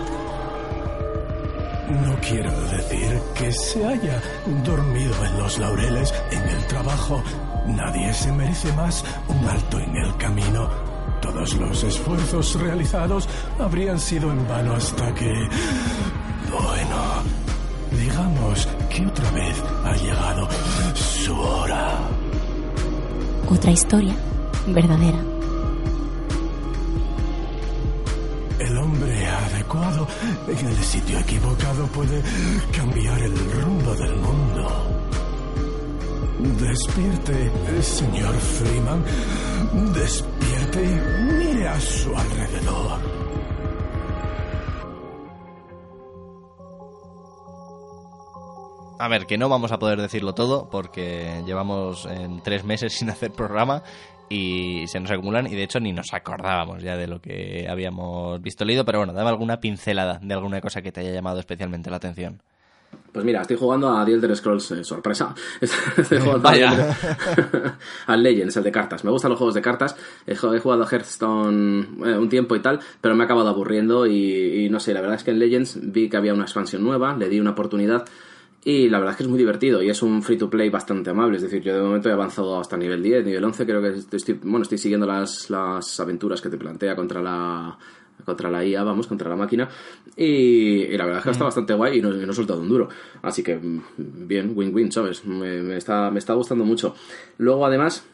[2.01, 4.23] No quiero decir que se haya
[4.64, 7.23] dormido en los laureles en el trabajo.
[7.66, 10.70] Nadie se merece más un alto en el camino.
[11.20, 13.28] Todos los esfuerzos realizados
[13.59, 15.31] habrían sido en vano hasta que...
[16.51, 17.23] Bueno,
[17.90, 20.48] digamos que otra vez ha llegado
[20.94, 21.98] su hora.
[23.48, 24.16] Otra historia
[24.66, 25.31] verdadera.
[30.49, 32.23] En el sitio equivocado puede
[32.77, 35.03] cambiar el rumbo del mundo.
[36.59, 37.51] Despierte,
[37.83, 39.05] señor Freeman.
[39.95, 43.23] Despierte y mire a su alrededor.
[49.03, 53.11] A ver, que no vamos a poder decirlo todo porque llevamos en tres meses sin
[53.11, 53.83] hacer programa
[54.32, 58.40] y se nos acumulan y de hecho ni nos acordábamos ya de lo que habíamos
[58.40, 61.90] visto leído, pero bueno, dame alguna pincelada de alguna cosa que te haya llamado especialmente
[61.90, 62.40] la atención.
[63.10, 65.34] Pues mira, estoy jugando a The Elder Scrolls, eh, sorpresa.
[65.96, 66.48] Estoy jugando
[68.06, 69.04] a Legends, el de cartas.
[69.04, 69.96] Me gustan los juegos de cartas.
[70.26, 73.48] He, ju- he jugado a Hearthstone eh, un tiempo y tal, pero me he acabado
[73.48, 76.44] aburriendo y, y no sé, la verdad es que en Legends vi que había una
[76.44, 78.04] expansión nueva, le di una oportunidad
[78.64, 81.10] y la verdad es que es muy divertido y es un free to play bastante
[81.10, 81.36] amable.
[81.36, 84.34] Es decir, yo de momento he avanzado hasta nivel 10, nivel 11, creo que estoy,
[84.43, 87.76] bueno, estoy siguiendo las, las aventuras que te plantea contra la
[88.24, 89.68] contra la IA, vamos, contra la máquina.
[90.16, 92.68] Y, y la verdad es que está bastante guay y no, no he soltado un
[92.68, 92.89] duro.
[93.22, 93.82] Así que, mm,
[94.28, 95.24] bien, win-win, ¿sabes?
[95.24, 96.94] Me, me está, me está gustando mucho.
[97.39, 98.06] Luego, además,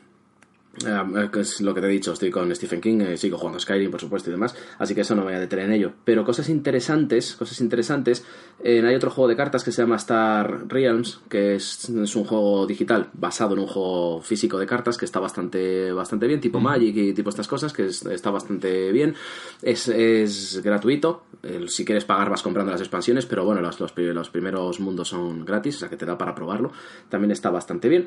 [0.86, 3.90] eh, es lo que te he dicho, estoy con Stephen King, eh, sigo jugando Skyrim,
[3.90, 5.92] por supuesto, y demás, así que eso no me voy a detener en ello.
[6.04, 8.24] Pero cosas interesantes, cosas interesantes,
[8.62, 12.24] eh, hay otro juego de cartas que se llama Star Realms, que es, es un
[12.24, 16.60] juego digital basado en un juego físico de cartas que está bastante, bastante bien, tipo
[16.60, 19.14] Magic y tipo estas cosas, que es- está bastante bien.
[19.62, 21.24] Es, es gratuito,
[21.66, 25.76] si quieres pagar vas comprando las expansiones, pero bueno, los, los primeros mundos son gratis,
[25.76, 26.70] o sea que te da para probarlo.
[27.08, 28.06] También está bastante bien.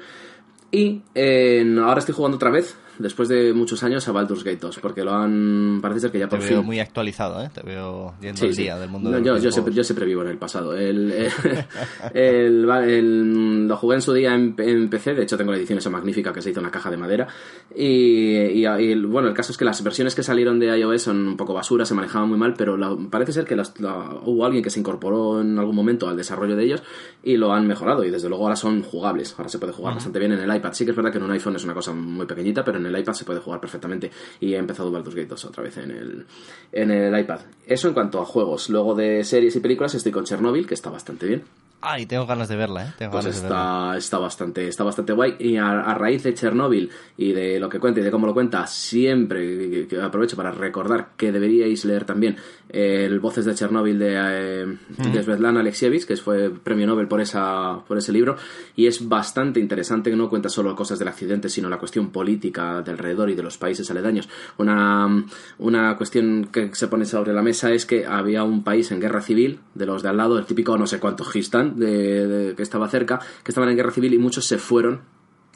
[0.71, 4.79] Y eh, ahora estoy jugando otra vez, después de muchos años, a Baldur's Gate 2,
[4.79, 5.79] porque lo han...
[5.81, 6.65] Parece ser que ya Te por veo fin...
[6.65, 7.49] muy actualizado, ¿eh?
[7.53, 8.61] Te veo yendo Sí, al sí.
[8.63, 9.75] día del mundo No, de yo, yo, siempre, videojuegos.
[9.75, 10.75] yo siempre vivo en el pasado.
[10.77, 11.11] El,
[12.13, 15.77] el- el- lo jugué en su día en, en PC, de hecho tengo la edición
[15.79, 17.27] esa magnífica que se hizo en una caja de madera.
[17.75, 21.03] Y, y- y el- bueno, el caso es que las versiones que salieron de iOS
[21.03, 24.19] son un poco basura, se manejaban muy mal, pero la- parece ser que las- la-
[24.25, 26.83] hubo alguien que se incorporó en algún momento al desarrollo de ellos
[27.23, 28.03] y lo han mejorado.
[28.03, 29.35] Y desde luego ahora son jugables.
[29.37, 30.73] Ahora se puede jugar bastante bien en el iPad.
[30.73, 32.85] Sí que es verdad que en un iPhone es una cosa muy pequeñita, pero en
[32.85, 34.11] el iPad se puede jugar perfectamente.
[34.39, 36.25] Y he empezado Baldur's Gate 2 otra vez en el,
[36.71, 37.41] en el iPad.
[37.65, 38.69] Eso en cuanto a juegos.
[38.69, 41.43] Luego de series y películas estoy con Chernobyl, que está bastante bien.
[41.81, 42.93] Ay, tengo ganas de verla, ¿eh?
[42.97, 43.65] Tengo Pues ganas de verla.
[43.89, 45.35] está, está, bastante, está bastante guay.
[45.39, 48.33] Y a, a raíz de Chernobyl y de lo que cuenta y de cómo lo
[48.33, 52.37] cuenta, siempre aprovecho para recordar que deberíais leer también
[52.69, 54.77] el Voces de Chernobyl de, eh,
[55.11, 58.35] de Svetlana Alexievich, que fue premio Nobel por, esa, por ese libro.
[58.75, 62.81] Y es bastante interesante que no cuenta solo cosas del accidente, sino la cuestión política
[62.81, 64.29] de alrededor y de los países aledaños.
[64.57, 65.25] Una,
[65.57, 69.21] una cuestión que se pone sobre la mesa es que había un país en guerra
[69.21, 72.63] civil, de los de al lado, el típico no sé cuánto Gistán, de, de- que
[72.63, 75.01] estaba cerca, que estaban en guerra civil y muchos se fueron,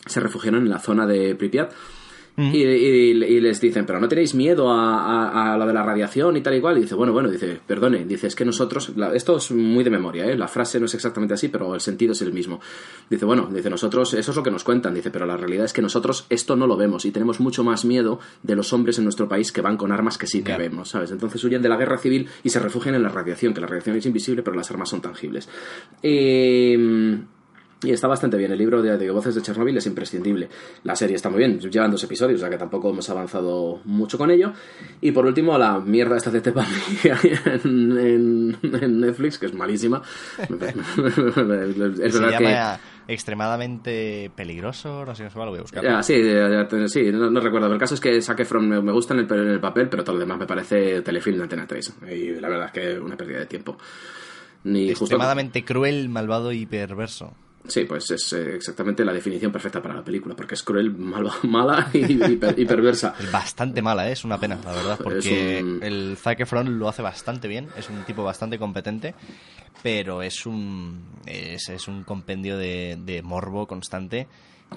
[0.06, 1.72] se refugiaron en la zona de Pripyat.
[2.38, 5.84] Y, y- y les dicen, pero no tenéis miedo a, a, a lo de la
[5.84, 6.78] radiación y tal y cual.
[6.78, 9.90] Y dice, bueno, bueno, dice, perdone, dice, es que nosotros, la- esto es muy de
[9.90, 10.38] memoria, ¿eh?
[10.38, 12.60] la frase no es exactamente así, pero el sentido es el mismo.
[13.10, 15.72] Dice, bueno, dice, nosotros, eso es lo que nos cuentan, dice, pero la realidad es
[15.72, 19.06] que nosotros esto no lo vemos y tenemos mucho más miedo de los hombres en
[19.06, 21.12] nuestro país que van con armas que sí que vemos, ¿sabes?
[21.12, 23.95] Entonces huyen de la guerra civil y se refugian en la radiación, que la radiación
[23.95, 25.48] es invisible, pero las armas son tangibles.
[26.03, 26.76] Y...
[27.84, 28.52] Y está bastante bien.
[28.52, 30.48] El libro de, de Voces de Chernobyl es imprescindible.
[30.84, 31.60] La serie está muy bien.
[31.60, 34.54] Llevan dos episodios, o sea que tampoco hemos avanzado mucho con ello.
[35.02, 36.66] Y por último, la mierda esta de Tepa
[37.64, 40.02] en, en, en Netflix, que es malísima.
[40.40, 43.14] es verdad que...
[43.14, 45.84] extremadamente peligroso, no sé qué, lo voy a buscar.
[45.84, 47.72] Ya, sí, te- sí, no, no recuerdo.
[47.72, 50.16] El caso es que Zac Efron me, gusta en el, en el papel, pero todo
[50.16, 51.94] lo demás me parece telefilm de Antena 3.
[52.12, 53.78] Y la verdad es que una pérdida de tiempo.
[54.64, 55.06] Ni justo...
[55.06, 57.34] Extremadamente cruel, malvado y perverso.
[57.68, 61.36] Sí, pues es eh, exactamente la definición perfecta para la película, porque es cruel, malva-
[61.44, 63.16] mala y, y per- y perversa.
[63.20, 64.12] Es bastante mala, ¿eh?
[64.14, 67.90] es una pena, la verdad, porque un- el Zac Efron lo hace bastante bien, es
[67.90, 69.16] un tipo bastante competente,
[69.84, 74.28] pero es un es, es un compendio de, de morbo constante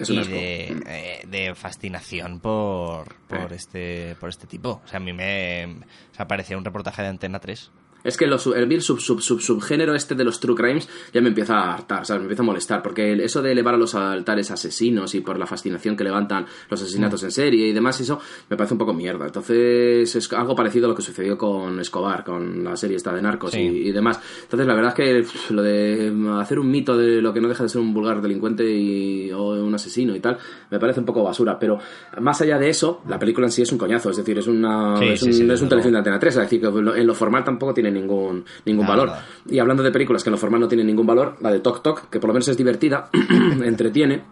[0.07, 4.81] y de, eh, de fascinación por, por, este, por este tipo.
[4.83, 5.65] O sea, a mí me,
[6.11, 7.71] o sea, parecía un reportaje de Antena 3.
[8.03, 11.21] Es que los, el, el sub, sub, sub- subgénero este de los true crimes ya
[11.21, 12.21] me empieza a hartar, ¿sabes?
[12.21, 15.37] Me empieza a molestar, porque el- eso de elevar a los altares asesinos y por
[15.37, 18.19] la fascinación que levantan los asesinatos en serie y demás, eso
[18.49, 19.25] me parece un poco mierda.
[19.25, 23.21] Entonces es algo parecido a lo que sucedió con Escobar, con la serie esta de
[23.21, 23.59] Narcos Sí.
[23.59, 24.19] y, y demás.
[24.43, 27.41] Entonces la verdad es que pff, lo de mm, hacer un mito de lo que
[27.41, 30.37] no deja de ser un vulgar delincuente y, o un asesino y tal,
[30.69, 31.59] me parece un poco basura.
[31.59, 31.79] Pero
[32.21, 34.97] más allá de eso, la película en sí es un coñazo, es decir, es, una,
[34.97, 37.07] Sí, es sí, un, es desde un telefilm de Antena 3, es decir, que en
[37.07, 39.17] lo formal tampoco tiene ningún, ningún Nada, valor.
[39.49, 41.81] Y hablando de películas que en lo formal no tienen ningún valor, la de Tok
[41.81, 43.09] Tok, que por lo menos es divertida,
[43.63, 44.23] entretiene,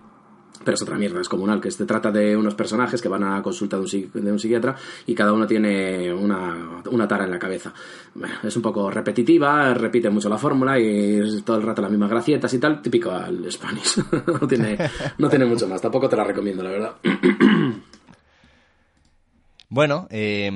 [0.64, 3.42] pero es otra mierda, es comunal, que se trata de unos personajes que van a
[3.42, 4.76] consulta de un, de un psiquiatra
[5.06, 7.74] y cada uno tiene una, una tara en la cabeza.
[8.14, 11.92] Bueno, es un poco repetitiva, repite mucho la fórmula y es todo el rato las
[11.92, 14.04] mismas gracietas y tal, típico al Spanish.
[14.42, 14.78] no, tiene,
[15.18, 16.96] no tiene mucho más, tampoco te la recomiendo, la verdad.
[19.70, 20.50] Bueno, eh,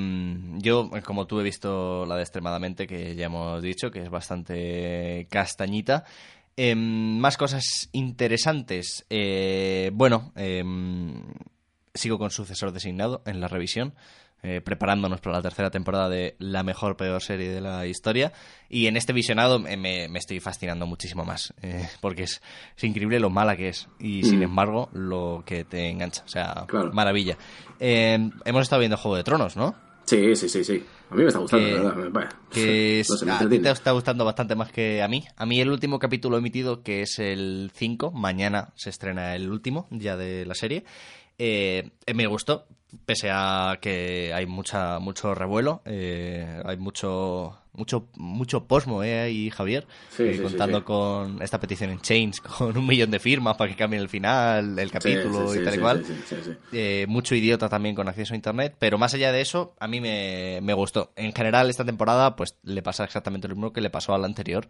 [0.59, 5.27] yo, como tú, he visto la de Extremadamente, que ya hemos dicho, que es bastante
[5.29, 6.05] castañita.
[6.55, 9.05] Eh, más cosas interesantes.
[9.09, 10.63] Eh, bueno, eh,
[11.93, 13.93] sigo con sucesor designado en la revisión,
[14.43, 18.31] eh, preparándonos para la tercera temporada de la mejor, peor serie de la historia.
[18.69, 22.41] Y en este visionado me, me- me estoy fascinando muchísimo más, eh, porque es,
[22.75, 23.87] es increíble lo mala que es.
[23.99, 24.43] Y sin Mm.
[24.43, 26.23] embargo, lo que te engancha.
[26.25, 26.91] O sea, Claro.
[26.93, 27.37] maravilla.
[27.81, 29.75] Eh, hemos estado viendo Juego de Tronos, ¿no?
[30.05, 30.83] Sí, sí, sí, sí.
[31.09, 32.29] A mí me está gustando, Que- la verdad.
[32.51, 35.25] Que es- no sé, me a ti te está gustando bastante más que a mí.
[35.35, 39.87] A mí el último capítulo emitido, que es el 5, mañana se estrena el último
[39.89, 40.83] ya de la serie,
[41.37, 42.67] eh, eh, me gustó,
[43.05, 49.49] pese a que hay mucha mucho revuelo, eh, hay mucho mucho mucho posmo eh, ahí,
[49.49, 50.83] Javier, Sí, eh, sí, contando sí.
[50.83, 54.77] con esta petición en Change, con un millón de firmas para que cambien el final,
[54.77, 56.05] el capítulo y tal y cual.
[56.71, 59.99] Eh, mucho idiota también con acceso a internet, pero más allá de eso, a mí
[59.99, 61.11] me, me gustó.
[61.15, 64.27] En general, esta temporada, pues le pasa exactamente lo mismo que le pasó a la
[64.27, 64.67] anterior,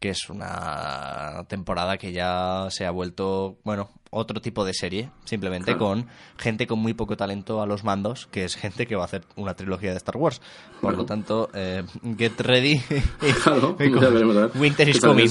[0.00, 5.72] que es una temporada que ya se ha vuelto, bueno, otro tipo de serie, simplemente
[5.72, 5.78] Claro.
[5.78, 6.06] con
[6.38, 9.22] gente con muy poco talento a los mandos, que es gente que va a hacer
[9.36, 10.40] una trilogía de Star Wars.
[10.80, 11.82] Por lo tanto, eh,
[12.16, 12.80] get ready.
[13.44, 14.50] Claro, ya veremos a ver.
[14.58, 15.28] Winter is ¿Qué tal coming.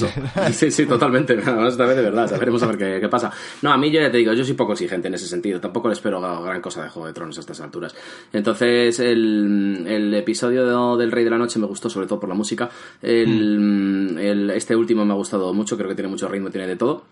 [0.52, 1.34] Sí, sí, totalmente.
[1.46, 2.30] Además, esta vez de verdad.
[2.30, 3.30] ya Veremos a ver qué, qué pasa.
[3.62, 5.60] No, a mí yo ya te digo, yo soy poco exigente en ese sentido.
[5.60, 7.94] Tampoco le espero gran cosa de Juego de Tronos a estas alturas.
[8.32, 12.34] Entonces, el, el episodio del Rey de la Noche me gustó, sobre todo por la
[12.34, 12.70] música.
[13.02, 16.76] El, el- este último me ha gustado mucho, creo que tiene mucho ritmo, tiene de
[16.76, 17.04] todo.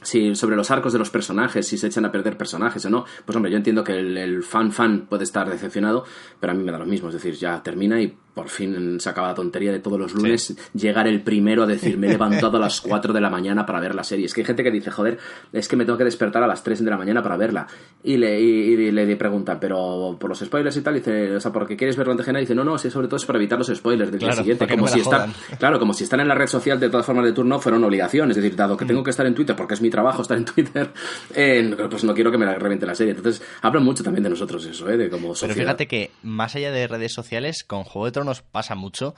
[0.00, 3.04] Si sobre los arcos de los personajes, si se echan a perder personajes o no,
[3.24, 6.04] pues hombre, yo entiendo que el, el fan fan puede estar decepcionado,
[6.38, 9.08] pero a mí me da lo mismo, es decir, ya termina y por fin se
[9.08, 12.56] acaba la tontería de todos los lunes llegar el primero a decir me he levantado
[12.56, 14.26] a las 4 de la mañana para ver la serie.
[14.26, 15.18] Es que hay gente que dice, joder,
[15.52, 17.66] es que me tengo que despertar a las 3 de la mañana para verla.
[18.04, 18.44] Y le, y,
[18.74, 22.12] y le preguntan, pero por los spoilers y tal, dice, o sea, porque quieres verlo
[22.12, 24.34] antes de dice, no, no, sí, sobre todo es para evitar los spoilers del Claro,
[24.34, 26.90] día siguiente, no como si están, claro, como si están en la red social de
[26.90, 28.78] todas formas de turno fuera una obligación, es decir, dado Mm.
[28.78, 30.90] que tengo que estar en Twitter porque es mi trabajo estar en Twitter,
[31.34, 33.14] eh, pues no quiero que me la reviente la serie.
[33.14, 34.96] Entonces, hablan mucho también de nosotros eso, ¿eh?
[34.96, 38.74] de como Pero fíjate que más allá de redes sociales, con Juego de Tronos pasa
[38.74, 39.14] mucho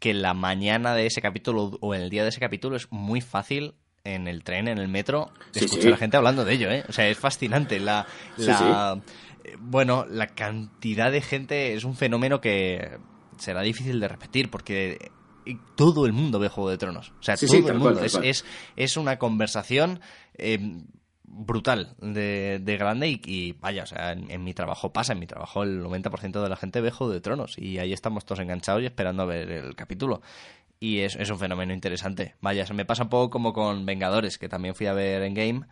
[0.00, 3.74] que la mañana de ese capítulo o el día de ese capítulo es muy fácil
[4.04, 5.88] en el tren, en el metro, Sí, escuchar sí.
[5.88, 6.84] a la gente hablando de ello, ¿eh?
[6.88, 7.80] O sea, es fascinante.
[7.80, 8.06] La,
[8.38, 12.98] eh, Bueno, la cantidad de gente es un fenómeno que
[13.38, 15.10] será difícil de repetir porque
[15.46, 17.12] eh, todo el mundo ve Juego de Tronos.
[17.18, 18.00] O sea, todo el mundo.
[18.10, 18.44] cual, es,
[18.76, 20.00] es una conversación
[20.36, 20.58] eh,
[21.24, 25.26] brutal de, de grande y, y vaya, o sea, en, mi trabajo pasa, en mi
[25.26, 28.82] trabajo el 90% de la gente ve Juego de Tronos y ahí estamos todos enganchados
[28.82, 30.22] y esperando a ver el capítulo.
[30.80, 32.34] Y es, es un fenómeno interesante.
[32.40, 35.34] Vaya, se me pasa un poco como con Vengadores, que también fui a ver en
[35.34, 35.66] Game.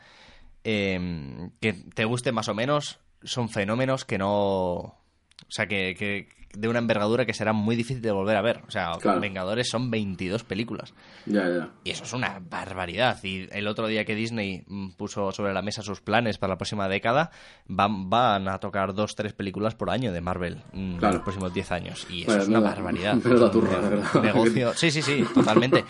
[0.64, 4.30] eh, que te guste más o menos, son fenómenos que no...
[4.30, 8.60] O sea, que, que de una envergadura que será muy difícil de volver a ver.
[8.66, 9.20] O sea, Claro.
[9.20, 10.94] Vengadores son 22 películas.
[11.26, 11.70] Ya, ya.
[11.84, 13.18] Y eso es una barbaridad.
[13.24, 16.58] Y el otro día que Disney mm, puso sobre la mesa sus planes para la
[16.58, 17.30] próxima década,
[17.66, 21.14] van, van a tocar dos, tres películas por año de Marvel mm, en Claro.
[21.14, 22.06] los próximos 10 años.
[22.10, 23.16] Y eso Bueno, es una barbaridad.
[23.24, 24.22] Es un turra, verdad.
[24.22, 24.72] Negocio.
[24.74, 25.84] Sí, sí, sí, totalmente.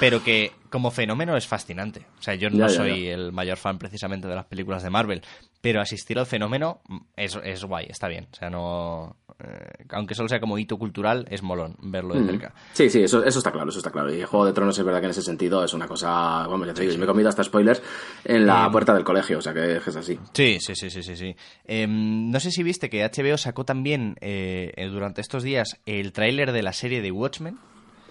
[0.00, 2.06] Pero que como fenómeno es fascinante.
[2.18, 5.22] O sea, yo no Ya, soy el mayor fan precisamente de las películas de Marvel,
[5.62, 8.26] pero asistir al fenómeno mm, es, es guay, está bien.
[8.30, 9.16] O sea, no...
[9.42, 12.26] eh, aunque solo sea como hito cultural, es molón verlo de Mm.
[12.26, 12.54] cerca.
[12.74, 14.12] Sí, sí, eso, eso está claro, eso está claro.
[14.14, 16.08] Y Juego de Tronos es verdad que en ese sentido es una cosa,
[16.46, 17.82] vamos, ya te digo, me he comido hasta spoilers
[18.24, 20.18] en la puerta del colegio, o sea que es así.
[20.34, 21.16] Sí, sí, sí, sí, sí.
[21.16, 21.36] sí.
[21.64, 26.12] Em, no sé si viste que HBO sacó también eh, eh, durante estos días el
[26.12, 27.58] tráiler de la serie de Watchmen.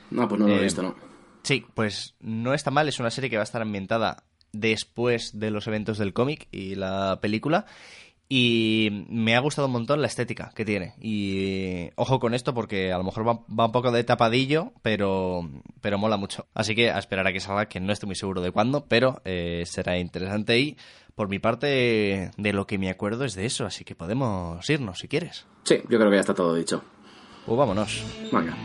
[0.10, 0.96] No, pues no lo he Eh, visto, ¿no?
[1.44, 4.24] Sí, pues no está mal, es una serie que va a estar ambientada
[4.54, 7.66] después de los eventos del cómic y la película.
[8.34, 10.94] Y me ha gustado un montón la estética que tiene.
[11.02, 15.50] Y ojo con esto porque a lo mejor va, va un poco de tapadillo, pero,
[15.82, 16.48] pero mola mucho.
[16.54, 19.22] Así que a esperar a que salga, que no estoy muy seguro de cuándo, pero
[19.26, 20.58] eh, será interesante.
[20.60, 20.78] Y
[21.14, 23.66] por mi parte, de lo que me acuerdo es de eso.
[23.66, 25.46] Así que podemos irnos si quieres.
[25.64, 26.84] Sí, yo creo que ya está todo dicho.
[27.46, 28.02] Pues vámonos.
[28.32, 28.56] Venga.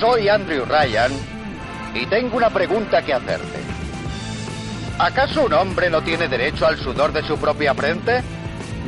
[0.00, 1.10] Soy Andrew Ryan
[1.94, 3.60] y tengo una pregunta que hacerte.
[4.98, 8.22] ¿Acaso un hombre no tiene derecho al sudor de su propia frente?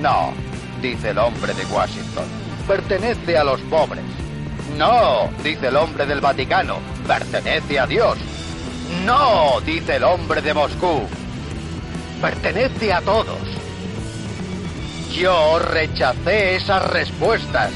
[0.02, 0.34] No,
[0.82, 2.24] dice el hombre de Washington.
[2.66, 4.04] Pertenece a los pobres.
[4.76, 6.76] No, dice el hombre del Vaticano.
[7.06, 8.18] Pertenece a Dios.
[9.06, 11.08] No, dice el hombre de Moscú.
[12.20, 13.40] Pertenece a todos.
[15.14, 17.70] Yo rechacé esas respuestas.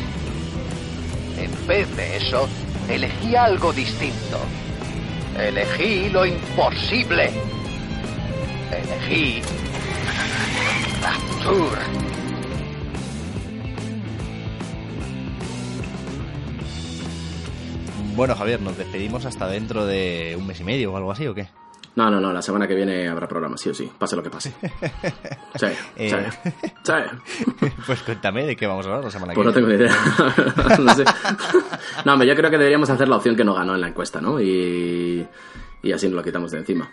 [1.38, 2.48] En vez de eso,
[2.88, 4.38] elegí algo distinto.
[5.38, 7.30] Elegí lo imposible.
[8.70, 9.42] Elegí
[11.02, 11.82] Rapture.
[18.14, 21.34] Bueno, Javier, nos despedimos hasta dentro de un mes y medio o algo así, ¿o
[21.34, 21.48] qué?
[21.94, 24.30] No, no, no, la semana que viene habrá programa, sí o sí, pase lo que
[24.30, 24.52] pase.
[25.54, 26.50] Sí, Eh, sí,
[26.82, 27.66] sí.
[27.86, 29.94] pues cuéntame de qué vamos a hablar la semana Pues no que tengo ni idea.
[30.78, 31.04] no sé.
[32.06, 34.20] No, hombre, yo creo que deberíamos hacer la opción que no ganó en la encuesta,
[34.22, 34.40] ¿no?
[34.40, 35.26] Y,
[35.82, 36.90] y así nos lo quitamos de encima.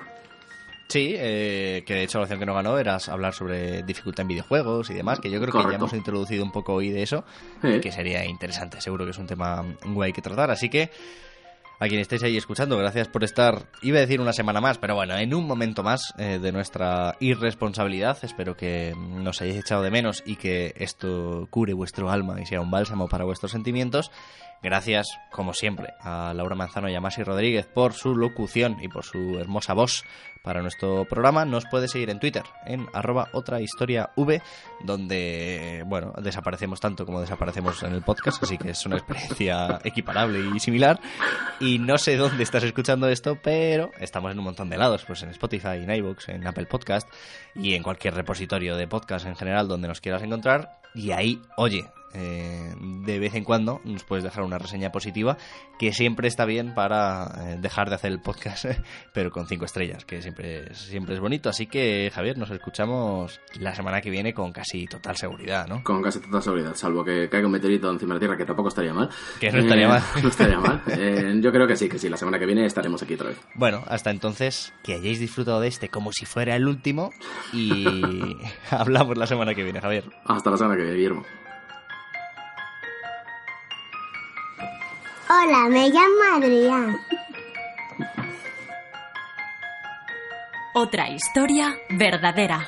[0.90, 4.30] Sí, eh, que de hecho la opción que no ganó era hablar sobre dificultad en
[4.30, 7.24] videojuegos y demás, que yo creo que ya hemos introducido un poco hoy de eso,
[7.64, 10.90] y que sería interesante, seguro que es un tema guay que tratar, así que
[11.80, 14.96] a quien estéis ahí escuchando, gracias por estar, iba a decir una semana más, pero
[14.96, 19.90] bueno, en un momento más eh, de nuestra irresponsabilidad, espero que nos hayáis echado de
[19.90, 24.12] menos y que esto cure vuestro alma y sea un bálsamo para vuestros sentimientos.
[24.62, 29.06] Gracias, como siempre, a Laura Manzano y a Masi Rodríguez por su locución y por
[29.06, 30.04] su hermosa voz
[30.44, 31.46] para nuestro programa.
[31.46, 34.42] Nos puede seguir en Twitter, en arroba otra historia V,
[34.84, 40.40] donde, bueno, desaparecemos tanto como desaparecemos en el podcast, así que es una experiencia equiparable
[40.54, 41.00] y similar.
[41.62, 45.24] Y no sé dónde estás escuchando esto, pero estamos en un montón de lados, pues
[45.24, 47.08] en Spotify, en iVoox, en Apple Podcast
[47.56, 50.80] y en cualquier repositorio de podcast en general donde nos quieras encontrar.
[50.96, 55.38] Y ahí, oye, eh, de vez en cuando nos puedes dejar una reseña positiva,
[55.78, 58.66] que siempre está bien para eh, dejar de hacer el podcast,
[59.14, 61.50] pero con cinco estrellas, que siempre, es- siempre es bonito.
[61.50, 65.84] Así que, Javier, nos escuchamos la semana que viene con casi total seguridad, ¿no?
[65.84, 68.70] Con casi toda seguridad, salvo que caiga un meteorito encima de la Tierra, que tampoco
[68.70, 69.10] estaría mal.
[69.40, 70.04] Que no estaría mal.
[70.24, 70.82] No estaría mal.
[71.02, 73.38] Eh, yo creo que sí, que sí, la semana que viene estaremos aquí otra vez.
[73.56, 77.12] Bueno, hasta entonces, que hayáis disfrutado de este como si fuera el último
[77.54, 78.36] y
[78.70, 80.04] hablamos la semana que viene, Javier.
[80.26, 81.24] Hasta la semana que viene, Guillermo.
[85.32, 86.98] Hola, me llamo Adrián.
[90.74, 92.68] Otra historia verdadera.